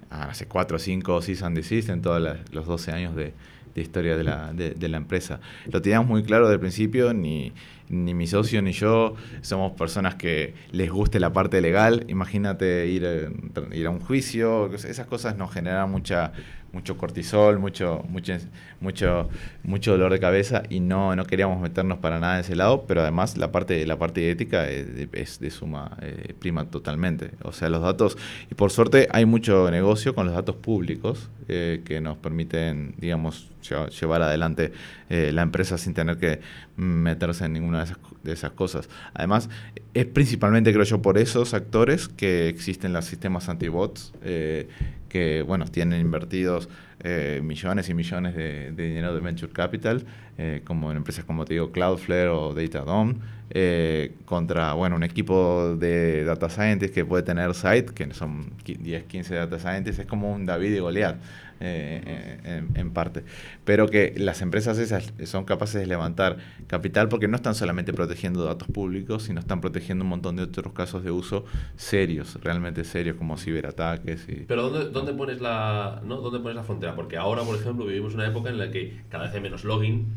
hace 0.09 0.45
4 0.45 0.77
o 0.77 0.79
5 0.79 1.21
cease 1.21 1.45
and 1.45 1.55
desist 1.55 1.89
en 1.89 2.01
todos 2.01 2.21
los 2.51 2.65
12 2.65 2.91
años 2.91 3.15
de, 3.15 3.33
de 3.77 3.83
historia 3.83 4.17
de 4.17 4.23
la, 4.23 4.51
de, 4.53 4.71
de 4.71 4.87
la 4.89 4.97
empresa. 4.97 5.39
Lo 5.71 5.81
teníamos 5.81 6.09
muy 6.09 6.23
claro 6.23 6.45
desde 6.45 6.55
el 6.55 6.59
principio, 6.59 7.13
ni, 7.13 7.53
ni 7.89 8.13
mi 8.13 8.25
socio 8.25 8.61
ni 8.61 8.71
yo 8.71 9.15
somos 9.41 9.73
personas 9.73 10.15
que 10.15 10.55
les 10.71 10.89
guste 10.89 11.19
la 11.19 11.31
parte 11.31 11.61
legal. 11.61 12.03
Imagínate 12.07 12.87
ir, 12.87 13.03
eh, 13.05 13.29
ir 13.73 13.85
a 13.85 13.89
un 13.91 13.99
juicio, 13.99 14.73
esas 14.73 15.05
cosas 15.05 15.37
nos 15.37 15.53
generan 15.53 15.91
mucha 15.91 16.31
mucho 16.77 16.95
cortisol, 16.95 17.57
mucho, 17.57 18.03
mucho, 18.07 18.33
mucho, 18.79 19.29
mucho 19.63 19.91
dolor 19.93 20.11
de 20.11 20.19
cabeza 20.19 20.61
y 20.69 20.79
no, 20.79 21.15
no 21.15 21.25
queríamos 21.25 21.59
meternos 21.59 21.97
para 21.97 22.19
nada 22.19 22.35
en 22.35 22.41
ese 22.41 22.55
lado, 22.55 22.85
pero 22.87 23.01
además 23.01 23.35
la 23.35 23.51
parte, 23.51 23.85
la 23.87 23.97
parte 23.97 24.29
ética 24.29 24.69
es 24.69 24.85
de, 24.95 25.09
es 25.13 25.39
de 25.39 25.49
suma 25.49 25.97
eh, 26.01 26.33
prima 26.39 26.65
totalmente. 26.69 27.31
O 27.43 27.51
sea, 27.51 27.69
los 27.69 27.81
datos, 27.81 28.15
y 28.51 28.53
por 28.53 28.69
suerte 28.71 29.07
hay 29.11 29.25
mucho 29.25 29.71
negocio 29.71 30.13
con 30.13 30.27
los 30.27 30.35
datos 30.35 30.55
públicos 30.55 31.29
eh, 31.47 31.81
que 31.83 31.99
nos 31.99 32.17
permiten, 32.17 32.93
digamos, 32.99 33.49
lle- 33.63 33.89
llevar 33.89 34.21
adelante 34.21 34.71
eh, 35.09 35.31
la 35.33 35.41
empresa 35.41 35.77
sin 35.79 35.93
tener 35.95 36.17
que 36.17 36.41
meterse 36.75 37.45
en 37.45 37.53
ninguna 37.53 37.79
de 37.79 37.83
esas, 37.85 37.97
de 38.23 38.33
esas 38.33 38.51
cosas. 38.51 38.87
Además, 39.15 39.49
es 39.95 40.05
principalmente, 40.05 40.71
creo 40.71 40.85
yo, 40.85 41.01
por 41.01 41.17
esos 41.17 41.53
actores 41.55 42.07
que 42.07 42.49
existen 42.49 42.93
los 42.93 43.05
sistemas 43.05 43.49
antibots, 43.49 44.13
eh, 44.21 44.67
que, 45.07 45.41
bueno, 45.41 45.65
tienen 45.65 46.01
invertidos 46.01 46.69
eh, 47.03 47.41
millones 47.43 47.89
y 47.89 47.93
millones 47.93 48.35
de, 48.35 48.71
dinero 48.71 49.13
de 49.13 49.21
venture 49.21 49.51
capital, 49.51 50.05
eh, 50.37 50.61
como 50.65 50.89
en 50.91 50.97
empresas 50.97 51.25
como 51.25 51.45
te 51.45 51.53
digo 51.53 51.71
Cloudflare 51.71 52.29
o 52.29 52.53
Datadome, 52.53 53.15
eh, 53.49 54.15
contra 54.25 54.73
bueno, 54.73 54.95
un 54.95 55.03
equipo 55.03 55.75
de 55.75 56.23
data 56.25 56.49
scientists 56.49 56.93
que 56.93 57.05
puede 57.05 57.23
tener 57.23 57.53
site, 57.53 57.93
que 57.93 58.13
son 58.13 58.51
10, 58.65 59.03
15 59.03 59.35
data 59.35 59.59
scientists, 59.59 59.99
es 59.99 60.05
como 60.07 60.33
un 60.33 60.45
David 60.45 60.73
y 60.73 60.79
Goliat. 60.79 61.17
Eh, 61.59 62.61
en, 62.75 62.91
parte. 62.91 63.23
Pero 63.65 63.87
que 63.87 64.13
las 64.17 64.41
empresas 64.41 64.77
esas 64.77 65.11
son 65.25 65.43
capaces 65.45 65.81
de 65.81 65.87
levantar 65.87 66.37
capital 66.67 67.09
porque 67.09 67.27
no 67.27 67.35
están 67.35 67.55
solamente 67.55 67.93
protegiendo 67.93 68.43
datos 68.43 68.67
públicos, 68.67 69.23
sino 69.23 69.39
están 69.39 69.61
protegiendo 69.61 70.03
un 70.03 70.09
montón 70.09 70.35
de 70.35 70.43
otros 70.43 70.73
casos 70.73 71.03
de 71.03 71.11
uso 71.11 71.45
serios, 71.75 72.37
realmente 72.41 72.83
serios, 72.83 73.17
como 73.17 73.37
ciberataques. 73.37 74.27
Y, 74.29 74.45
Pero 74.47 74.69
¿dónde, 74.69 74.89
dónde 74.91 75.13
pones 75.13 75.41
la, 75.41 76.01
¿no? 76.05 76.17
¿dónde 76.17 76.39
pones 76.39 76.55
la 76.55 76.63
frontera? 76.63 76.95
Porque 76.95 77.17
ahora, 77.17 77.43
por 77.43 77.55
ejemplo, 77.55 77.85
vivimos 77.85 78.13
una 78.13 78.27
época 78.27 78.49
en 78.49 78.57
la 78.57 78.71
que 78.71 79.01
cada 79.09 79.25
vez 79.25 79.33
hay 79.33 79.41
menos 79.41 79.63
login 79.63 80.07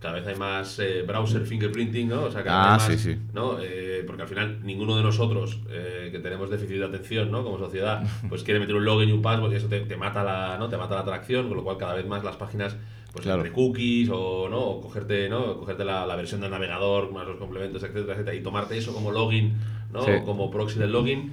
cada 0.00 0.14
vez 0.14 0.26
hay 0.26 0.36
más 0.36 0.78
eh, 0.78 1.02
browser 1.02 1.46
fingerprinting, 1.46 2.08
¿no? 2.08 2.24
O 2.24 2.30
sea, 2.30 2.44
cada 2.44 2.74
ah, 2.74 2.76
vez 2.76 2.88
más, 2.88 3.00
sí, 3.00 3.12
sí. 3.12 3.18
¿no? 3.32 3.58
Eh, 3.60 4.04
porque 4.06 4.22
al 4.22 4.28
final 4.28 4.60
ninguno 4.62 4.96
de 4.96 5.02
nosotros 5.02 5.60
eh, 5.70 6.10
que 6.12 6.18
tenemos 6.18 6.50
déficit 6.50 6.78
de 6.78 6.84
atención, 6.84 7.30
¿no? 7.30 7.42
Como 7.42 7.58
sociedad, 7.58 8.02
pues 8.28 8.42
quiere 8.42 8.60
meter 8.60 8.74
un 8.74 8.84
login 8.84 9.08
y 9.08 9.12
un 9.12 9.22
password 9.22 9.52
y 9.52 9.56
eso 9.56 9.68
te, 9.68 9.80
te, 9.80 9.96
mata 9.96 10.22
la, 10.22 10.58
¿no? 10.58 10.68
Te 10.68 10.76
mata 10.76 10.94
la 10.94 11.00
atracción, 11.00 11.48
con 11.48 11.56
lo 11.56 11.64
cual 11.64 11.78
cada 11.78 11.94
vez 11.94 12.06
más 12.06 12.22
las 12.22 12.36
páginas 12.36 12.76
pues 13.12 13.24
claro. 13.24 13.38
entre 13.38 13.52
cookies 13.52 14.10
o 14.12 14.46
no 14.50 14.60
o 14.60 14.80
cogerte 14.82 15.26
no 15.30 15.58
cogerte 15.58 15.86
la, 15.86 16.04
la, 16.04 16.16
versión 16.16 16.42
del 16.42 16.50
navegador 16.50 17.12
más 17.12 17.26
los 17.26 17.38
complementos 17.38 17.82
etcétera 17.82 18.12
etcétera 18.12 18.36
y 18.36 18.42
tomarte 18.42 18.76
eso 18.76 18.92
como 18.92 19.10
login 19.10 19.54
no 19.90 20.02
sí. 20.02 20.10
como 20.26 20.50
proxy 20.50 20.78
del 20.78 20.92
login 20.92 21.32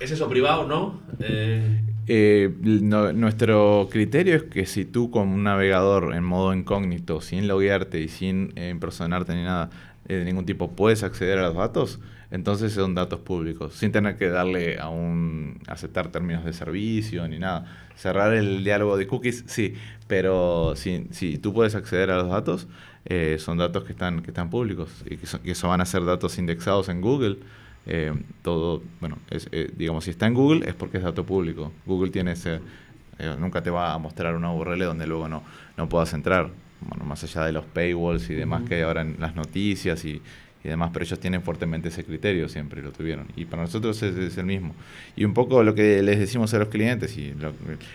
es 0.00 0.10
eso 0.10 0.28
privado 0.28 0.66
no 0.66 1.02
eh, 1.20 1.84
eh, 2.12 2.52
no, 2.60 3.12
nuestro 3.12 3.88
criterio 3.88 4.34
es 4.34 4.42
que 4.42 4.66
si 4.66 4.84
tú 4.84 5.12
con 5.12 5.28
un 5.28 5.44
navegador 5.44 6.12
en 6.16 6.24
modo 6.24 6.52
incógnito, 6.52 7.20
sin 7.20 7.46
loguearte 7.46 8.00
y 8.00 8.08
sin 8.08 8.52
eh, 8.56 8.70
impersonarte 8.70 9.32
ni 9.36 9.44
nada 9.44 9.70
eh, 10.08 10.14
de 10.14 10.24
ningún 10.24 10.44
tipo, 10.44 10.72
puedes 10.72 11.04
acceder 11.04 11.38
a 11.38 11.42
los 11.42 11.54
datos, 11.54 12.00
entonces 12.32 12.72
son 12.72 12.96
datos 12.96 13.20
públicos, 13.20 13.74
sin 13.74 13.92
tener 13.92 14.16
que 14.16 14.28
darle 14.28 14.80
a 14.80 14.88
un 14.88 15.60
aceptar 15.68 16.08
términos 16.08 16.44
de 16.44 16.52
servicio 16.52 17.28
ni 17.28 17.38
nada. 17.38 17.66
Cerrar 17.94 18.34
el 18.34 18.64
diálogo 18.64 18.96
de 18.96 19.06
cookies, 19.06 19.44
sí, 19.46 19.74
pero 20.08 20.74
si, 20.74 21.06
si 21.12 21.38
tú 21.38 21.52
puedes 21.54 21.76
acceder 21.76 22.10
a 22.10 22.16
los 22.16 22.28
datos, 22.28 22.66
eh, 23.04 23.36
son 23.38 23.58
datos 23.58 23.84
que 23.84 23.92
están, 23.92 24.22
que 24.22 24.32
están 24.32 24.50
públicos 24.50 24.90
y 25.06 25.16
que, 25.16 25.26
son, 25.26 25.42
que 25.42 25.52
eso 25.52 25.68
van 25.68 25.80
a 25.80 25.86
ser 25.86 26.04
datos 26.04 26.38
indexados 26.38 26.88
en 26.88 27.00
Google. 27.00 27.38
Eh, 27.86 28.12
todo, 28.42 28.82
bueno, 29.00 29.18
es, 29.30 29.48
eh, 29.52 29.70
digamos, 29.76 30.04
si 30.04 30.10
está 30.10 30.26
en 30.26 30.34
Google 30.34 30.68
es 30.68 30.74
porque 30.74 30.98
es 30.98 31.02
dato 31.02 31.24
público. 31.24 31.72
Google 31.86 32.10
tiene 32.10 32.32
ese, 32.32 32.60
eh, 33.18 33.34
nunca 33.38 33.62
te 33.62 33.70
va 33.70 33.92
a 33.92 33.98
mostrar 33.98 34.34
una 34.34 34.52
URL 34.52 34.84
donde 34.84 35.06
luego 35.06 35.28
no, 35.28 35.42
no 35.76 35.88
puedas 35.88 36.12
entrar. 36.12 36.50
Bueno, 36.80 37.04
más 37.04 37.22
allá 37.24 37.44
de 37.44 37.52
los 37.52 37.66
paywalls 37.66 38.30
y 38.30 38.34
demás 38.34 38.62
uh 38.62 38.64
-huh. 38.64 38.68
que 38.68 38.74
hay 38.76 38.82
ahora 38.82 39.02
en 39.02 39.16
las 39.18 39.34
noticias 39.34 40.04
y, 40.06 40.22
y, 40.64 40.68
demás, 40.68 40.90
pero 40.92 41.04
ellos 41.04 41.20
tienen 41.20 41.42
fuertemente 41.42 41.88
ese 41.88 42.04
criterio, 42.04 42.48
siempre 42.48 42.82
lo 42.82 42.92
tuvieron. 42.92 43.26
Y 43.36 43.44
para 43.44 43.62
nosotros 43.62 44.02
es, 44.02 44.16
es 44.16 44.38
el 44.38 44.46
mismo. 44.46 44.74
Y 45.16 45.24
un 45.24 45.34
poco 45.34 45.62
lo 45.62 45.74
que 45.74 46.02
les 46.02 46.18
decimos 46.18 46.54
a 46.54 46.58
los 46.58 46.68
clientes 46.68 47.16
y 47.18 47.34
lo, 47.34 47.52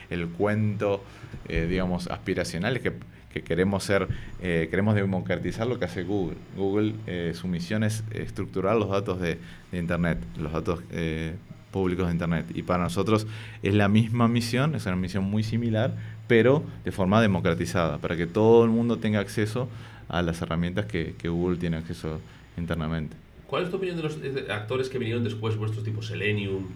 el 0.09 0.27
cuento, 0.27 1.03
eh, 1.47 1.67
digamos, 1.69 2.07
aspiracional 2.07 2.77
es 2.77 2.83
que 2.83 2.93
que 3.35 3.41
queremos 3.41 3.83
ser, 3.83 4.07
eh, 4.41 4.69
queremos 4.69 4.95
democratizar 4.95 5.67
lo 5.67 5.77
que 5.77 5.83
hace 5.83 6.03
Google. 6.03 6.37
Google, 6.55 6.93
eh, 7.05 7.33
su 7.35 7.49
misión 7.49 7.83
es 7.83 8.01
estructurar 8.11 8.77
los 8.77 8.89
datos 8.89 9.19
de, 9.19 9.37
de 9.73 9.77
Internet, 9.77 10.19
los 10.37 10.53
datos 10.53 10.79
eh, 10.91 11.35
públicos 11.69 12.07
de 12.07 12.13
Internet. 12.13 12.45
Y 12.53 12.63
para 12.63 12.83
nosotros 12.83 13.27
es 13.61 13.73
la 13.73 13.89
misma 13.89 14.29
misión, 14.29 14.73
es 14.73 14.85
una 14.85 14.95
misión 14.95 15.25
muy 15.25 15.43
similar, 15.43 15.93
pero 16.29 16.63
de 16.85 16.93
forma 16.93 17.21
democratizada, 17.21 17.97
para 17.97 18.15
que 18.15 18.25
todo 18.25 18.63
el 18.63 18.69
mundo 18.69 18.99
tenga 18.99 19.19
acceso 19.19 19.67
a 20.07 20.21
las 20.21 20.41
herramientas 20.41 20.85
que, 20.85 21.15
que 21.17 21.27
Google 21.27 21.57
tiene 21.57 21.75
acceso 21.75 22.21
internamente. 22.55 23.17
¿Cuál 23.47 23.63
es 23.63 23.69
tu 23.69 23.75
opinión 23.75 23.97
de 23.97 24.03
los 24.03 24.17
actores 24.49 24.87
que 24.87 24.97
vinieron 24.97 25.25
después, 25.25 25.57
vuestros 25.57 25.83
tipo 25.83 26.01
Selenium, 26.01 26.67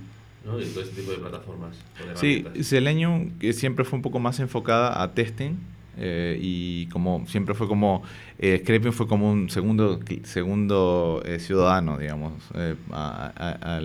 ¿no? 0.46 0.60
y 0.60 0.66
todo 0.66 0.84
este 0.84 1.00
tipo 1.00 1.12
de 1.12 1.20
plataformas? 1.20 1.78
Sí, 2.16 2.44
Selenium 2.64 3.32
que 3.40 3.54
siempre 3.54 3.86
fue 3.86 3.96
un 3.96 4.04
poco 4.04 4.20
más 4.20 4.42
enfocada 4.42 5.02
a 5.02 5.14
testing, 5.14 5.54
eh, 6.00 6.38
y 6.42 6.88
como 6.88 7.26
siempre 7.28 7.54
fue 7.54 7.68
como 7.68 8.04
eh, 8.40 8.64
fue 8.92 9.08
como 9.08 9.32
un 9.32 9.50
segundo 9.50 10.00
segundo 10.24 11.22
eh, 11.26 11.40
ciudadano 11.40 11.98
digamos 11.98 12.34
eh, 12.56 12.76
a, 12.92 13.34
a, 13.36 13.82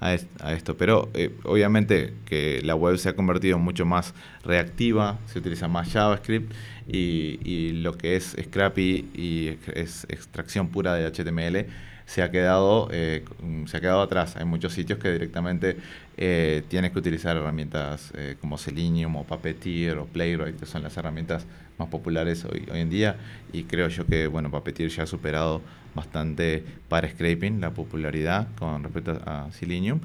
a, 0.00 0.52
esto. 0.52 0.76
Pero 0.76 1.08
obviamente 1.44 2.14
que 2.26 2.60
la 2.64 2.74
web 2.74 2.98
se 2.98 3.08
ha 3.08 3.14
convertido 3.14 3.58
mucho 3.58 3.86
más 3.86 4.12
reactiva 4.44 5.18
se 5.26 5.38
utiliza 5.38 5.68
más 5.68 5.92
JavaScript 5.92 6.52
y, 6.88 7.38
y 7.44 7.72
lo 7.72 7.96
que 7.96 8.16
es 8.16 8.36
Scrappy 8.42 9.08
y 9.14 9.58
es 9.74 10.04
extracción 10.08 10.68
pura 10.68 10.94
de 10.94 11.06
HTML 11.06 11.91
se 12.06 12.22
ha 12.22 12.30
quedado 12.30 12.88
eh, 12.92 13.24
se 13.66 13.76
ha 13.76 13.80
quedado 13.80 14.02
atrás. 14.02 14.36
Hay 14.36 14.44
muchos 14.44 14.72
sitios 14.72 14.98
que 14.98 15.12
directamente 15.12 15.76
eh, 16.16 16.62
tienes 16.68 16.92
que 16.92 16.98
utilizar 16.98 17.36
herramientas 17.36 18.12
eh, 18.16 18.36
como 18.40 18.58
Selenium 18.58 19.16
o 19.16 19.24
Puppeteer 19.24 19.98
o 19.98 20.06
Playwright, 20.06 20.58
que 20.58 20.66
son 20.66 20.82
las 20.82 20.96
herramientas 20.96 21.46
más 21.78 21.88
populares 21.88 22.44
hoy, 22.44 22.66
hoy 22.70 22.80
en 22.80 22.90
día. 22.90 23.16
Y 23.52 23.64
creo 23.64 23.88
yo 23.88 24.06
que 24.06 24.26
bueno, 24.26 24.50
Puppeteer 24.50 24.90
ya 24.90 25.04
ha 25.04 25.06
superado 25.06 25.62
bastante 25.94 26.64
para 26.88 27.08
scraping 27.08 27.60
la 27.60 27.70
popularidad 27.70 28.48
con 28.58 28.82
respecto 28.82 29.20
a 29.24 29.48
Selenium. 29.52 30.00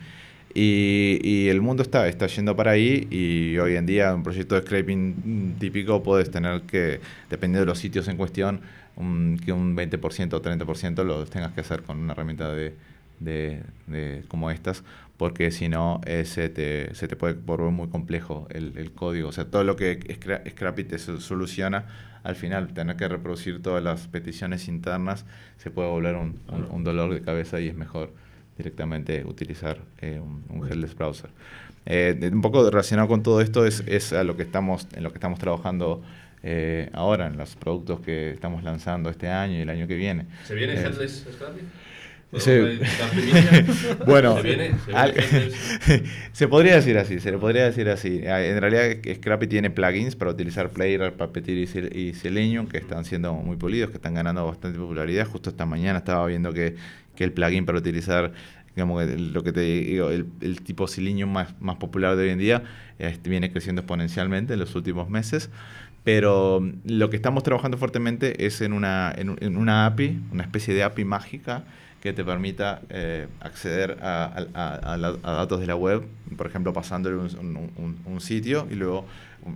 Y, 0.53 1.19
y, 1.21 1.49
el 1.49 1.61
mundo 1.61 1.83
está, 1.83 2.07
está 2.07 2.25
yendo 2.25 2.55
para 2.55 2.71
ahí 2.71 3.07
y 3.11 3.57
hoy 3.59 3.75
en 3.75 3.85
día 3.85 4.15
un 4.15 4.23
proyecto 4.23 4.55
de 4.55 4.61
scraping 4.61 5.55
típico 5.59 6.01
puedes 6.01 6.31
tener 6.31 6.61
que, 6.61 6.99
dependiendo 7.29 7.59
de 7.59 7.65
los 7.67 7.77
sitios 7.77 8.07
en 8.07 8.17
cuestión, 8.17 8.61
un, 8.97 9.39
que 9.43 9.51
un 9.51 9.75
20% 9.75 10.33
o 10.33 10.41
30% 10.41 11.03
lo 11.03 11.25
tengas 11.25 11.53
que 11.53 11.61
hacer 11.61 11.83
con 11.83 11.99
una 11.99 12.13
herramienta 12.13 12.51
de, 12.53 12.75
de, 13.19 13.63
de 13.87 14.23
como 14.27 14.51
estas, 14.51 14.83
porque 15.17 15.51
si 15.51 15.69
no 15.69 16.01
eh, 16.05 16.25
se, 16.25 16.49
te, 16.49 16.93
se 16.93 17.07
te 17.07 17.15
puede 17.15 17.33
volver 17.33 17.71
muy 17.71 17.87
complejo 17.87 18.47
el, 18.49 18.73
el, 18.77 18.91
código. 18.91 19.29
O 19.29 19.31
sea, 19.31 19.45
todo 19.45 19.63
lo 19.63 19.75
que 19.75 20.17
Scrappy 20.49 20.83
te 20.83 20.99
soluciona, 20.99 21.85
al 22.23 22.35
final 22.35 22.73
tener 22.73 22.95
que 22.97 23.07
reproducir 23.07 23.61
todas 23.61 23.83
las 23.83 24.07
peticiones 24.07 24.67
internas 24.67 25.25
se 25.57 25.71
puede 25.71 25.89
volver 25.89 26.15
un, 26.15 26.39
un, 26.49 26.67
un 26.69 26.83
dolor 26.83 27.13
de 27.13 27.21
cabeza 27.21 27.59
y 27.59 27.67
es 27.67 27.75
mejor 27.75 28.11
directamente 28.57 29.23
utilizar 29.25 29.77
eh, 30.01 30.19
un, 30.19 30.43
un, 30.49 30.67
headless 30.67 30.95
browser. 30.95 31.29
Eh, 31.85 32.29
un 32.31 32.41
poco 32.41 32.69
relacionado 32.69 33.07
con 33.07 33.23
todo 33.23 33.39
esto 33.39 33.65
es, 33.65 33.83
es 33.87 34.11
a 34.13 34.23
lo 34.23 34.35
que 34.35 34.43
estamos, 34.43 34.87
en 34.93 35.03
lo 35.03 35.11
que 35.11 35.17
estamos 35.17 35.39
trabajando 35.39 36.01
eh, 36.43 36.89
ahora 36.93 37.27
en 37.27 37.37
los 37.37 37.55
productos 37.55 37.99
que 38.01 38.31
estamos 38.31 38.63
lanzando 38.63 39.09
este 39.09 39.27
año 39.27 39.57
y 39.57 39.61
el 39.61 39.69
año 39.69 39.87
que 39.87 39.95
viene. 39.95 40.27
¿Se 40.45 40.55
viene 40.55 40.73
eh, 40.73 40.81
Headless 40.81 41.25
Scrappy? 41.33 41.61
Se, 42.35 42.79
bueno, 44.05 44.35
¿Se, 44.35 44.41
viene? 44.43 44.75
¿Se, 44.85 44.93
al, 44.93 45.13
se, 46.33 46.47
podría 46.49 46.75
decir 46.75 46.97
así, 46.97 47.21
se 47.21 47.31
le 47.31 47.37
podría 47.37 47.63
decir 47.63 47.87
así. 47.87 48.19
En 48.21 48.59
realidad 48.59 48.97
Scrappy 49.15 49.47
tiene 49.47 49.69
plugins 49.69 50.17
para 50.17 50.31
utilizar 50.31 50.69
Player, 50.69 51.13
Puppeteer 51.13 51.57
y, 51.57 51.99
y 51.99 52.13
Selenium 52.13 52.67
que 52.67 52.79
están 52.79 53.05
siendo 53.05 53.33
muy 53.33 53.55
polidos, 53.55 53.91
que 53.91 53.95
están 53.95 54.13
ganando 54.13 54.45
bastante 54.45 54.77
popularidad. 54.77 55.25
Justo 55.25 55.49
esta 55.49 55.65
mañana 55.65 55.99
estaba 55.99 56.25
viendo 56.27 56.51
que, 56.51 56.75
que 57.15 57.23
el 57.23 57.31
plugin 57.31 57.65
para 57.65 57.77
utilizar 57.77 58.33
digamos, 58.75 59.03
lo 59.07 59.43
que 59.43 59.51
te 59.51 59.61
digo, 59.61 60.11
el, 60.11 60.27
el 60.39 60.61
tipo 60.61 60.87
Selenium 60.87 61.31
más, 61.31 61.59
más 61.59 61.77
popular 61.77 62.15
de 62.15 62.25
hoy 62.25 62.29
en 62.29 62.37
día 62.37 62.63
este, 62.99 63.27
viene 63.27 63.51
creciendo 63.51 63.81
exponencialmente 63.81 64.53
en 64.53 64.59
los 64.59 64.75
últimos 64.75 65.09
meses. 65.09 65.49
Pero 66.07 66.65
lo 66.85 67.09
que 67.09 67.17
estamos 67.17 67.43
trabajando 67.43 67.77
fuertemente 67.77 68.45
es 68.45 68.61
en 68.61 68.71
una, 68.71 69.13
en, 69.13 69.57
una 69.57 69.85
API, 69.85 70.21
una 70.31 70.43
especie 70.43 70.73
de 70.73 70.81
API 70.81 71.03
mágica 71.03 71.65
que 72.01 72.13
te 72.13 72.23
permita 72.23 72.79
eh, 72.87 73.27
acceder 73.41 73.97
a, 74.01 74.23
a, 74.53 74.93
a, 74.93 74.93
a, 74.93 75.31
datos 75.33 75.59
de 75.59 75.67
la 75.67 75.75
web, 75.75 76.05
por 76.37 76.47
ejemplo, 76.47 76.71
pasándole 76.71 77.17
un, 77.17 77.57
un, 77.75 77.97
un, 78.05 78.21
sitio 78.21 78.69
y 78.71 78.75
luego 78.75 79.05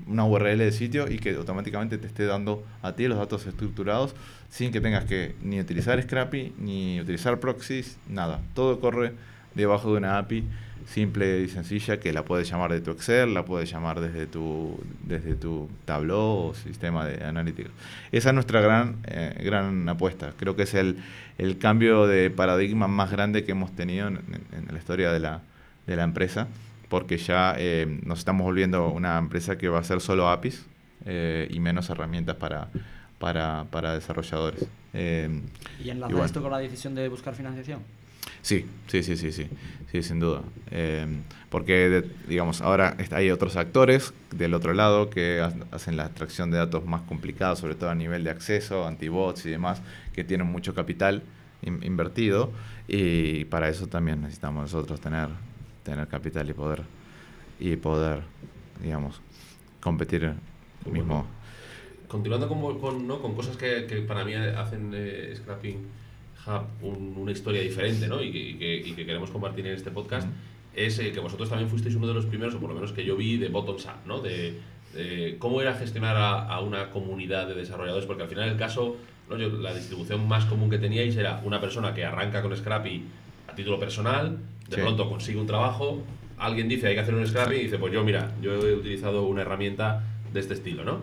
una 0.07 0.25
URL 0.25 0.57
de 0.57 0.73
sitio 0.73 1.09
y 1.09 1.19
que 1.19 1.29
automáticamente 1.35 1.97
te 1.97 2.07
esté 2.07 2.25
dando 2.25 2.65
a 2.81 2.97
ti 2.97 3.07
los 3.07 3.17
datos 3.17 3.47
estructurados 3.47 4.13
sin 4.49 4.73
que 4.73 4.81
tengas 4.81 5.05
que 5.05 5.35
ni 5.41 5.61
utilizar 5.61 6.03
Scrappy, 6.03 6.53
ni 6.59 6.99
utilizar 6.99 7.39
proxies, 7.39 7.97
nada. 8.09 8.41
Todo 8.55 8.81
corre 8.81 9.13
debajo 9.55 9.93
de 9.93 9.99
una 9.99 10.17
API 10.17 10.43
simple 10.87 11.41
y 11.41 11.47
sencilla 11.47 11.99
que 11.99 12.13
la 12.13 12.25
puedes 12.25 12.49
llamar 12.49 12.71
de 12.71 12.81
tu 12.81 12.91
Excel, 12.91 13.33
la 13.33 13.45
puedes 13.45 13.69
llamar 13.69 13.99
desde 13.99 14.27
tu, 14.27 14.79
desde 15.03 15.35
tu 15.35 15.69
Tableau 15.85 16.49
o 16.49 16.53
sistema 16.53 17.05
de 17.05 17.23
analítica. 17.23 17.69
Esa 18.11 18.29
es 18.29 18.33
nuestra 18.33 18.61
gran, 18.61 18.97
eh, 19.05 19.41
gran 19.43 19.87
apuesta. 19.89 20.33
Creo 20.37 20.55
que 20.55 20.63
es 20.63 20.73
el, 20.73 20.97
el 21.37 21.57
cambio 21.57 22.07
de 22.07 22.29
paradigma 22.29 22.87
más 22.87 23.11
grande 23.11 23.43
que 23.43 23.51
hemos 23.51 23.71
tenido 23.75 24.07
en, 24.07 24.17
en, 24.17 24.67
la 24.71 24.77
historia 24.77 25.11
de 25.11 25.19
la, 25.19 25.41
de 25.87 25.95
la 25.95 26.03
empresa, 26.03 26.47
porque 26.89 27.17
ya 27.17 27.55
eh, 27.57 27.99
nos 28.03 28.19
estamos 28.19 28.43
volviendo 28.45 28.89
una 28.89 29.17
empresa 29.17 29.57
que 29.57 29.69
va 29.69 29.79
a 29.79 29.83
ser 29.83 30.01
solo 30.01 30.29
APIs 30.29 30.65
eh, 31.05 31.47
y 31.49 31.59
menos 31.59 31.89
herramientas 31.89 32.35
para, 32.35 32.69
para, 33.19 33.65
para 33.71 33.93
desarrolladores. 33.93 34.67
¿Y 34.93 35.89
enlaza 35.89 36.11
y 36.11 36.13
bueno. 36.13 36.25
esto 36.25 36.41
con 36.41 36.51
la 36.51 36.59
decisión 36.59 36.95
de 36.95 37.07
buscar 37.07 37.33
financiación? 37.33 37.79
Sí, 38.41 38.65
sí, 38.87 39.03
sí, 39.03 39.17
sí, 39.17 39.31
sí, 39.31 39.47
sí, 39.91 40.03
sin 40.03 40.19
duda. 40.19 40.41
Eh, 40.71 41.05
porque, 41.49 41.89
de- 41.89 42.09
digamos, 42.27 42.61
ahora 42.61 42.95
hay 43.11 43.29
otros 43.31 43.55
actores 43.55 44.13
del 44.35 44.53
otro 44.53 44.73
lado 44.73 45.09
que 45.09 45.41
ha- 45.41 45.53
hacen 45.75 45.97
la 45.97 46.05
extracción 46.05 46.49
de 46.51 46.57
datos 46.57 46.85
más 46.85 47.01
complicados, 47.01 47.59
sobre 47.59 47.75
todo 47.75 47.89
a 47.89 47.95
nivel 47.95 48.23
de 48.23 48.29
acceso, 48.29 48.87
antibots 48.87 49.45
y 49.45 49.49
demás, 49.49 49.81
que 50.13 50.23
tienen 50.23 50.47
mucho 50.47 50.73
capital 50.73 51.23
in- 51.61 51.83
invertido 51.83 52.51
y 52.87 53.45
para 53.45 53.69
eso 53.69 53.87
también 53.87 54.21
necesitamos 54.21 54.63
nosotros 54.63 54.99
tener, 55.01 55.29
tener 55.83 56.07
capital 56.07 56.49
y 56.49 56.53
poder, 56.53 56.83
y 57.59 57.75
poder, 57.75 58.21
digamos, 58.81 59.21
competir 59.81 60.33
mismo. 60.91 61.25
Continuando 62.07 62.47
con, 62.49 62.79
con, 62.79 63.07
¿no? 63.07 63.21
con 63.21 63.35
cosas 63.35 63.55
que, 63.57 63.85
que 63.87 63.97
para 64.01 64.25
mí 64.25 64.33
hacen 64.33 64.91
eh, 64.93 65.33
Scrapping 65.35 65.77
Hub 66.45 66.63
un- 66.81 67.15
una 67.17 67.31
historia 67.31 67.61
diferente 67.61 68.07
¿no? 68.07 68.21
y, 68.21 68.31
que, 68.31 68.39
y 68.39 68.53
que- 68.55 68.77
y 68.77 68.91
que 68.93 69.05
queremos 69.05 69.29
compartir 69.31 69.65
en 69.67 69.73
este 69.73 69.91
podcast, 69.91 70.27
es 70.75 70.97
eh, 70.99 71.11
que 71.11 71.19
vosotros 71.19 71.49
también 71.49 71.69
fuisteis 71.69 71.95
uno 71.95 72.07
de 72.07 72.13
los 72.13 72.25
primeros, 72.25 72.55
o 72.55 72.59
por 72.59 72.69
lo 72.69 72.75
menos 72.75 72.91
que 72.93 73.03
yo 73.03 73.15
vi, 73.17 73.37
de 73.37 73.49
bottoms 73.49 73.85
up, 73.85 74.07
¿no? 74.07 74.21
de, 74.21 74.57
de 74.95 75.35
cómo 75.39 75.61
era 75.61 75.73
gestionar 75.75 76.15
a, 76.17 76.47
a 76.47 76.59
una 76.61 76.89
comunidad 76.89 77.47
de 77.47 77.55
desarrolladores, 77.55 78.05
porque 78.05 78.23
al 78.23 78.29
final 78.29 78.49
el 78.49 78.57
caso, 78.57 78.95
¿no? 79.29 79.37
Yo- 79.37 79.49
la 79.49 79.73
distribución 79.73 80.27
más 80.27 80.45
común 80.45 80.69
que 80.69 80.77
teníais 80.77 81.15
era 81.17 81.41
una 81.43 81.59
persona 81.61 81.93
que 81.93 82.03
arranca 82.05 82.41
con 82.41 82.55
Scrappy 82.55 83.03
a 83.49 83.55
título 83.55 83.79
personal, 83.79 84.37
de 84.69 84.75
Sí. 84.77 84.81
pronto 84.81 85.09
consigue 85.09 85.39
un 85.39 85.47
trabajo, 85.47 86.01
alguien 86.37 86.67
dice 86.69 86.87
hay 86.87 86.93
que 86.95 87.01
hacer 87.01 87.13
un 87.15 87.27
Scrappy 87.27 87.55
y 87.55 87.63
dice 87.65 87.77
pues 87.77 87.91
yo 87.93 88.03
mira, 88.03 88.31
yo 88.41 88.53
he 88.65 88.73
utilizado 88.73 89.23
una 89.23 89.41
herramienta 89.41 90.03
de 90.33 90.39
este 90.39 90.53
estilo, 90.53 90.83
¿no? 90.85 91.01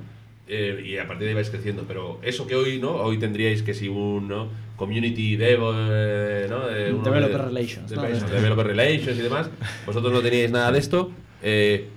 Eh, 0.48 0.82
y 0.86 0.96
a 0.96 1.06
partir 1.06 1.24
de 1.24 1.28
ahí 1.30 1.34
vais 1.34 1.50
creciendo, 1.50 1.84
pero 1.86 2.18
eso 2.22 2.46
que 2.46 2.54
hoy, 2.56 2.78
¿no? 2.78 2.92
Hoy 2.92 3.18
tendríais 3.18 3.62
que 3.62 3.74
si 3.74 3.88
un 3.88 4.28
¿no? 4.28 4.48
community 4.76 5.36
dev, 5.36 5.60
eh, 5.74 6.46
¿no? 6.48 6.70
Eh, 6.70 6.92
uno 6.92 7.02
Developer 7.04 7.38
de- 7.38 7.44
relations, 7.48 7.90
de- 7.90 7.96
developer 8.34 8.66
relations 8.66 9.18
y 9.18 9.22
demás. 9.22 9.50
Vosotros 9.86 10.12
no 10.12 10.20
teníais 10.20 10.50
nada 10.50 10.72
de 10.72 10.78
esto. 10.78 11.10
Eh, 11.42 11.88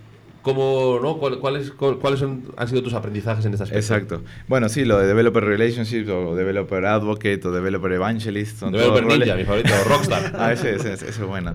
¿Cómo, 0.41 0.99
no? 1.01 1.17
¿Cuál- 1.17 1.37
¿Cuáles, 1.39 1.71
cuál- 1.71 1.99
cuáles 1.99 2.19
son, 2.19 2.43
han 2.57 2.67
sido 2.67 2.81
tus 2.81 2.93
aprendizajes 2.93 3.45
en 3.45 3.53
este 3.53 3.63
aspecto? 3.65 3.79
Exacto. 3.79 4.23
Bueno, 4.47 4.69
sí, 4.69 4.85
lo 4.85 4.97
de 4.97 5.05
Developer 5.05 5.43
Relationships 5.43 6.09
o 6.09 6.35
Developer 6.35 6.83
Advocate 6.85 7.41
o 7.47 7.51
Developer 7.51 7.91
Evangelist 7.91 8.57
son 8.57 8.71
Developer 8.71 9.03
todos 9.03 9.13
roles- 9.13 9.27
Ninja, 9.27 9.37
mi 9.37 9.45
favorito, 9.45 9.69
o 9.85 9.89
Rockstar. 9.89 10.31
Ah, 10.39 10.51
ese, 10.53 10.75
ese, 10.75 10.93
ese 10.93 11.07
es 11.09 11.19
bueno. 11.21 11.53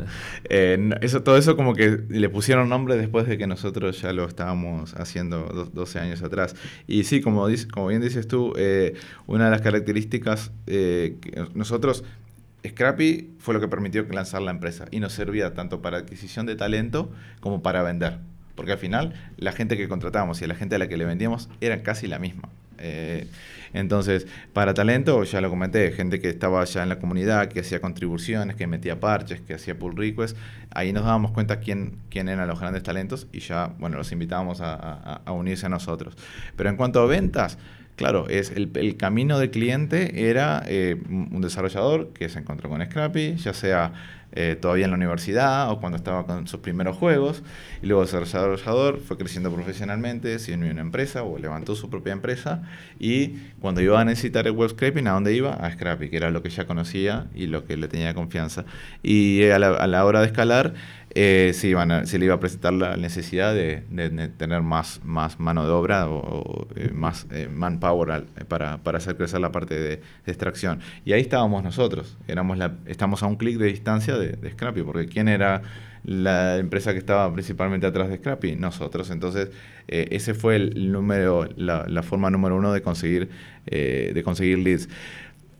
Eh, 0.48 0.90
eso, 1.00 1.22
todo 1.24 1.36
eso 1.36 1.56
como 1.56 1.74
que 1.74 1.98
le 2.08 2.28
pusieron 2.28 2.68
nombre 2.68 2.96
después 2.96 3.26
de 3.26 3.36
que 3.38 3.46
nosotros 3.48 4.00
ya 4.00 4.12
lo 4.12 4.24
estábamos 4.26 4.94
haciendo 4.94 5.40
do- 5.46 5.64
12 5.66 5.98
años 5.98 6.22
atrás. 6.22 6.54
Y 6.86 7.04
sí, 7.04 7.20
como, 7.20 7.48
dice- 7.48 7.66
como 7.68 7.88
bien 7.88 8.02
dices 8.02 8.28
tú, 8.28 8.52
eh, 8.56 8.94
una 9.26 9.46
de 9.46 9.50
las 9.50 9.62
características 9.62 10.52
eh, 10.66 11.16
que 11.20 11.44
nosotros... 11.54 12.04
Scrappy 12.66 13.30
fue 13.38 13.54
lo 13.54 13.60
que 13.60 13.68
permitió 13.68 14.04
lanzar 14.10 14.42
la 14.42 14.50
empresa 14.50 14.86
y 14.90 14.98
nos 14.98 15.12
servía 15.12 15.54
tanto 15.54 15.82
para 15.82 15.98
adquisición 15.98 16.46
de 16.46 16.56
talento 16.56 17.12
como 17.40 17.62
para 17.62 17.82
vender. 17.84 18.18
Porque 18.56 18.72
al 18.72 18.78
final 18.78 19.14
la 19.36 19.52
gente 19.52 19.76
que 19.76 19.88
contratábamos 19.88 20.42
y 20.42 20.46
la 20.46 20.54
gente 20.54 20.74
a 20.74 20.78
la 20.78 20.88
que 20.88 20.96
le 20.96 21.04
vendíamos 21.04 21.48
eran 21.60 21.80
casi 21.80 22.08
la 22.08 22.18
misma. 22.18 22.48
Eh, 22.78 23.26
entonces, 23.72 24.26
para 24.52 24.74
talento, 24.74 25.22
ya 25.24 25.40
lo 25.40 25.50
comenté, 25.50 25.92
gente 25.92 26.20
que 26.20 26.28
estaba 26.28 26.64
ya 26.64 26.82
en 26.82 26.88
la 26.88 26.98
comunidad, 26.98 27.48
que 27.48 27.60
hacía 27.60 27.80
contribuciones, 27.80 28.56
que 28.56 28.66
metía 28.66 29.00
parches, 29.00 29.40
que 29.40 29.54
hacía 29.54 29.78
pull 29.78 29.96
requests, 29.96 30.38
ahí 30.70 30.92
nos 30.92 31.04
dábamos 31.04 31.32
cuenta 31.32 31.60
quién, 31.60 31.98
eran 32.12 32.46
los 32.48 32.58
grandes 32.58 32.82
talentos 32.82 33.26
y 33.32 33.40
ya, 33.40 33.74
bueno, 33.78 33.98
los 33.98 34.10
invitábamos 34.12 34.60
a, 34.62 35.20
unirse 35.26 35.66
a 35.66 35.68
nosotros. 35.68 36.16
Pero 36.56 36.70
en 36.70 36.76
cuanto 36.76 37.00
a 37.00 37.06
ventas, 37.06 37.58
claro, 37.96 38.28
es 38.28 38.50
el, 38.50 38.96
camino 38.96 39.38
del 39.38 39.50
cliente 39.50 40.30
era 40.30 40.62
eh, 40.66 40.96
un 41.08 41.40
desarrollador 41.42 42.14
que 42.14 42.28
se 42.28 42.38
encontró 42.38 42.70
con 42.70 42.84
Scrappy, 42.84 43.36
ya 43.36 43.52
sea 43.52 43.92
eh, 44.36 44.56
todavía 44.60 44.84
en 44.84 44.92
la 44.92 44.96
universidad 44.96 45.70
o 45.70 45.80
cuando 45.80 45.96
estaba 45.96 46.26
con 46.26 46.46
sus 46.46 46.60
primeros 46.60 46.96
juegos, 46.96 47.42
y 47.82 47.86
luego 47.86 48.02
desarrollador 48.02 49.00
fue 49.00 49.16
creciendo 49.18 49.52
profesionalmente, 49.52 50.38
se 50.38 50.54
unió 50.54 50.68
a 50.68 50.72
una 50.72 50.82
empresa 50.82 51.22
o 51.24 51.38
levantó 51.38 51.74
su 51.74 51.90
propia 51.90 52.12
empresa, 52.12 52.62
y 53.00 53.34
cuando 53.60 53.80
iba 53.80 54.00
a 54.00 54.04
necesitar 54.04 54.46
el 54.46 54.52
web 54.52 54.70
scraping, 54.70 55.06
¿a 55.08 55.12
dónde 55.12 55.34
iba? 55.34 55.54
A 55.54 55.72
Scrappy, 55.72 56.08
que 56.08 56.16
era 56.16 56.30
lo 56.30 56.42
que 56.42 56.50
ya 56.50 56.66
conocía 56.66 57.26
y 57.34 57.46
lo 57.48 57.64
que 57.64 57.76
le 57.76 57.88
tenía 57.88 58.14
confianza. 58.14 58.64
Y 59.02 59.44
a 59.48 59.58
la, 59.58 59.68
a 59.68 59.86
la 59.86 60.04
hora 60.04 60.20
de 60.20 60.26
escalar, 60.26 60.74
eh, 61.18 61.52
se, 61.54 61.68
iban 61.68 61.90
a- 61.90 62.04
se 62.06 62.18
le 62.18 62.26
iba 62.26 62.34
a 62.34 62.40
presentar 62.40 62.74
la 62.74 62.96
necesidad 62.98 63.54
de, 63.54 63.84
de- 63.90 64.10
de 64.10 64.28
tener 64.28 64.60
más, 64.60 65.00
más 65.02 65.40
mano 65.40 65.64
de 65.64 65.70
obra 65.70 66.08
o, 66.10 66.18
o, 66.18 66.68
eh, 66.76 66.90
más 66.92 67.26
eh, 67.30 67.48
manpower 67.50 68.10
al- 68.10 68.24
para, 68.48 68.78
para 68.82 68.98
hacer 68.98 69.16
crecer 69.16 69.40
la 69.40 69.50
parte 69.50 69.74
de, 69.76 69.88
de 69.96 70.02
extracción. 70.26 70.80
Y 71.06 71.12
ahí 71.14 71.22
estábamos 71.22 71.64
nosotros, 71.64 72.18
éramos 72.28 72.58
la, 72.58 72.74
estamos 72.84 73.22
a 73.22 73.26
un 73.26 73.36
clic 73.36 73.56
de 73.56 73.66
distancia 73.68 74.18
de, 74.18 74.25
de 74.28 74.50
Scrappy, 74.50 74.82
porque 74.82 75.06
¿quién 75.06 75.28
era 75.28 75.62
la 76.04 76.58
empresa 76.58 76.92
que 76.92 76.98
estaba 76.98 77.32
principalmente 77.32 77.86
atrás 77.86 78.08
de 78.08 78.16
Scrappy? 78.16 78.56
Nosotros. 78.56 79.10
Entonces, 79.10 79.50
eh, 79.88 80.08
ese 80.10 80.34
fue 80.34 80.56
el 80.56 80.92
número, 80.92 81.48
la, 81.56 82.02
forma 82.02 82.30
número 82.30 82.56
uno 82.56 82.72
de 82.72 82.82
conseguir, 82.82 83.28
eh, 83.66 84.12
de 84.14 84.22
conseguir 84.22 84.58
leads. 84.58 84.88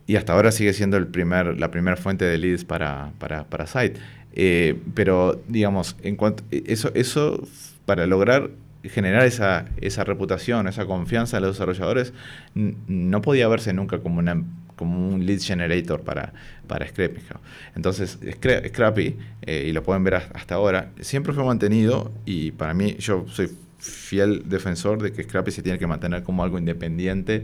Y 0.07 0.17
hasta 0.17 0.35
ahora 0.35 0.53
sigue 0.53 0.73
siendo 0.73 0.97
el 0.97 1.09
primer, 1.09 1.59
la 1.59 1.71
primera 1.71 1.97
fuente 1.97 2.25
de 2.25 2.39
leads 2.39 2.65
para, 2.65 3.13
para, 3.19 3.45
para 3.45 3.67
Site. 3.67 3.99
Eh, 4.35 4.79
pero, 4.95 5.43
digamos, 5.49 5.97
en 6.03 6.17
cuanto, 6.17 6.45
eso, 6.51 6.93
eso 6.95 7.43
para 7.87 8.07
lograr 8.07 8.51
generar 8.89 9.25
esa, 9.27 9.67
esa 9.81 10.05
reputación, 10.05 10.69
esa 10.69 10.87
confianza 10.87 11.39
en 11.39 11.45
los 11.45 11.57
desarrolladores, 11.57 12.13
no 12.55 13.21
podía 13.21 13.49
verse 13.49 13.73
nunca 13.73 13.99
como, 13.99 14.19
una, 14.19 14.43
como 14.77 15.09
un 15.09 15.27
lead 15.27 15.41
generator 15.41 16.03
para, 16.03 16.33
para 16.67 16.87
Scrappy. 16.87 17.21
Entonces, 17.75 18.19
Scra- 18.21 18.67
Scrappy, 18.69 19.17
eh, 19.43 19.67
y 19.69 19.73
lo 19.73 19.83
pueden 19.83 20.05
ver 20.05 20.15
hasta 20.15 20.55
ahora, 20.55 20.93
siempre 21.01 21.33
fue 21.33 21.45
mantenido 21.45 22.13
y 22.25 22.53
para 22.53 22.75
mí 22.75 22.95
yo 22.99 23.25
soy 23.29 23.51
fiel 23.79 24.45
defensor 24.49 25.03
de 25.03 25.13
que 25.13 25.23
Scrappy 25.25 25.51
se 25.51 25.63
tiene 25.63 25.79
que 25.79 25.87
mantener 25.87 26.23
como 26.23 26.43
algo 26.45 26.59
independiente 26.59 27.43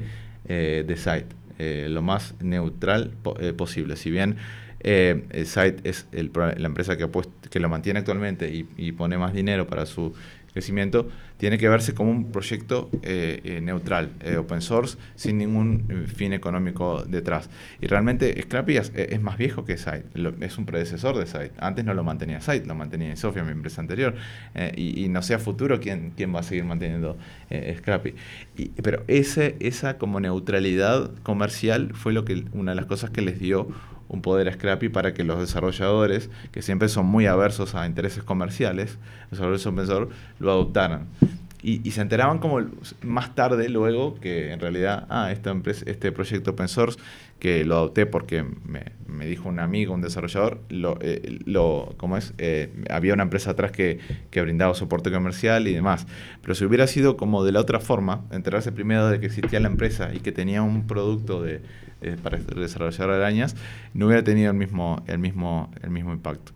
eh, 0.48 0.84
de 0.86 0.96
Site, 0.96 1.26
eh, 1.58 1.86
lo 1.90 2.02
más 2.02 2.34
neutral 2.40 3.12
po- 3.22 3.34
posible. 3.56 3.96
Si 3.96 4.10
bien 4.10 4.36
Site 4.82 5.76
es 5.84 6.06
la 6.12 6.66
empresa 6.66 6.96
que, 6.96 7.08
que 7.50 7.60
lo 7.60 7.68
mantiene 7.68 8.00
actualmente 8.00 8.52
y 8.76 8.92
pone 8.92 9.16
más 9.16 9.32
dinero 9.32 9.66
para 9.68 9.86
su 9.86 10.12
crecimiento, 10.52 11.08
tiene 11.38 11.58
que 11.58 11.68
verse 11.68 11.94
como 11.94 12.10
un 12.10 12.30
proyecto 12.30 12.90
eh, 13.02 13.40
eh, 13.44 13.60
neutral, 13.60 14.10
eh, 14.20 14.36
open 14.36 14.60
source, 14.60 14.96
sin 15.14 15.38
ningún 15.38 16.06
fin 16.06 16.32
económico 16.32 17.02
detrás. 17.04 17.50
Y 17.80 17.86
realmente 17.86 18.40
Scrappy 18.42 18.76
es, 18.76 19.20
más 19.20 19.38
viejo 19.38 19.64
que 19.64 19.76
Site, 19.76 20.04
es 20.40 20.58
un 20.58 20.66
predecesor 20.66 21.16
de 21.18 21.26
Site. 21.26 21.52
Antes 21.58 21.84
no 21.84 21.94
lo 21.94 22.04
mantenía 22.04 22.40
Site, 22.40 22.66
lo 22.66 22.74
mantenía 22.74 23.16
Sofia, 23.16 23.42
mi 23.42 23.52
empresa 23.52 23.80
anterior. 23.80 24.14
Y, 24.76 25.08
no 25.08 25.22
sé 25.22 25.34
a 25.34 25.38
futuro 25.38 25.80
quién, 25.80 26.12
quién 26.16 26.34
va 26.34 26.40
a 26.40 26.42
seguir 26.42 26.64
manteniendo 26.64 27.16
Scrappy. 27.50 28.14
Pero 28.82 29.04
ese, 29.08 29.56
esa 29.60 29.98
como 29.98 30.20
neutralidad 30.20 31.10
comercial 31.22 31.92
fue 31.94 32.12
lo 32.12 32.24
que 32.24 32.44
una 32.52 32.72
de 32.72 32.76
las 32.76 32.86
cosas 32.86 33.10
que 33.10 33.20
les 33.20 33.38
dio 33.38 33.68
un 34.12 34.22
poder 34.22 34.52
Scrappy 34.52 34.88
para 34.88 35.14
que 35.14 35.24
los 35.24 35.40
desarrolladores, 35.40 36.30
que 36.52 36.62
siempre 36.62 36.88
son 36.88 37.06
muy 37.06 37.26
aversos 37.26 37.74
a 37.74 37.86
intereses 37.86 38.22
comerciales, 38.22 38.98
desarrolladores 39.30 39.66
open 39.66 39.86
source, 39.86 40.14
lo 40.38 40.52
adoptaran. 40.52 41.06
Y, 41.64 41.86
y 41.86 41.92
se 41.92 42.00
enteraban 42.00 42.38
como 42.38 42.60
más 43.02 43.34
tarde, 43.34 43.68
luego, 43.68 44.16
que 44.20 44.52
en 44.52 44.60
realidad, 44.60 45.06
ah, 45.08 45.30
esta 45.32 45.50
empresa, 45.50 45.84
este 45.86 46.12
proyecto 46.12 46.50
open 46.50 46.68
source, 46.68 46.98
que 47.42 47.64
lo 47.64 47.74
adopté 47.74 48.06
porque 48.06 48.44
me, 48.44 48.92
me 49.08 49.26
dijo 49.26 49.48
un 49.48 49.58
amigo, 49.58 49.92
un 49.92 50.00
desarrollador, 50.00 50.60
lo, 50.68 50.96
eh, 51.00 51.40
lo, 51.44 51.92
¿cómo 51.96 52.16
es? 52.16 52.34
Eh, 52.38 52.72
había 52.88 53.14
una 53.14 53.24
empresa 53.24 53.50
atrás 53.50 53.72
que, 53.72 53.98
que 54.30 54.40
brindaba 54.42 54.74
soporte 54.74 55.10
comercial 55.10 55.66
y 55.66 55.74
demás. 55.74 56.06
Pero 56.40 56.54
si 56.54 56.64
hubiera 56.64 56.86
sido 56.86 57.16
como 57.16 57.42
de 57.42 57.50
la 57.50 57.58
otra 57.58 57.80
forma, 57.80 58.26
enterarse 58.30 58.70
primero 58.70 59.08
de 59.08 59.18
que 59.18 59.26
existía 59.26 59.58
la 59.58 59.66
empresa 59.66 60.14
y 60.14 60.20
que 60.20 60.30
tenía 60.30 60.62
un 60.62 60.86
producto 60.86 61.42
de, 61.42 61.62
eh, 62.00 62.16
para 62.22 62.38
desarrollar 62.38 63.10
arañas, 63.10 63.56
no 63.92 64.06
hubiera 64.06 64.22
tenido 64.22 64.52
el 64.52 64.56
mismo, 64.56 65.02
el 65.08 65.18
mismo, 65.18 65.68
el 65.82 65.90
mismo 65.90 66.12
impacto. 66.12 66.52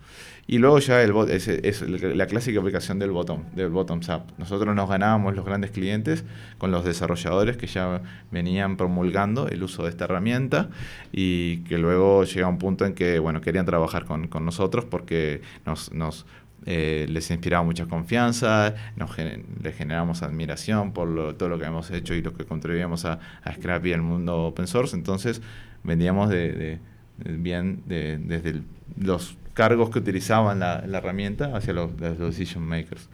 Y 0.48 0.58
luego 0.58 0.78
ya 0.78 1.02
el 1.02 1.12
bot, 1.12 1.28
es, 1.28 1.48
la 1.88 2.26
clásica 2.26 2.60
aplicación 2.60 3.00
del 3.00 3.10
bottom, 3.10 3.42
del 3.56 3.68
bottoms 3.70 4.08
up. 4.10 4.22
Nosotros 4.38 4.76
nos 4.76 4.88
ganábamos 4.88 5.34
los 5.34 5.44
grandes 5.44 5.72
clientes 5.72 6.24
con 6.58 6.70
los 6.70 6.84
desarrolladores 6.84 7.56
que 7.56 7.66
ya 7.66 8.00
venían 8.30 8.76
promulgando 8.76 9.48
el 9.48 9.62
uso 9.64 9.82
de 9.82 9.90
esta 9.90 10.04
herramienta 10.04 10.70
y 11.10 11.58
que 11.64 11.78
luego 11.78 12.22
llega 12.22 12.46
un 12.46 12.58
punto 12.58 12.84
en 12.86 12.94
que 12.94 13.18
bueno 13.18 13.40
querían 13.40 13.66
trabajar 13.66 14.04
con, 14.04 14.28
con 14.28 14.44
nosotros 14.44 14.84
porque 14.84 15.42
nos, 15.64 15.92
nos 15.92 16.26
eh, 16.64 17.06
les 17.08 17.28
inspiraba 17.32 17.64
mucha 17.64 17.86
confianza, 17.86 18.74
nos 18.96 19.10
gener- 19.16 19.42
les 19.62 19.74
generamos 19.76 20.22
admiración 20.22 20.92
por 20.92 21.08
lo- 21.08 21.34
todo 21.34 21.48
lo 21.48 21.58
que 21.58 21.64
hemos 21.66 21.90
hecho 21.90 22.14
y 22.14 22.22
lo 22.22 22.32
que 22.34 22.44
contribuíamos 22.44 23.04
a, 23.04 23.18
a 23.42 23.52
Scrappy 23.52 23.92
al 23.92 24.02
mundo 24.02 24.44
open 24.46 24.68
source. 24.68 24.94
Entonces 24.94 25.42
vendíamos 25.82 26.28
de, 26.30 26.78
bien 27.18 27.82
de- 27.86 28.18
desde 28.18 28.62
los 28.96 29.36
cargos 29.56 29.88
que 29.88 29.98
utilizaban 29.98 30.60
la, 30.60 30.84
la 30.86 30.98
herramienta 30.98 31.56
hacia 31.56 31.72
los, 31.72 31.90
los 31.98 32.18
decision 32.18 32.62
makers. 32.62 33.08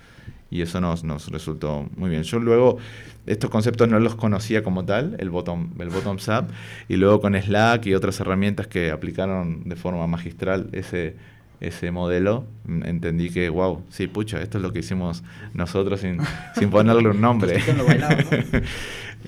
y 0.50 0.60
eso 0.60 0.80
nos, 0.80 1.04
nos 1.04 1.28
resultó 1.28 1.88
muy 1.96 2.10
bien. 2.10 2.24
Yo 2.24 2.40
luego 2.40 2.78
estos 3.26 3.48
conceptos 3.48 3.88
no 3.88 4.00
los 4.00 4.16
conocía 4.16 4.64
como 4.64 4.84
tal, 4.84 5.14
el 5.20 5.30
bottom, 5.30 5.70
el 5.78 5.88
bottoms 5.88 6.26
up, 6.26 6.48
y 6.88 6.96
luego 6.96 7.20
con 7.20 7.40
Slack 7.40 7.86
y 7.86 7.94
otras 7.94 8.18
herramientas 8.18 8.66
que 8.66 8.90
aplicaron 8.90 9.68
de 9.68 9.76
forma 9.76 10.04
magistral 10.08 10.68
ese, 10.72 11.14
ese 11.60 11.92
modelo, 11.92 12.44
entendí 12.66 13.30
que, 13.30 13.48
wow, 13.48 13.84
sí, 13.88 14.08
pucha, 14.08 14.42
esto 14.42 14.58
es 14.58 14.62
lo 14.62 14.72
que 14.72 14.80
hicimos 14.80 15.22
nosotros 15.54 16.00
sin, 16.00 16.18
sin 16.56 16.70
ponerle 16.70 17.08
un 17.08 17.20
nombre. 17.20 17.60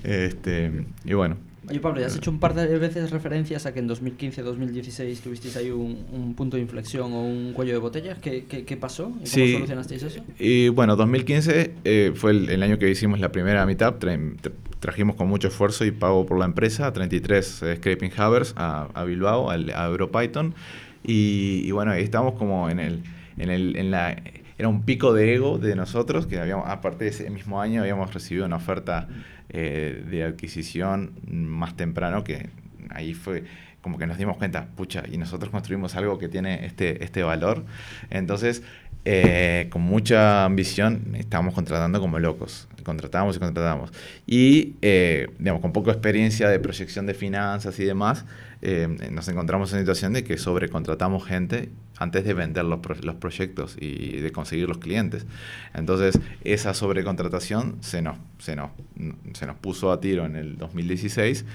Este, 0.03 0.83
y 1.05 1.13
bueno, 1.13 1.37
Oye, 1.69 1.79
Pablo, 1.79 1.99
ya 1.99 2.07
has 2.07 2.15
hecho 2.15 2.29
un 2.31 2.39
par 2.39 2.53
de 2.53 2.77
veces 2.79 3.09
referencias 3.11 3.65
a 3.65 3.73
que 3.73 3.79
en 3.79 3.89
2015-2016 3.89 5.19
tuvisteis 5.19 5.55
ahí 5.57 5.71
un, 5.71 6.05
un 6.11 6.33
punto 6.35 6.57
de 6.57 6.61
inflexión 6.63 7.11
o 7.13 7.21
un 7.21 7.53
cuello 7.53 7.73
de 7.73 7.79
botella. 7.79 8.15
¿Qué, 8.21 8.45
qué, 8.45 8.65
qué 8.65 8.77
pasó? 8.77 9.09
¿Y 9.09 9.13
¿Cómo 9.13 9.25
Sí. 9.25 9.53
solucionasteis 9.53 10.03
eso? 10.03 10.23
Y 10.39 10.69
bueno, 10.69 10.95
2015 10.95 11.73
eh, 11.83 12.11
fue 12.15 12.31
el, 12.31 12.49
el 12.49 12.63
año 12.63 12.77
que 12.77 12.89
hicimos 12.89 13.19
la 13.19 13.31
primera 13.31 13.65
meetup. 13.65 14.03
Tra- 14.03 14.35
tra- 14.41 14.51
trajimos 14.79 15.15
con 15.15 15.27
mucho 15.27 15.47
esfuerzo 15.47 15.85
y 15.85 15.91
pago 15.91 16.25
por 16.25 16.37
la 16.37 16.45
empresa 16.45 16.91
33 16.93 17.61
eh, 17.63 17.75
Scraping 17.77 18.11
Havers 18.15 18.53
a, 18.57 18.87
a 18.93 19.03
Bilbao, 19.03 19.49
al- 19.49 19.71
a 19.71 19.85
EuroPython. 19.87 20.53
Y, 21.03 21.61
y 21.65 21.71
bueno, 21.71 21.91
ahí 21.91 22.03
estábamos 22.03 22.33
como 22.35 22.69
en 22.69 22.79
el, 22.79 23.03
en 23.37 23.49
el, 23.49 23.75
en 23.75 23.91
la, 23.91 24.11
era 24.57 24.67
un 24.67 24.83
pico 24.83 25.13
de 25.13 25.33
ego 25.35 25.57
de 25.57 25.75
nosotros, 25.75 26.27
que 26.27 26.39
habíamos, 26.39 26.69
aparte 26.69 27.05
de 27.05 27.09
ese 27.11 27.29
mismo 27.29 27.61
año, 27.61 27.81
habíamos 27.81 28.13
recibido 28.13 28.45
una 28.45 28.55
oferta 28.55 29.07
eh, 29.49 30.03
de 30.09 30.23
adquisición 30.23 31.11
más 31.27 31.75
temprano 31.75 32.23
que 32.23 32.49
ahí 32.89 33.13
fue 33.13 33.43
como 33.81 33.99
que 33.99 34.07
nos 34.07 34.17
dimos 34.17 34.37
cuenta, 34.37 34.65
pucha, 34.75 35.03
y 35.11 35.17
nosotros 35.17 35.51
construimos 35.51 35.95
algo 35.95 36.17
que 36.17 36.27
tiene 36.27 36.65
este, 36.65 37.03
este 37.03 37.21
valor. 37.21 37.65
Entonces, 38.09 38.63
eh, 39.07 39.67
con 39.69 39.83
mucha 39.83 40.43
ambición, 40.43 41.13
estábamos 41.13 41.53
contratando 41.53 41.99
como 41.99 42.17
locos. 42.17 42.67
Contratábamos 42.83 43.35
y 43.35 43.39
contratábamos. 43.39 43.91
Y, 44.25 44.73
eh, 44.81 45.27
digamos, 45.37 45.61
con 45.61 45.71
poca 45.71 45.91
experiencia 45.91 46.49
de 46.49 46.59
proyección 46.59 47.05
de 47.05 47.13
finanzas 47.13 47.79
y 47.79 47.85
demás, 47.85 48.25
eh, 48.61 48.87
nos 49.11 49.27
encontramos 49.27 49.71
en 49.73 49.79
situación 49.79 50.13
de 50.13 50.23
que 50.23 50.37
sobrecontratamos 50.37 51.25
gente 51.25 51.69
antes 51.97 52.25
de 52.25 52.33
vender 52.33 52.65
los, 52.65 52.79
pro- 52.79 52.95
los 53.03 53.15
proyectos 53.15 53.77
y 53.79 54.17
de 54.19 54.31
conseguir 54.31 54.67
los 54.67 54.77
clientes. 54.79 55.25
Entonces, 55.73 56.19
esa 56.43 56.73
sobrecontratación 56.73 57.77
se 57.81 58.01
nos, 58.01 58.17
se 58.39 58.55
nos, 58.55 58.71
se 59.33 59.45
nos 59.45 59.55
puso 59.57 59.91
a 59.91 59.99
tiro 60.01 60.25
en 60.25 60.35
el 60.35 60.57
2016 60.57 61.45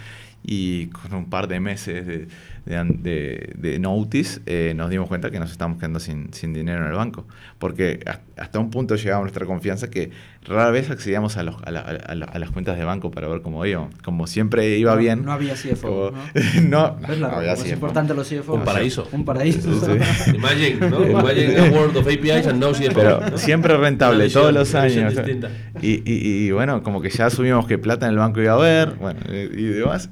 y 0.42 0.86
con 0.86 1.12
un 1.12 1.28
par 1.28 1.48
de 1.48 1.60
meses 1.60 2.06
de, 2.06 2.26
de, 2.64 2.84
de- 2.98 3.52
de 3.58 3.78
notice 3.78 4.40
eh, 4.46 4.72
nos 4.74 4.88
dimos 4.88 5.06
cuenta 5.06 5.30
que 5.30 5.38
nos 5.38 5.50
estábamos 5.52 5.76
quedando 5.78 6.00
sin, 6.00 6.32
sin 6.32 6.54
dinero 6.54 6.80
en 6.82 6.86
el 6.90 6.96
banco. 6.96 7.26
Porque 7.58 8.00
has- 8.06 8.20
hasta 8.38 8.58
un 8.58 8.70
punto 8.70 8.96
llegaba 8.96 9.20
nuestra 9.20 9.44
confianza 9.44 9.90
que 9.90 10.10
rara 10.46 10.70
vez 10.70 10.88
accedíamos 10.90 11.36
a, 11.36 11.42
los- 11.42 11.56
a, 11.62 11.70
la- 11.70 11.80
a 11.80 12.14
la- 12.14 12.24
a 12.24 12.38
las 12.38 12.50
cuentas 12.52 12.78
de 12.78 12.84
banco 12.84 13.10
para 13.10 13.28
ver 13.28 13.42
cómo 13.42 13.66
iba. 13.66 13.90
Como 14.02 14.26
siempre 14.26 14.78
iba 14.78 14.92
No- 14.94 14.98
bien. 14.98 15.24
no 15.26 15.32
había 15.32 15.54
CFO, 15.56 16.12
como- 16.12 16.22
¿no? 16.62 16.89
no, 17.00 17.06
¿Ves 17.08 17.18
la- 17.20 17.28
no 17.28 17.40
es 17.42 17.70
importante 17.72 18.14
los 18.14 18.28
CFO? 18.28 18.54
Un 18.54 18.64
paraíso. 18.64 19.08
Un 19.12 19.24
paraíso. 19.24 19.68
Sí. 19.80 20.32
Imagine, 20.34 20.88
¿no? 20.90 21.06
Imagine 21.08 21.58
a 21.58 21.70
world 21.70 21.96
of 21.96 22.06
APIs 22.06 22.46
and 22.46 22.58
no 22.60 22.72
CFO. 22.72 22.94
Pero 22.94 23.20
¿no? 23.30 23.38
siempre 23.38 23.76
rentable, 23.76 24.24
visión- 24.24 24.42
todos 24.42 24.54
los 24.54 24.74
años. 24.74 25.14
Y, 25.82 26.02
y- 26.10 26.46
y 26.46 26.50
bueno, 26.52 26.82
como 26.82 27.00
que 27.00 27.10
ya 27.10 27.26
asumimos 27.26 27.66
que 27.66 27.78
plata 27.78 28.06
en 28.06 28.12
el 28.12 28.18
banco 28.18 28.40
iba 28.40 28.52
a 28.52 28.56
haber, 28.56 28.94
bueno, 28.94 29.20
y 29.30 29.64
demás. 29.64 30.10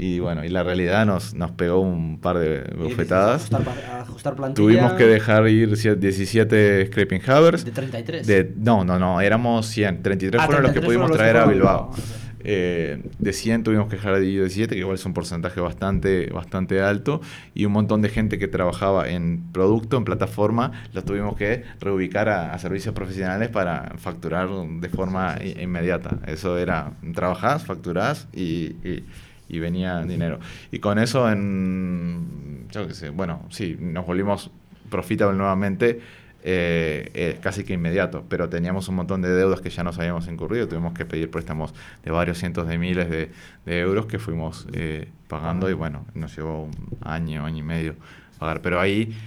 Y 0.00 0.20
bueno, 0.20 0.44
y 0.44 0.48
la 0.48 0.62
realidad 0.62 1.04
nos, 1.06 1.34
nos 1.34 1.50
pegó 1.50 1.80
un 1.80 2.20
par 2.20 2.38
de 2.38 2.62
bofetadas. 2.78 3.52
Ajustar, 3.52 4.00
ajustar 4.00 4.34
plantilla 4.36 4.54
Tuvimos 4.64 4.92
que 4.92 5.04
dejar 5.06 5.48
ir 5.48 5.70
sie- 5.76 5.96
17 5.96 6.86
Scraping 6.86 7.20
Havers. 7.26 7.64
De 7.64 7.72
33. 7.72 8.24
De, 8.26 8.52
no, 8.58 8.84
no, 8.84 8.96
no, 9.00 9.20
éramos 9.20 9.66
100. 9.66 10.02
33 10.04 10.40
Ah, 10.40 10.46
fueron 10.46 10.62
los 10.62 10.72
que 10.72 10.80
33 10.80 10.86
pudimos 10.86 11.08
fueron 11.08 11.10
los 11.10 11.16
que 11.18 11.32
traer 11.32 11.36
a. 11.36 11.46
Bilbao. 11.52 11.90
Ok. 11.90 11.98
Eh, 12.44 13.02
de 13.18 13.32
100 13.32 13.64
tuvimos 13.64 13.88
que 13.88 13.96
dejar 13.96 14.18
de 14.18 14.26
ir 14.26 14.40
17, 14.40 14.74
que 14.74 14.80
igual 14.80 14.94
es 14.94 15.04
un 15.04 15.14
porcentaje 15.14 15.60
bastante, 15.60 16.26
bastante 16.30 16.80
alto. 16.80 17.20
Y 17.54 17.64
un 17.64 17.72
montón 17.72 18.02
de 18.02 18.08
gente 18.08 18.38
que 18.38 18.48
trabajaba 18.48 19.08
en 19.08 19.42
producto, 19.52 19.96
en 19.96 20.04
plataforma, 20.04 20.72
los 20.92 21.04
tuvimos 21.04 21.36
que 21.36 21.64
reubicar 21.80 22.28
a, 22.28 22.52
a 22.52 22.58
servicios 22.58 22.94
profesionales 22.94 23.48
para 23.48 23.94
facturar 23.98 24.48
de 24.48 24.88
forma 24.88 25.36
inmediata. 25.42 26.18
Eso 26.26 26.58
era, 26.58 26.92
trabajás, 27.14 27.64
facturás 27.64 28.28
y, 28.32 28.76
y- 28.84 29.04
y 29.50 29.60
venía 29.60 30.02
dinero. 30.02 30.40
Y 30.70 30.78
con 30.78 30.98
eso, 30.98 31.30
en, 31.32 32.66
yo 32.70 32.86
qué 32.86 32.92
sé, 32.94 33.08
bueno, 33.10 33.46
sí, 33.48 33.76
nos 33.80 34.06
volvimos 34.06 34.50
profitable 34.90 35.36
nuevamente 35.36 36.00
eh, 36.44 37.10
eh, 37.14 37.38
casi 37.42 37.64
que 37.64 37.72
inmediato, 37.72 38.24
pero 38.28 38.48
teníamos 38.48 38.86
un 38.88 38.94
montón 38.94 39.22
de 39.22 39.28
deudas 39.28 39.60
que 39.60 39.70
ya 39.70 39.82
nos 39.82 39.98
habíamos 39.98 40.28
incurrido, 40.28 40.68
tuvimos 40.68 40.94
que 40.94 41.04
pedir 41.04 41.30
préstamos 41.32 41.74
de 42.04 42.12
varios 42.12 42.38
cientos 42.38 42.68
de 42.68 42.78
miles 42.78 43.10
de, 43.10 43.30
euros 43.66 44.06
que 44.06 44.20
fuimos 44.20 44.66
eh, 44.72 45.08
pagando 45.26 45.68
y 45.68 45.72
bueno, 45.72 46.06
nos 46.14 46.36
llevó 46.36 46.62
un 46.64 46.72
año, 47.02 47.44
año 47.44 47.58
y 47.58 47.62
medio 47.62 47.96
pagar, 48.38 48.62
pero 48.62 48.80
ahí, 48.80 49.18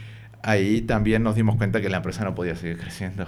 ahí 0.41 0.81
también 0.81 1.21
nos 1.21 1.35
dimos 1.35 1.57
cuenta 1.57 1.81
que 1.81 1.89
la 1.89 1.97
empresa 1.97 2.23
no 2.23 2.33
podía 2.33 2.55
seguir 2.55 2.77
creciendo. 2.81 3.27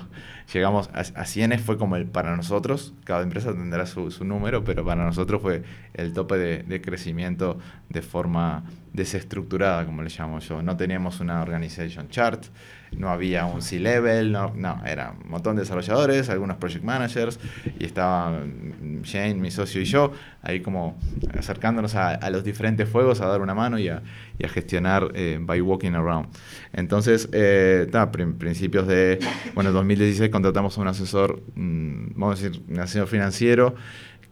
Llegamos 0.54 0.90
a, 0.94 1.02
a 1.02 1.26
100 1.26 1.60
fue 1.60 1.78
como 1.78 1.98
el 1.98 2.06
para 2.06 2.38
nosotros, 2.38 2.94
cada 3.04 3.22
empresa 3.22 3.52
tendrá 3.52 3.86
su, 3.86 4.12
su 4.12 4.24
número, 4.24 4.64
pero 4.64 4.86
para 4.86 5.04
nosotros 5.04 5.42
fue 5.42 5.64
el 5.94 6.14
tope 6.14 6.38
de, 6.38 6.64
de 6.64 6.82
crecimiento 6.82 7.60
de 7.90 8.02
forma 8.02 8.64
desestructurada, 8.94 9.86
como 9.86 10.04
le 10.04 10.10
llamo 10.10 10.40
yo. 10.40 10.62
No 10.62 10.78
teníamos 10.78 11.20
una 11.20 11.42
organization 11.42 12.08
chart, 12.10 12.46
no 12.98 13.10
había 13.10 13.46
un 13.46 13.62
C-level, 13.62 14.32
no, 14.32 14.54
no, 14.56 14.82
era 14.86 15.14
un 15.24 15.30
montón 15.30 15.56
de 15.56 15.62
desarrolladores, 15.62 16.30
algunos 16.30 16.58
project 16.58 16.84
managers, 16.84 17.40
y 17.80 17.86
estaba 17.86 18.40
Jane, 19.04 19.36
mi 19.36 19.52
socio 19.52 19.82
y 19.82 19.86
yo, 19.86 20.12
ahí 20.42 20.62
como 20.62 20.98
acercándonos 21.38 21.96
a, 21.96 22.30
los 22.30 22.44
diferentes 22.44 22.88
fuegos, 22.88 23.22
a 23.22 23.28
dar 23.28 23.42
una 23.42 23.54
mano 23.54 23.78
y 23.80 23.90
a, 23.90 24.02
gestionar 24.48 25.12
eh, 25.16 25.40
by 25.42 25.62
walking 25.62 25.94
around. 25.94 26.28
Entonces, 26.74 27.30
eh, 27.32 27.88
ta, 27.92 28.12
prin- 28.12 28.38
principios 28.38 28.88
de, 28.88 29.20
bueno, 29.56 29.72
2016 29.72 30.30
contratamos 30.30 30.78
a 30.78 30.82
un 30.82 30.88
asesor, 30.88 31.42
mm, 31.56 32.08
vamos 32.16 32.40
a 32.40 32.44
decir, 32.44 32.64
un 32.68 32.80
asesor 32.80 33.08
financiero, 33.08 33.76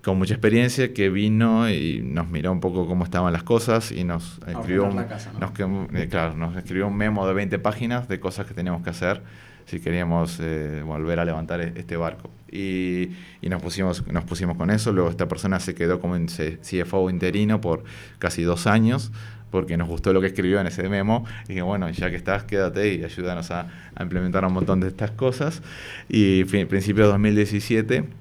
con 0.04 0.18
mucha 0.18 0.34
experiencia 0.34 0.94
que 0.94 1.10
vino 1.10 1.70
y 1.70 2.02
nos 2.04 2.30
miró 2.30 2.52
un 2.52 2.60
poco 2.60 2.88
cómo 2.88 3.04
estaban 3.04 3.32
las 3.34 3.44
cosas 3.44 3.92
y 3.92 4.04
nos 4.04 4.40
escribió 4.48 4.86
un, 4.86 5.04
casa, 5.04 5.32
¿no? 5.34 5.40
nos 5.40 5.94
eh, 5.94 6.08
claro, 6.10 6.36
nos 6.36 6.56
escribió 6.58 6.88
un 6.88 6.98
memo 6.98 7.28
de 7.28 7.34
20 7.34 7.60
páginas 7.60 8.08
de 8.08 8.20
cosas 8.20 8.48
que 8.48 8.54
teníamos 8.54 8.82
que 8.84 8.90
hacer 8.90 9.22
si 9.66 9.80
queríamos 9.80 10.40
eh, 10.42 10.82
volver 10.84 11.20
a 11.20 11.26
levantar 11.26 11.62
e- 11.62 11.74
este 11.76 11.98
barco. 11.98 12.30
Y, 12.52 13.10
y 13.42 13.50
nos, 13.50 13.62
pusimos, 13.62 14.06
nos 14.08 14.26
pusimos 14.26 14.58
con 14.58 14.72
eso. 14.72 14.92
Luego 14.92 15.10
esta 15.10 15.28
persona 15.28 15.60
se 15.60 15.76
quedó 15.76 16.00
como 16.00 16.16
CFO 16.26 17.10
interino 17.10 17.62
por 17.62 17.84
casi 18.20 18.44
dos 18.44 18.68
años 18.68 19.12
porque 19.52 19.78
nos 19.78 19.88
gustó 19.88 20.14
lo 20.14 20.22
que 20.22 20.28
escribió 20.28 20.60
en 20.60 20.68
ese 20.68 20.90
memo. 20.90 21.26
Y 21.46 21.50
dije, 21.50 21.62
bueno, 21.62 21.90
ya 21.90 22.10
que 22.10 22.16
estás, 22.16 22.44
quédate 22.44 22.96
y 22.96 23.04
ayúdanos 23.04 23.52
a, 23.52 23.68
a 23.96 24.04
implementar 24.04 24.44
un 24.46 24.54
montón 24.54 24.80
de 24.80 24.88
estas 24.88 25.12
cosas. 25.12 25.62
Y 26.10 26.44
fin, 26.48 26.68
principio 26.68 27.06
de 27.06 27.12
2017 27.12 28.21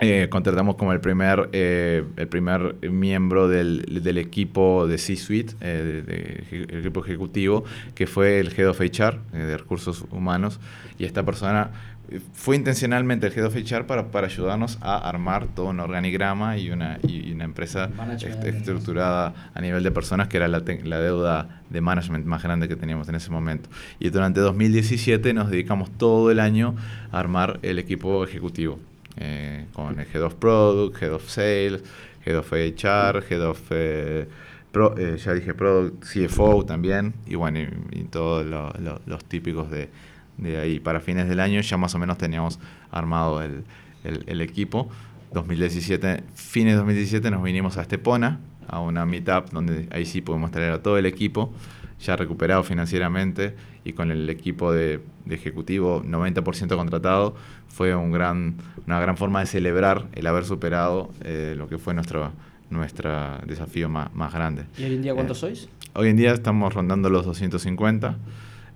eh, 0.00 0.28
contratamos 0.30 0.76
como 0.76 0.92
el 0.92 1.00
primer, 1.00 1.48
eh, 1.52 2.04
el 2.16 2.28
primer 2.28 2.76
miembro 2.90 3.48
del, 3.48 4.00
del 4.02 4.18
equipo 4.18 4.86
de 4.86 4.98
C-Suite, 4.98 5.54
eh, 5.60 6.66
el 6.70 6.80
equipo 6.80 7.04
ejecutivo, 7.04 7.64
que 7.94 8.06
fue 8.06 8.38
el 8.40 8.52
Head 8.56 8.68
of 8.68 8.80
HR, 8.80 9.20
eh, 9.32 9.38
de 9.38 9.56
Recursos 9.56 10.04
Humanos. 10.10 10.60
Y 10.98 11.04
esta 11.04 11.24
persona 11.24 11.70
eh, 12.10 12.20
fue 12.34 12.56
intencionalmente 12.56 13.26
el 13.26 13.32
Head 13.32 13.46
of 13.46 13.56
HR 13.56 13.86
para, 13.86 14.10
para 14.10 14.26
ayudarnos 14.26 14.78
a 14.82 14.96
armar 15.08 15.46
todo 15.46 15.66
un 15.70 15.80
organigrama 15.80 16.58
y 16.58 16.70
una, 16.70 16.98
y, 17.02 17.32
una 17.32 17.44
empresa 17.44 17.88
Management. 17.96 18.44
est- 18.44 18.54
estructurada 18.54 19.50
a 19.54 19.60
nivel 19.62 19.82
de 19.82 19.90
personas, 19.92 20.28
que 20.28 20.36
era 20.36 20.46
la, 20.46 20.62
la 20.84 21.00
deuda 21.00 21.62
de 21.70 21.80
management 21.80 22.26
más 22.26 22.42
grande 22.42 22.68
que 22.68 22.76
teníamos 22.76 23.08
en 23.08 23.14
ese 23.14 23.30
momento. 23.30 23.70
Y 23.98 24.10
durante 24.10 24.40
2017 24.40 25.32
nos 25.32 25.50
dedicamos 25.50 25.90
todo 25.96 26.30
el 26.30 26.38
año 26.38 26.76
a 27.12 27.18
armar 27.18 27.58
el 27.62 27.78
equipo 27.78 28.22
ejecutivo 28.24 28.78
eh, 29.16 29.66
con 29.72 29.98
el 29.98 30.06
Head 30.06 30.22
of 30.22 30.34
Product, 30.34 31.02
Head 31.02 31.12
of 31.12 31.28
Sales, 31.28 31.82
Head 32.24 32.38
of 32.38 32.52
HR, 32.52 33.24
Head 33.28 33.42
of, 33.42 33.60
eh, 33.70 34.28
eh, 34.98 35.16
ya 35.24 35.32
dije 35.32 35.54
Product, 35.54 36.04
CFO 36.04 36.64
también, 36.66 37.14
y 37.26 37.34
bueno, 37.34 37.60
y, 37.92 38.02
todos 38.04 38.44
lo- 38.44 38.72
lo- 38.78 39.00
los 39.06 39.24
típicos 39.24 39.70
de, 39.70 39.88
de 40.36 40.58
ahí. 40.58 40.80
Para 40.80 41.00
fines 41.00 41.28
del 41.28 41.40
año 41.40 41.60
ya 41.60 41.76
más 41.76 41.94
o 41.94 41.98
menos 41.98 42.18
teníamos 42.18 42.58
armado 42.90 43.42
el, 43.42 43.64
el- 44.04 44.24
el 44.26 44.40
equipo. 44.40 44.90
2017, 45.32 46.22
fines 46.34 46.74
de 46.74 46.76
2017 46.78 47.30
nos 47.30 47.42
vinimos 47.42 47.76
a 47.78 47.82
Estepona, 47.82 48.40
a 48.68 48.80
una 48.80 49.06
meetup 49.06 49.50
donde 49.50 49.88
ahí 49.90 50.04
sí 50.04 50.20
pudimos 50.20 50.50
traer 50.50 50.72
a 50.72 50.82
todo 50.82 50.98
el 50.98 51.06
equipo, 51.06 51.52
ya 52.00 52.16
recuperado 52.16 52.62
financieramente 52.64 53.54
y 53.86 53.92
con 53.92 54.10
el 54.10 54.28
equipo 54.28 54.72
de, 54.72 55.00
de 55.24 55.34
ejecutivo 55.36 56.02
90% 56.02 56.76
contratado, 56.76 57.36
fue 57.68 57.94
un 57.94 58.10
gran, 58.10 58.56
una 58.86 58.98
gran 59.00 59.16
forma 59.16 59.40
de 59.40 59.46
celebrar 59.46 60.06
el 60.14 60.26
haber 60.26 60.44
superado 60.44 61.12
eh, 61.22 61.54
lo 61.56 61.68
que 61.68 61.78
fue 61.78 61.94
nuestro 61.94 62.32
nuestro 62.68 63.38
desafío 63.46 63.88
más, 63.88 64.12
más 64.12 64.32
grande. 64.34 64.64
¿Y 64.76 64.82
hoy 64.82 64.94
en 64.96 65.02
día 65.02 65.14
cuántos 65.14 65.38
Eh, 65.38 65.40
sois? 65.40 65.68
Hoy 65.94 66.08
en 66.08 66.16
día 66.16 66.32
estamos 66.32 66.74
rondando 66.74 67.08
los 67.10 67.24
250 67.24 68.16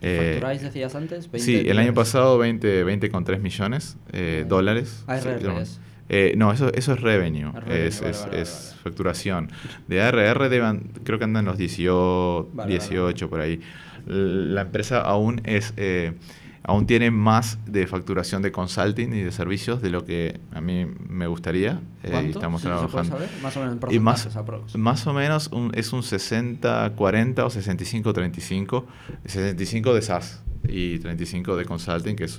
Eh, 0.00 0.30
¿Facturáis, 0.34 0.62
decías 0.62 0.94
antes? 0.94 1.30
20 1.30 1.38
sí, 1.40 1.56
el 1.56 1.76
año 1.76 1.90
millones. 1.90 1.92
pasado 1.94 2.38
20, 2.38 2.84
20,3 2.86 3.40
millones 3.40 3.96
eh, 4.12 4.42
Ah, 4.44 4.48
dólares. 4.48 5.04
ARR 5.08 5.40
Sí, 5.40 5.44
no, 5.46 5.60
es. 5.60 5.80
eh, 6.08 6.34
no, 6.36 6.52
eso, 6.52 6.72
eso 6.72 6.92
es 6.94 7.00
revenue, 7.00 7.50
revenue, 7.52 7.86
es, 7.88 8.00
vale, 8.00 8.10
es- 8.12 8.24
vale, 8.26 8.40
es 8.42 8.68
vale. 8.70 8.82
facturación. 8.84 9.50
De 9.88 10.00
ARR 10.02 10.48
deban, 10.48 10.92
creo 11.04 11.18
que 11.18 11.24
andan 11.24 11.44
los 11.44 11.58
18, 11.58 12.48
Vale, 12.54 12.70
18 12.70 13.28
por 13.28 13.40
ahí. 13.40 13.60
La 14.06 14.62
empresa 14.62 15.00
aún 15.00 15.40
es 15.44 15.72
eh, 15.76 16.12
aún 16.62 16.86
tiene 16.86 17.10
más 17.10 17.58
de 17.66 17.86
facturación 17.86 18.42
de 18.42 18.52
consulting 18.52 19.12
y 19.14 19.22
de 19.22 19.32
servicios 19.32 19.80
de 19.82 19.90
lo 19.90 20.04
que 20.04 20.38
a 20.52 20.60
mí 20.60 20.86
me 21.08 21.26
gustaría. 21.26 21.80
eh, 22.02 22.24
y 22.26 22.30
estamos 22.30 22.60
Sí, 22.62 22.68
¿se 22.68 22.74
puede 22.74 22.86
trabajando. 22.88 23.12
saber? 23.16 23.28
Más 23.42 23.56
o 23.56 23.60
menos 23.60 23.76
en 23.88 23.92
Y 23.94 23.98
más, 23.98 24.28
más 24.76 25.06
o 25.06 25.12
menos 25.14 25.48
un- 25.52 25.72
es 25.74 25.92
un 25.92 26.02
60-40 26.02 27.44
o 27.44 27.50
65-35. 27.50 28.84
65 29.26 29.94
de 29.94 30.02
SaaS 30.02 30.42
y 30.68 30.98
35 30.98 31.56
de 31.56 31.64
consulting, 31.64 32.14
que 32.16 32.24
es, 32.24 32.38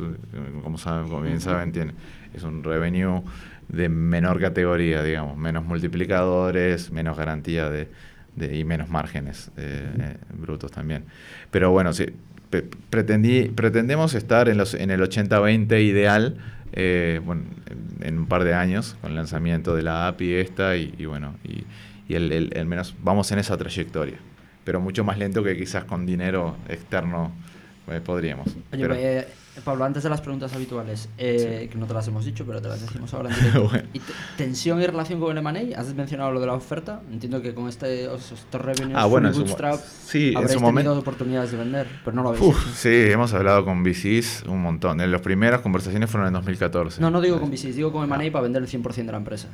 como, 0.63 0.77
saben, 0.77 1.09
como 1.09 1.21
bien 1.23 1.41
saben, 1.41 1.71
tiene, 1.71 1.93
es 2.33 2.43
un 2.43 2.63
revenue 2.63 3.23
de 3.69 3.89
menor 3.89 4.39
categoría, 4.39 5.01
digamos, 5.03 5.37
menos 5.37 5.65
multiplicadores, 5.65 6.91
menos 6.91 7.17
garantía 7.17 7.69
de, 7.69 7.89
de- 8.35 8.57
y 8.57 8.63
menos 8.63 8.89
márgenes 8.89 9.51
eh, 9.57 9.89
eh, 9.99 10.17
brutos 10.33 10.71
también. 10.71 11.03
Pero 11.51 11.71
bueno, 11.71 11.93
sí, 11.93 12.05
pretendí, 12.89 13.43
pretendemos 13.49 14.13
estar 14.13 14.49
en, 14.49 14.57
los, 14.57 14.73
en 14.73 14.91
el 14.91 15.01
80-20 15.01 15.81
ideal. 15.83 16.37
eh, 16.73 17.19
bueno, 17.25 17.43
en, 18.01 18.17
un 18.17 18.25
par 18.27 18.43
de 18.45 18.53
años 18.53 18.95
con 19.01 19.11
el 19.11 19.17
lanzamiento 19.17 19.75
de 19.75 19.81
la 19.83 20.07
API 20.07 20.33
esta 20.35 20.77
y, 20.77 20.93
y 20.97 21.05
bueno, 21.05 21.35
y, 21.43 21.65
y 22.07 22.15
el, 22.15 22.31
el- 22.31 22.51
el 22.55 22.65
menos 22.65 22.95
vamos 23.03 23.29
en 23.33 23.39
esa 23.39 23.57
trayectoria, 23.57 24.17
pero 24.63 24.79
mucho 24.79 25.03
más 25.03 25.17
lento 25.17 25.43
que 25.43 25.57
quizás 25.57 25.83
con 25.83 26.05
dinero 26.05 26.55
externo 26.69 27.33
eh, 27.89 27.99
podríamos. 28.03 28.47
Oye, 28.71 28.87
Pero- 28.87 28.93
Pablo, 29.65 29.83
antes 29.83 30.01
de 30.03 30.09
las 30.09 30.21
preguntas 30.21 30.53
habituales, 30.53 31.09
eh, 31.17 31.67
que 31.71 31.77
no 31.77 31.85
te 31.85 31.93
las 31.93 32.07
hemos 32.07 32.23
dicho, 32.23 32.45
pero 32.45 32.61
te 32.61 32.69
las 32.69 32.81
decimos 32.81 33.13
ahora 33.13 33.29
en 33.29 33.35
directo. 33.39 33.67
Bueno. 33.69 33.87
¿Y 33.93 33.99
te- 33.99 34.13
tensión 34.37 34.81
y 34.81 34.85
relación 34.87 35.19
con 35.19 35.37
el 35.37 35.45
M&A? 35.45 35.77
¿Has 35.79 35.93
mencionado 35.93 36.31
lo 36.31 36.39
de 36.39 36.47
la 36.47 36.53
oferta? 36.53 37.01
Entiendo 37.11 37.41
que 37.41 37.53
con 37.53 37.67
este, 37.67 38.07
os- 38.07 38.31
estos 38.31 38.61
revenues 38.61 38.95
Ah, 38.97 39.05
bueno, 39.07 39.31
bootstrap 39.31 39.79
sí, 39.79 40.29
habréis 40.35 40.51
tenido 40.51 40.61
momento- 40.61 40.97
oportunidades 40.97 41.51
de 41.51 41.57
vender, 41.57 41.87
pero 42.05 42.15
no 42.15 42.23
lo 42.23 42.29
habéis 42.29 42.43
Uf, 42.45 42.61
hecho. 42.65 42.75
sí, 42.75 43.11
hemos 43.11 43.33
hablado 43.33 43.65
con 43.65 43.83
VCs 43.83 44.43
un 44.47 44.61
montón. 44.61 45.01
En 45.01 45.11
las 45.11 45.21
primeras 45.21 45.59
conversaciones 45.61 46.09
fueron 46.09 46.27
en 46.27 46.33
2014. 46.33 47.01
No, 47.01 47.11
no 47.11 47.19
digo 47.19 47.39
con 47.39 47.49
VCs, 47.51 47.75
digo 47.75 47.91
con 47.91 48.03
M&A 48.11 48.31
para 48.31 48.43
vender 48.43 48.63
el 48.63 48.69
100% 48.69 49.05
de 49.07 49.11
la 49.11 49.17
empresa. 49.17 49.49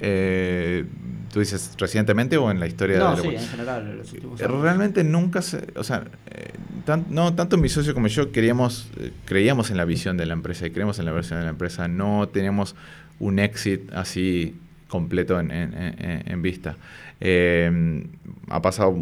Eh, 0.00 0.84
¿Tú 1.32 1.40
dices 1.40 1.72
recientemente 1.78 2.36
o 2.36 2.50
en 2.50 2.60
la 2.60 2.66
historia 2.66 2.98
No, 2.98 3.16
de 3.16 3.22
sí, 3.22 3.30
la 3.30 3.40
en 3.40 3.48
general. 3.48 3.88
en 3.90 3.98
los 3.98 4.12
últimos 4.12 4.40
años. 4.40 4.60
Realmente 4.60 5.02
nunca 5.02 5.40
se, 5.40 5.66
o 5.76 5.82
sea, 5.82 6.04
eh, 6.30 6.50
tan- 6.84 7.06
no 7.08 7.34
tanto 7.34 7.56
mi 7.56 7.68
socio 7.70 7.94
como 7.94 8.06
yo 8.08 8.30
queríamos, 8.32 8.90
eh, 8.98 9.12
creíamos 9.24 9.70
en 9.70 9.78
la 9.78 9.86
visión 9.86 10.16
de 10.18 10.26
la 10.26 10.34
empresa 10.34 10.66
y 10.66 10.70
creemos 10.72 10.98
en 10.98 11.06
la 11.06 11.12
visión 11.12 11.38
de 11.38 11.44
la 11.46 11.50
empresa. 11.50 11.88
No 11.88 12.28
teníamos 12.28 12.76
un 13.18 13.38
exit 13.38 13.90
así 13.94 14.56
completo 14.88 15.40
en, 15.40 15.50
en- 15.50 15.72
en- 15.74 16.22
en 16.30 16.42
vista. 16.42 16.76
Eh, 17.20 18.04
ha 18.50 18.60
pasado, 18.60 18.94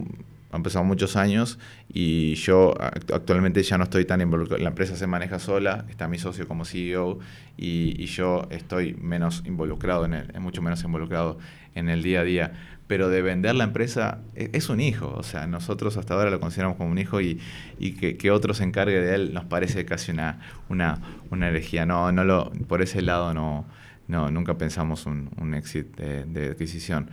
han 0.53 0.63
pasado 0.63 0.85
muchos 0.85 1.17
años 1.17 1.59
y 1.93 2.35
yo 2.35 2.75
act- 2.75 3.13
actualmente 3.15 3.63
ya 3.63 3.79
no 3.79 3.85
estoy 3.85 4.05
tan 4.05 4.21
involucrado. 4.21 4.63
La 4.63 4.71
empresa 4.71 4.97
se 4.97 5.07
maneja 5.07 5.39
sola, 5.39 5.85
está 5.89 6.09
mi 6.09 6.19
socio 6.19 6.47
como 6.49 6.65
CEO 6.65 7.19
y, 7.57 8.05
yo 8.07 8.47
estoy 8.51 8.95
menos 8.95 9.43
involucrado 9.47 10.05
en 10.05 10.15
el, 10.15 10.41
mucho 10.41 10.63
menos 10.63 10.83
involucrado 10.85 11.39
en 11.75 11.89
el 11.89 12.03
día 12.03 12.21
a 12.21 12.25
día. 12.25 12.53
Pero 12.87 13.09
de 13.09 13.23
vender 13.23 13.55
la 13.55 13.65
empresa 13.65 14.19
e- 14.35 14.51
es 14.53 14.69
un 14.69 14.81
hijo, 14.81 15.15
o 15.17 15.23
sea, 15.23 15.47
nosotros 15.47 15.97
hasta 15.97 16.15
ahora 16.15 16.31
lo 16.31 16.41
consideramos 16.41 16.77
como 16.77 16.91
un 16.91 16.99
hijo 16.99 17.21
y, 17.21 17.41
y 17.79 17.93
que, 17.93 18.17
que 18.17 18.31
otro 18.33 18.53
se 18.55 18.65
encargue 18.65 19.01
de 19.01 19.15
él 19.15 19.33
nos 19.35 19.45
parece 19.45 19.85
casi 19.85 20.11
una, 20.11 20.41
una, 20.69 21.01
una 21.31 21.49
herejía. 21.49 21.87
No, 21.87 22.11
no 22.13 22.25
lo, 22.25 22.51
por 22.69 22.83
ese 22.83 23.03
lado 23.03 23.33
no, 23.35 23.65
no 24.09 24.31
nunca 24.31 24.59
pensamos 24.59 25.07
un, 25.07 25.31
un 25.41 25.55
exit 25.55 25.95
de, 25.97 26.25
de 26.25 26.49
adquisición. 26.51 27.11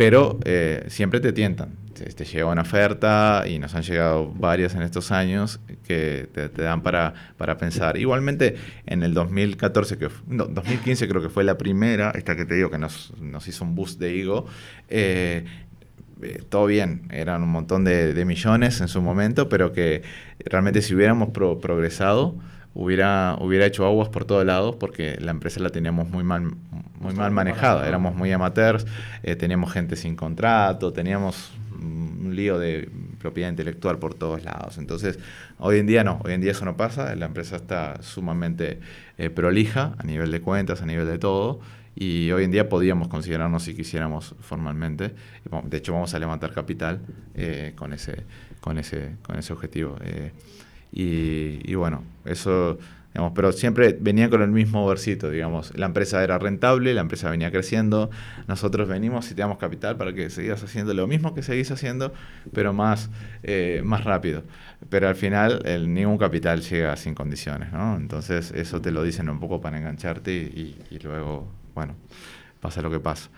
Pero 0.00 0.38
eh, 0.46 0.86
siempre 0.88 1.20
te 1.20 1.30
tientan. 1.34 1.76
Te, 1.92 2.24
llega 2.24 2.46
una 2.46 2.62
oferta 2.62 3.44
y 3.46 3.58
nos 3.58 3.74
han 3.74 3.82
llegado 3.82 4.32
varias 4.32 4.74
en 4.74 4.80
estos 4.80 5.12
años 5.12 5.60
que 5.86 6.26
te, 6.32 6.48
dan 6.48 6.82
para, 6.82 7.12
para 7.36 7.58
pensar. 7.58 7.98
Igualmente, 7.98 8.56
en 8.86 9.02
el 9.02 9.12
2014, 9.12 9.98
que, 9.98 10.08
no, 10.26 10.46
2015 10.46 11.06
creo 11.06 11.20
que 11.20 11.28
fue 11.28 11.44
la 11.44 11.58
primera, 11.58 12.12
esta 12.12 12.34
que 12.34 12.46
te 12.46 12.54
digo 12.54 12.70
que 12.70 12.78
nos, 12.78 13.12
nos 13.20 13.46
hizo 13.46 13.62
un 13.62 13.74
boost 13.74 14.00
de 14.00 14.18
ego, 14.22 14.46
eh, 14.88 15.44
eh, 16.22 16.42
todo 16.48 16.64
bien, 16.64 17.02
eran 17.10 17.42
un 17.42 17.50
montón 17.50 17.84
de, 17.84 18.14
de 18.14 18.24
millones 18.24 18.80
en 18.80 18.88
su 18.88 19.02
momento, 19.02 19.50
pero 19.50 19.70
que 19.74 20.00
realmente 20.46 20.80
si 20.80 20.94
hubiéramos 20.94 21.28
pro- 21.28 21.60
progresado, 21.60 22.36
hubiera, 22.74 23.36
hubiera 23.40 23.66
hecho 23.66 23.84
aguas 23.86 24.08
por 24.08 24.24
todos 24.24 24.44
lados 24.44 24.76
porque 24.76 25.16
la 25.20 25.30
empresa 25.30 25.60
la 25.60 25.70
teníamos 25.70 26.08
muy 26.08 26.24
mal, 26.24 26.50
muy 26.98 27.14
mal 27.14 27.30
manejada, 27.30 27.86
éramos 27.86 28.14
muy 28.14 28.32
amateurs, 28.32 28.86
eh, 29.22 29.36
teníamos 29.36 29.72
gente 29.72 29.96
sin 29.96 30.16
contrato, 30.16 30.92
teníamos 30.92 31.52
un 31.72 32.34
lío 32.34 32.58
de 32.58 32.88
propiedad 33.18 33.48
intelectual 33.48 33.98
por 33.98 34.14
todos 34.14 34.44
lados. 34.44 34.78
Entonces, 34.78 35.18
hoy 35.58 35.78
en 35.78 35.86
día 35.86 36.04
no, 36.04 36.20
hoy 36.24 36.34
en 36.34 36.40
día 36.40 36.52
eso 36.52 36.64
no 36.64 36.76
pasa, 36.76 37.14
la 37.16 37.26
empresa 37.26 37.56
está 37.56 38.02
sumamente 38.02 38.80
eh, 39.18 39.30
prolija 39.30 39.94
a 39.98 40.04
nivel 40.04 40.30
de 40.30 40.40
cuentas, 40.40 40.82
a 40.82 40.86
nivel 40.86 41.06
de 41.06 41.18
todo, 41.18 41.60
y 41.94 42.30
hoy 42.30 42.44
en 42.44 42.50
día 42.50 42.68
podríamos 42.68 43.08
considerarnos 43.08 43.64
si 43.64 43.74
quisiéramos 43.74 44.34
formalmente. 44.40 45.14
De 45.64 45.76
hecho, 45.76 45.92
vamos 45.92 46.14
a 46.14 46.18
levantar 46.18 46.52
capital 46.52 47.00
eh, 47.34 47.72
con, 47.76 47.92
ese, 47.92 48.24
con, 48.60 48.78
ese, 48.78 49.16
con 49.22 49.36
ese 49.38 49.52
objetivo. 49.52 49.96
Y, 50.92 51.60
y 51.70 51.74
bueno, 51.74 52.02
eso, 52.24 52.78
digamos, 53.14 53.32
pero 53.34 53.52
siempre 53.52 53.96
venía 54.00 54.28
con 54.30 54.42
el 54.42 54.50
mismo 54.50 54.86
versito, 54.86 55.30
digamos. 55.30 55.76
La 55.76 55.86
empresa 55.86 56.22
era 56.22 56.38
rentable, 56.38 56.94
la 56.94 57.00
empresa 57.00 57.30
venía 57.30 57.50
creciendo. 57.50 58.10
Nosotros 58.48 58.88
venimos 58.88 59.30
y 59.30 59.34
te 59.34 59.42
damos 59.42 59.58
capital 59.58 59.96
para 59.96 60.12
que 60.12 60.30
sigas 60.30 60.62
haciendo 60.62 60.94
lo 60.94 61.06
mismo 61.06 61.34
que 61.34 61.42
seguís 61.42 61.70
haciendo, 61.70 62.12
pero 62.52 62.72
más, 62.72 63.10
eh, 63.42 63.82
más 63.84 64.04
rápido. 64.04 64.42
Pero 64.88 65.08
al 65.08 65.16
final, 65.16 65.62
el, 65.64 65.92
ningún 65.92 66.18
capital 66.18 66.60
llega 66.62 66.96
sin 66.96 67.14
condiciones, 67.14 67.72
¿no? 67.72 67.96
Entonces, 67.96 68.52
eso 68.52 68.80
te 68.80 68.90
lo 68.90 69.02
dicen 69.02 69.28
un 69.28 69.40
poco 69.40 69.60
para 69.60 69.78
engancharte 69.78 70.32
y, 70.32 70.76
y 70.90 70.98
luego, 70.98 71.48
bueno, 71.74 71.94
pasa 72.60 72.82
lo 72.82 72.90
que 72.90 73.00
pasa. 73.00 73.30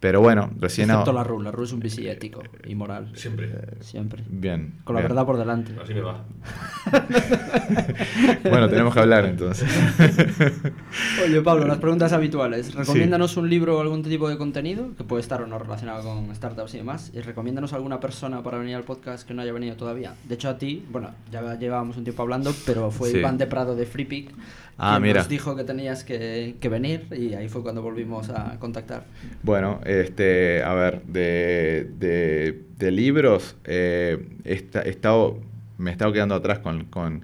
Pero 0.00 0.22
bueno, 0.22 0.50
recién 0.58 0.88
Excepto 0.88 1.12
la 1.12 1.22
RU, 1.24 1.42
la 1.42 1.50
RU 1.50 1.64
es 1.64 1.72
un 1.72 1.80
VC 1.80 2.10
ético 2.10 2.42
y 2.64 2.74
moral. 2.74 3.10
Siempre. 3.14 3.52
Siempre. 3.80 4.24
Bien. 4.28 4.80
Con 4.84 4.94
la 4.96 5.02
bien. 5.02 5.10
verdad 5.10 5.26
por 5.26 5.36
delante. 5.36 5.72
Así 5.82 5.92
me 5.94 6.00
va. 6.00 6.24
Bueno, 8.42 8.68
tenemos 8.68 8.94
que 8.94 9.00
hablar 9.00 9.26
entonces. 9.26 9.68
Oye, 11.24 11.40
Pablo, 11.42 11.66
las 11.66 11.78
preguntas 11.78 12.12
habituales. 12.12 12.74
Recomiéndanos 12.74 13.36
un 13.36 13.48
libro 13.48 13.76
o 13.78 13.80
algún 13.80 14.02
tipo 14.02 14.28
de 14.28 14.36
contenido 14.38 14.88
que 14.96 15.04
puede 15.04 15.20
estar 15.20 15.42
o 15.42 15.46
no 15.46 15.58
relacionado 15.58 16.02
con 16.02 16.34
startups 16.34 16.74
y 16.74 16.78
demás. 16.78 17.10
Y 17.14 17.20
recomiéndanos 17.20 17.72
alguna 17.72 18.00
persona 18.00 18.42
para 18.42 18.58
venir 18.58 18.76
al 18.76 18.84
podcast 18.84 19.26
que 19.26 19.34
no 19.34 19.42
haya 19.42 19.52
venido 19.52 19.76
todavía. 19.76 20.14
De 20.24 20.34
hecho, 20.34 20.48
a 20.48 20.58
ti, 20.58 20.84
bueno, 20.90 21.10
ya 21.30 21.58
llevábamos 21.58 21.96
un 21.96 22.04
tiempo 22.04 22.22
hablando, 22.22 22.52
pero 22.66 22.90
fue 22.90 23.10
Sí. 23.10 23.18
Iván 23.18 23.38
de 23.38 23.46
Prado 23.46 23.74
de 23.76 23.86
FreePick 23.86 24.30
Ah, 24.80 24.92
quien 24.94 25.02
mira. 25.02 25.20
nos 25.20 25.28
dijo 25.28 25.54
que 25.56 25.64
tenías 25.64 26.04
que, 26.04 26.56
que 26.60 26.68
venir 26.68 27.06
y 27.12 27.34
ahí 27.34 27.48
fue 27.48 27.62
cuando 27.62 27.82
volvimos 27.82 28.30
a 28.30 28.58
contactar. 28.58 29.04
Bueno, 29.42 29.80
este, 29.84 30.62
a 30.62 30.72
ver, 30.74 31.02
de, 31.04 31.90
de- 31.98 32.62
de 32.78 32.90
libros, 32.90 33.56
eh, 33.64 34.26
he 34.44 34.54
estado, 34.88 35.38
me 35.78 35.90
he 35.90 35.92
estado 35.92 36.12
quedando 36.12 36.34
atrás 36.34 36.60
con, 36.60 36.84
con- 36.86 37.22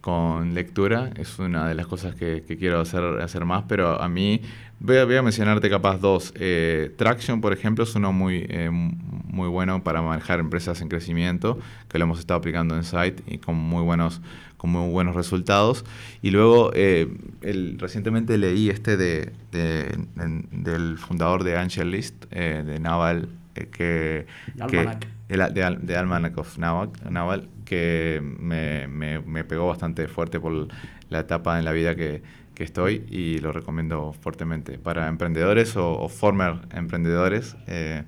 con 0.00 0.52
lectura, 0.54 1.10
es 1.16 1.38
una 1.38 1.66
de 1.68 1.74
las 1.74 1.86
cosas 1.86 2.14
que, 2.14 2.42
que 2.46 2.56
quiero 2.58 2.80
hacer, 2.80 3.02
hacer 3.22 3.44
más, 3.46 3.64
pero 3.68 4.00
a 4.02 4.06
mí, 4.08 4.42
voy 4.80 4.98
a, 4.98 5.04
voy 5.06 5.16
a 5.16 5.22
mencionarte 5.22 5.70
capaz 5.70 5.96
dos. 5.98 6.32
Eh, 6.38 6.92
Traction, 6.98 7.40
por 7.40 7.52
ejemplo, 7.54 7.84
es 7.84 7.94
uno 7.94 8.12
muy, 8.12 8.44
eh, 8.50 8.68
muy 8.70 9.48
bueno 9.48 9.82
para 9.82 10.02
manejar 10.02 10.40
empresas 10.40 10.80
en 10.82 10.88
crecimiento, 10.88 11.58
que 11.88 11.98
lo 11.98 12.04
hemos 12.04 12.18
estado 12.18 12.36
aplicando 12.38 12.76
en 12.76 12.84
Site 12.84 13.22
y 13.26 13.38
con 13.38 13.54
muy 13.56 13.82
buenos, 13.82 14.20
con 14.64 14.70
muy 14.70 14.90
buenos 14.90 15.14
resultados. 15.14 15.84
Y 16.22 16.30
luego, 16.30 16.70
eh, 16.74 17.08
el- 17.42 17.78
recientemente 17.78 18.38
leí 18.38 18.70
este 18.70 18.96
de, 18.96 19.32
del 19.52 20.98
fundador 20.98 21.44
de 21.44 21.56
Angel 21.58 21.90
List, 21.90 22.24
eh, 22.30 22.62
de 22.64 22.80
Naval, 22.80 23.28
eh, 23.54 23.66
que... 23.70 24.26
que- 24.68 24.78
Almanac. 24.78 25.06
el- 25.28 25.54
de, 25.54 25.76
de 25.82 25.96
Almanac 25.96 26.38
of 26.38 26.58
Naval, 26.58 26.90
Naval, 27.10 27.48
que 27.66 28.22
me, 28.22 28.88
me- 28.88 29.20
me 29.20 29.44
pegó 29.44 29.68
bastante 29.68 30.08
fuerte 30.08 30.40
por 30.40 30.68
la 31.10 31.20
etapa 31.20 31.58
en 31.58 31.64
la 31.66 31.72
vida 31.72 31.94
que, 31.94 32.22
que 32.54 32.64
estoy 32.64 33.04
y 33.10 33.38
lo 33.38 33.52
recomiendo 33.52 34.14
fuertemente 34.18 34.78
para 34.78 35.08
emprendedores 35.08 35.76
o, 35.76 35.92
o 35.98 36.08
former 36.08 36.54
emprendedores, 36.72 37.56
eh, 37.66 38.04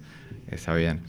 está 0.48 0.74
bien. 0.74 1.02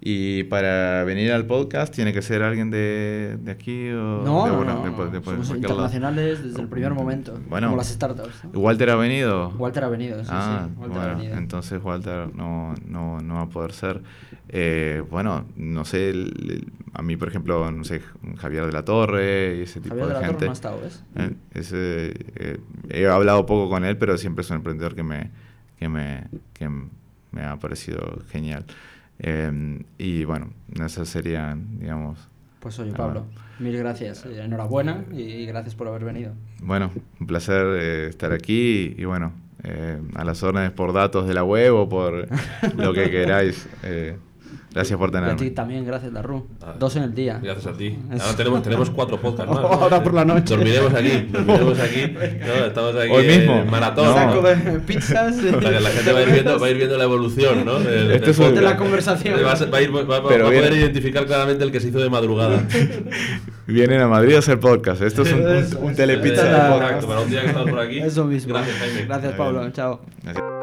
Y 0.00 0.44
para 0.44 1.02
venir 1.02 1.32
al 1.32 1.44
podcast 1.46 1.92
tiene 1.92 2.12
que 2.12 2.22
ser 2.22 2.42
alguien 2.44 2.70
de, 2.70 3.36
de 3.40 3.50
aquí 3.50 3.88
o 3.88 4.22
No, 4.22 4.44
de, 4.44 4.50
no, 4.50 4.56
bueno, 4.56 4.74
no, 4.74 4.86
no. 4.86 5.04
de- 5.06 5.18
de- 5.18 5.24
Somos 5.24 5.24
cualquier 5.24 5.48
lado. 5.48 5.58
internacionales 5.60 6.44
desde 6.44 6.60
el 6.62 6.68
primer 6.68 6.94
momento. 6.94 7.36
Bueno. 7.48 7.66
Como 7.66 7.78
las 7.78 7.88
startups. 7.88 8.42
Walter 8.54 8.90
ha 8.90 8.94
venido. 8.96 9.48
Walter 9.58 9.82
ha 9.82 9.88
venido, 9.88 10.22
sí, 10.22 10.30
ah, 10.32 10.68
sí. 10.68 10.74
Walter 10.80 10.98
ha 10.98 11.02
bueno, 11.04 11.18
venido. 11.18 11.36
entonces 11.38 11.82
Walter 11.82 12.32
no, 12.32 12.74
no, 12.86 13.20
no 13.20 13.34
va 13.34 13.40
a 13.42 13.48
poder 13.48 13.72
ser. 13.72 14.00
Eh, 14.50 15.02
bueno, 15.10 15.46
no 15.56 15.84
sé, 15.84 16.10
el- 16.10 16.32
el- 16.48 16.72
a 16.94 17.02
mí, 17.02 17.16
por 17.16 17.26
ejemplo, 17.28 17.70
no 17.72 17.82
sé, 17.82 18.00
Javier 18.36 18.66
de 18.66 18.72
la 18.72 18.84
Torre 18.84 19.56
y 19.58 19.62
ese 19.62 19.80
tipo 19.80 19.96
Javier 19.96 20.06
de 20.08 20.14
la 20.14 20.20
gente. 20.20 20.34
Torre 20.34 20.46
no 20.46 20.50
ha 20.50 20.54
estado, 20.54 20.80
¿ves? 20.80 21.04
Eh, 21.16 21.34
ese, 21.54 22.14
eh, 22.36 22.58
he 22.90 23.06
hablado 23.08 23.44
poco 23.46 23.68
con 23.68 23.84
él, 23.84 23.98
pero 23.98 24.16
siempre 24.16 24.42
es 24.42 24.50
un 24.50 24.56
emprendedor 24.58 24.94
que 24.94 25.02
me, 25.02 25.30
que 25.76 25.88
me, 25.88 26.24
que 26.54 26.68
me 27.32 27.42
ha 27.44 27.56
parecido 27.58 28.20
genial. 28.30 28.64
Eh, 29.20 29.82
y 29.98 30.24
bueno, 30.24 30.50
esas 30.84 31.08
serían, 31.08 31.78
digamos. 31.80 32.28
Pues 32.60 32.78
oye, 32.80 32.90
Ah, 32.94 32.96
Pablo, 32.96 33.24
mil 33.60 33.76
gracias. 33.76 34.24
eh, 34.26 34.42
Enhorabuena 34.42 35.04
y 35.12 35.46
gracias 35.46 35.74
por 35.74 35.88
haber 35.88 36.04
venido. 36.04 36.32
Bueno, 36.62 36.90
un 37.20 37.26
placer 37.26 37.64
eh, 37.80 38.06
estar 38.08 38.32
aquí 38.32 38.94
y, 38.98 39.04
bueno, 39.04 39.32
eh, 39.64 40.00
a 40.14 40.24
las 40.24 40.42
órdenes 40.42 40.72
por 40.72 40.92
datos 40.92 41.26
de 41.28 41.34
la 41.34 41.44
web 41.44 41.74
o 41.74 41.88
por 41.88 42.28
lo 42.76 42.92
que 42.92 43.10
queráis. 43.10 43.68
Eh, 43.84 44.16
gracias 44.78 44.98
por 44.98 45.08
Y 45.12 45.16
a 45.16 45.20
ti 45.20 45.26
tenerme. 45.26 45.50
también, 45.50 45.84
gracias, 45.84 46.12
Darru. 46.12 46.46
Ah, 46.62 46.74
Dos 46.78 46.94
en 46.96 47.02
el 47.02 47.14
día. 47.14 47.40
Gracias 47.42 47.66
a 47.66 47.76
ti. 47.76 47.98
Ahora 48.10 48.36
tenemos, 48.36 48.62
tenemos 48.62 48.90
cuatro 48.90 49.20
podcasts. 49.20 49.52
Ahora 49.56 50.02
por 50.02 50.14
la 50.14 50.24
noche. 50.24 50.54
Dormiremos 50.54 50.94
aquí. 50.94 51.28
Dormiremos 51.32 51.78
aquí. 51.80 52.12
No, 52.46 52.64
estamos 52.66 52.94
aquí 52.96 53.10
Hoy 53.12 53.26
en 53.26 53.38
mismo. 53.40 53.64
maratón. 53.66 54.06
No. 54.06 54.14
Saco 54.14 54.42
de 54.42 54.56
pizzas. 54.80 55.36
Que 55.58 55.80
la 55.80 55.90
gente 55.90 56.12
va 56.12 56.18
a 56.20 56.22
ir 56.22 56.30
viendo, 56.32 56.58
va 56.60 56.66
a 56.66 56.70
ir 56.70 56.76
viendo 56.76 56.96
la 56.96 57.04
evolución, 57.04 57.64
¿no? 57.64 57.78
Este 57.78 57.90
del 57.90 58.22
es 58.24 58.38
un- 58.38 58.54
de 58.54 58.60
la 58.62 58.76
conversación. 58.76 59.34
Va 59.44 59.52
a, 59.52 59.56
ser- 59.56 59.72
va 59.72 59.78
a 59.78 59.82
ir- 59.82 59.94
va- 59.94 60.02
va- 60.04 60.20
va 60.20 60.28
Pero 60.28 60.46
a 60.46 60.50
poder 60.50 60.72
identificar 60.72 61.26
claramente 61.26 61.64
el 61.64 61.72
que 61.72 61.80
se 61.80 61.88
hizo 61.88 61.98
de 61.98 62.08
madrugada. 62.08 62.62
Vienen 63.66 64.00
a 64.00 64.08
Madrid 64.08 64.34
a 64.36 64.38
hacer 64.38 64.58
podcast. 64.60 65.02
Esto 65.02 65.22
es 65.22 65.32
un, 65.32 65.40
un- 65.46 65.84
un 65.88 65.94
telepizza. 65.94 66.46
Exacto, 66.46 67.06
para 67.08 67.20
un 67.20 67.30
día 67.30 67.40
que 67.42 67.46
estamos 67.48 67.70
por 67.70 67.80
aquí. 67.80 67.98
Eso 67.98 68.24
mismo. 68.24 68.54
Gracias, 68.54 68.76
Jaime. 68.78 69.04
Gracias, 69.06 69.32
Pablo. 69.34 69.70
Chao. 69.72 70.00
Gracias. 70.22 70.57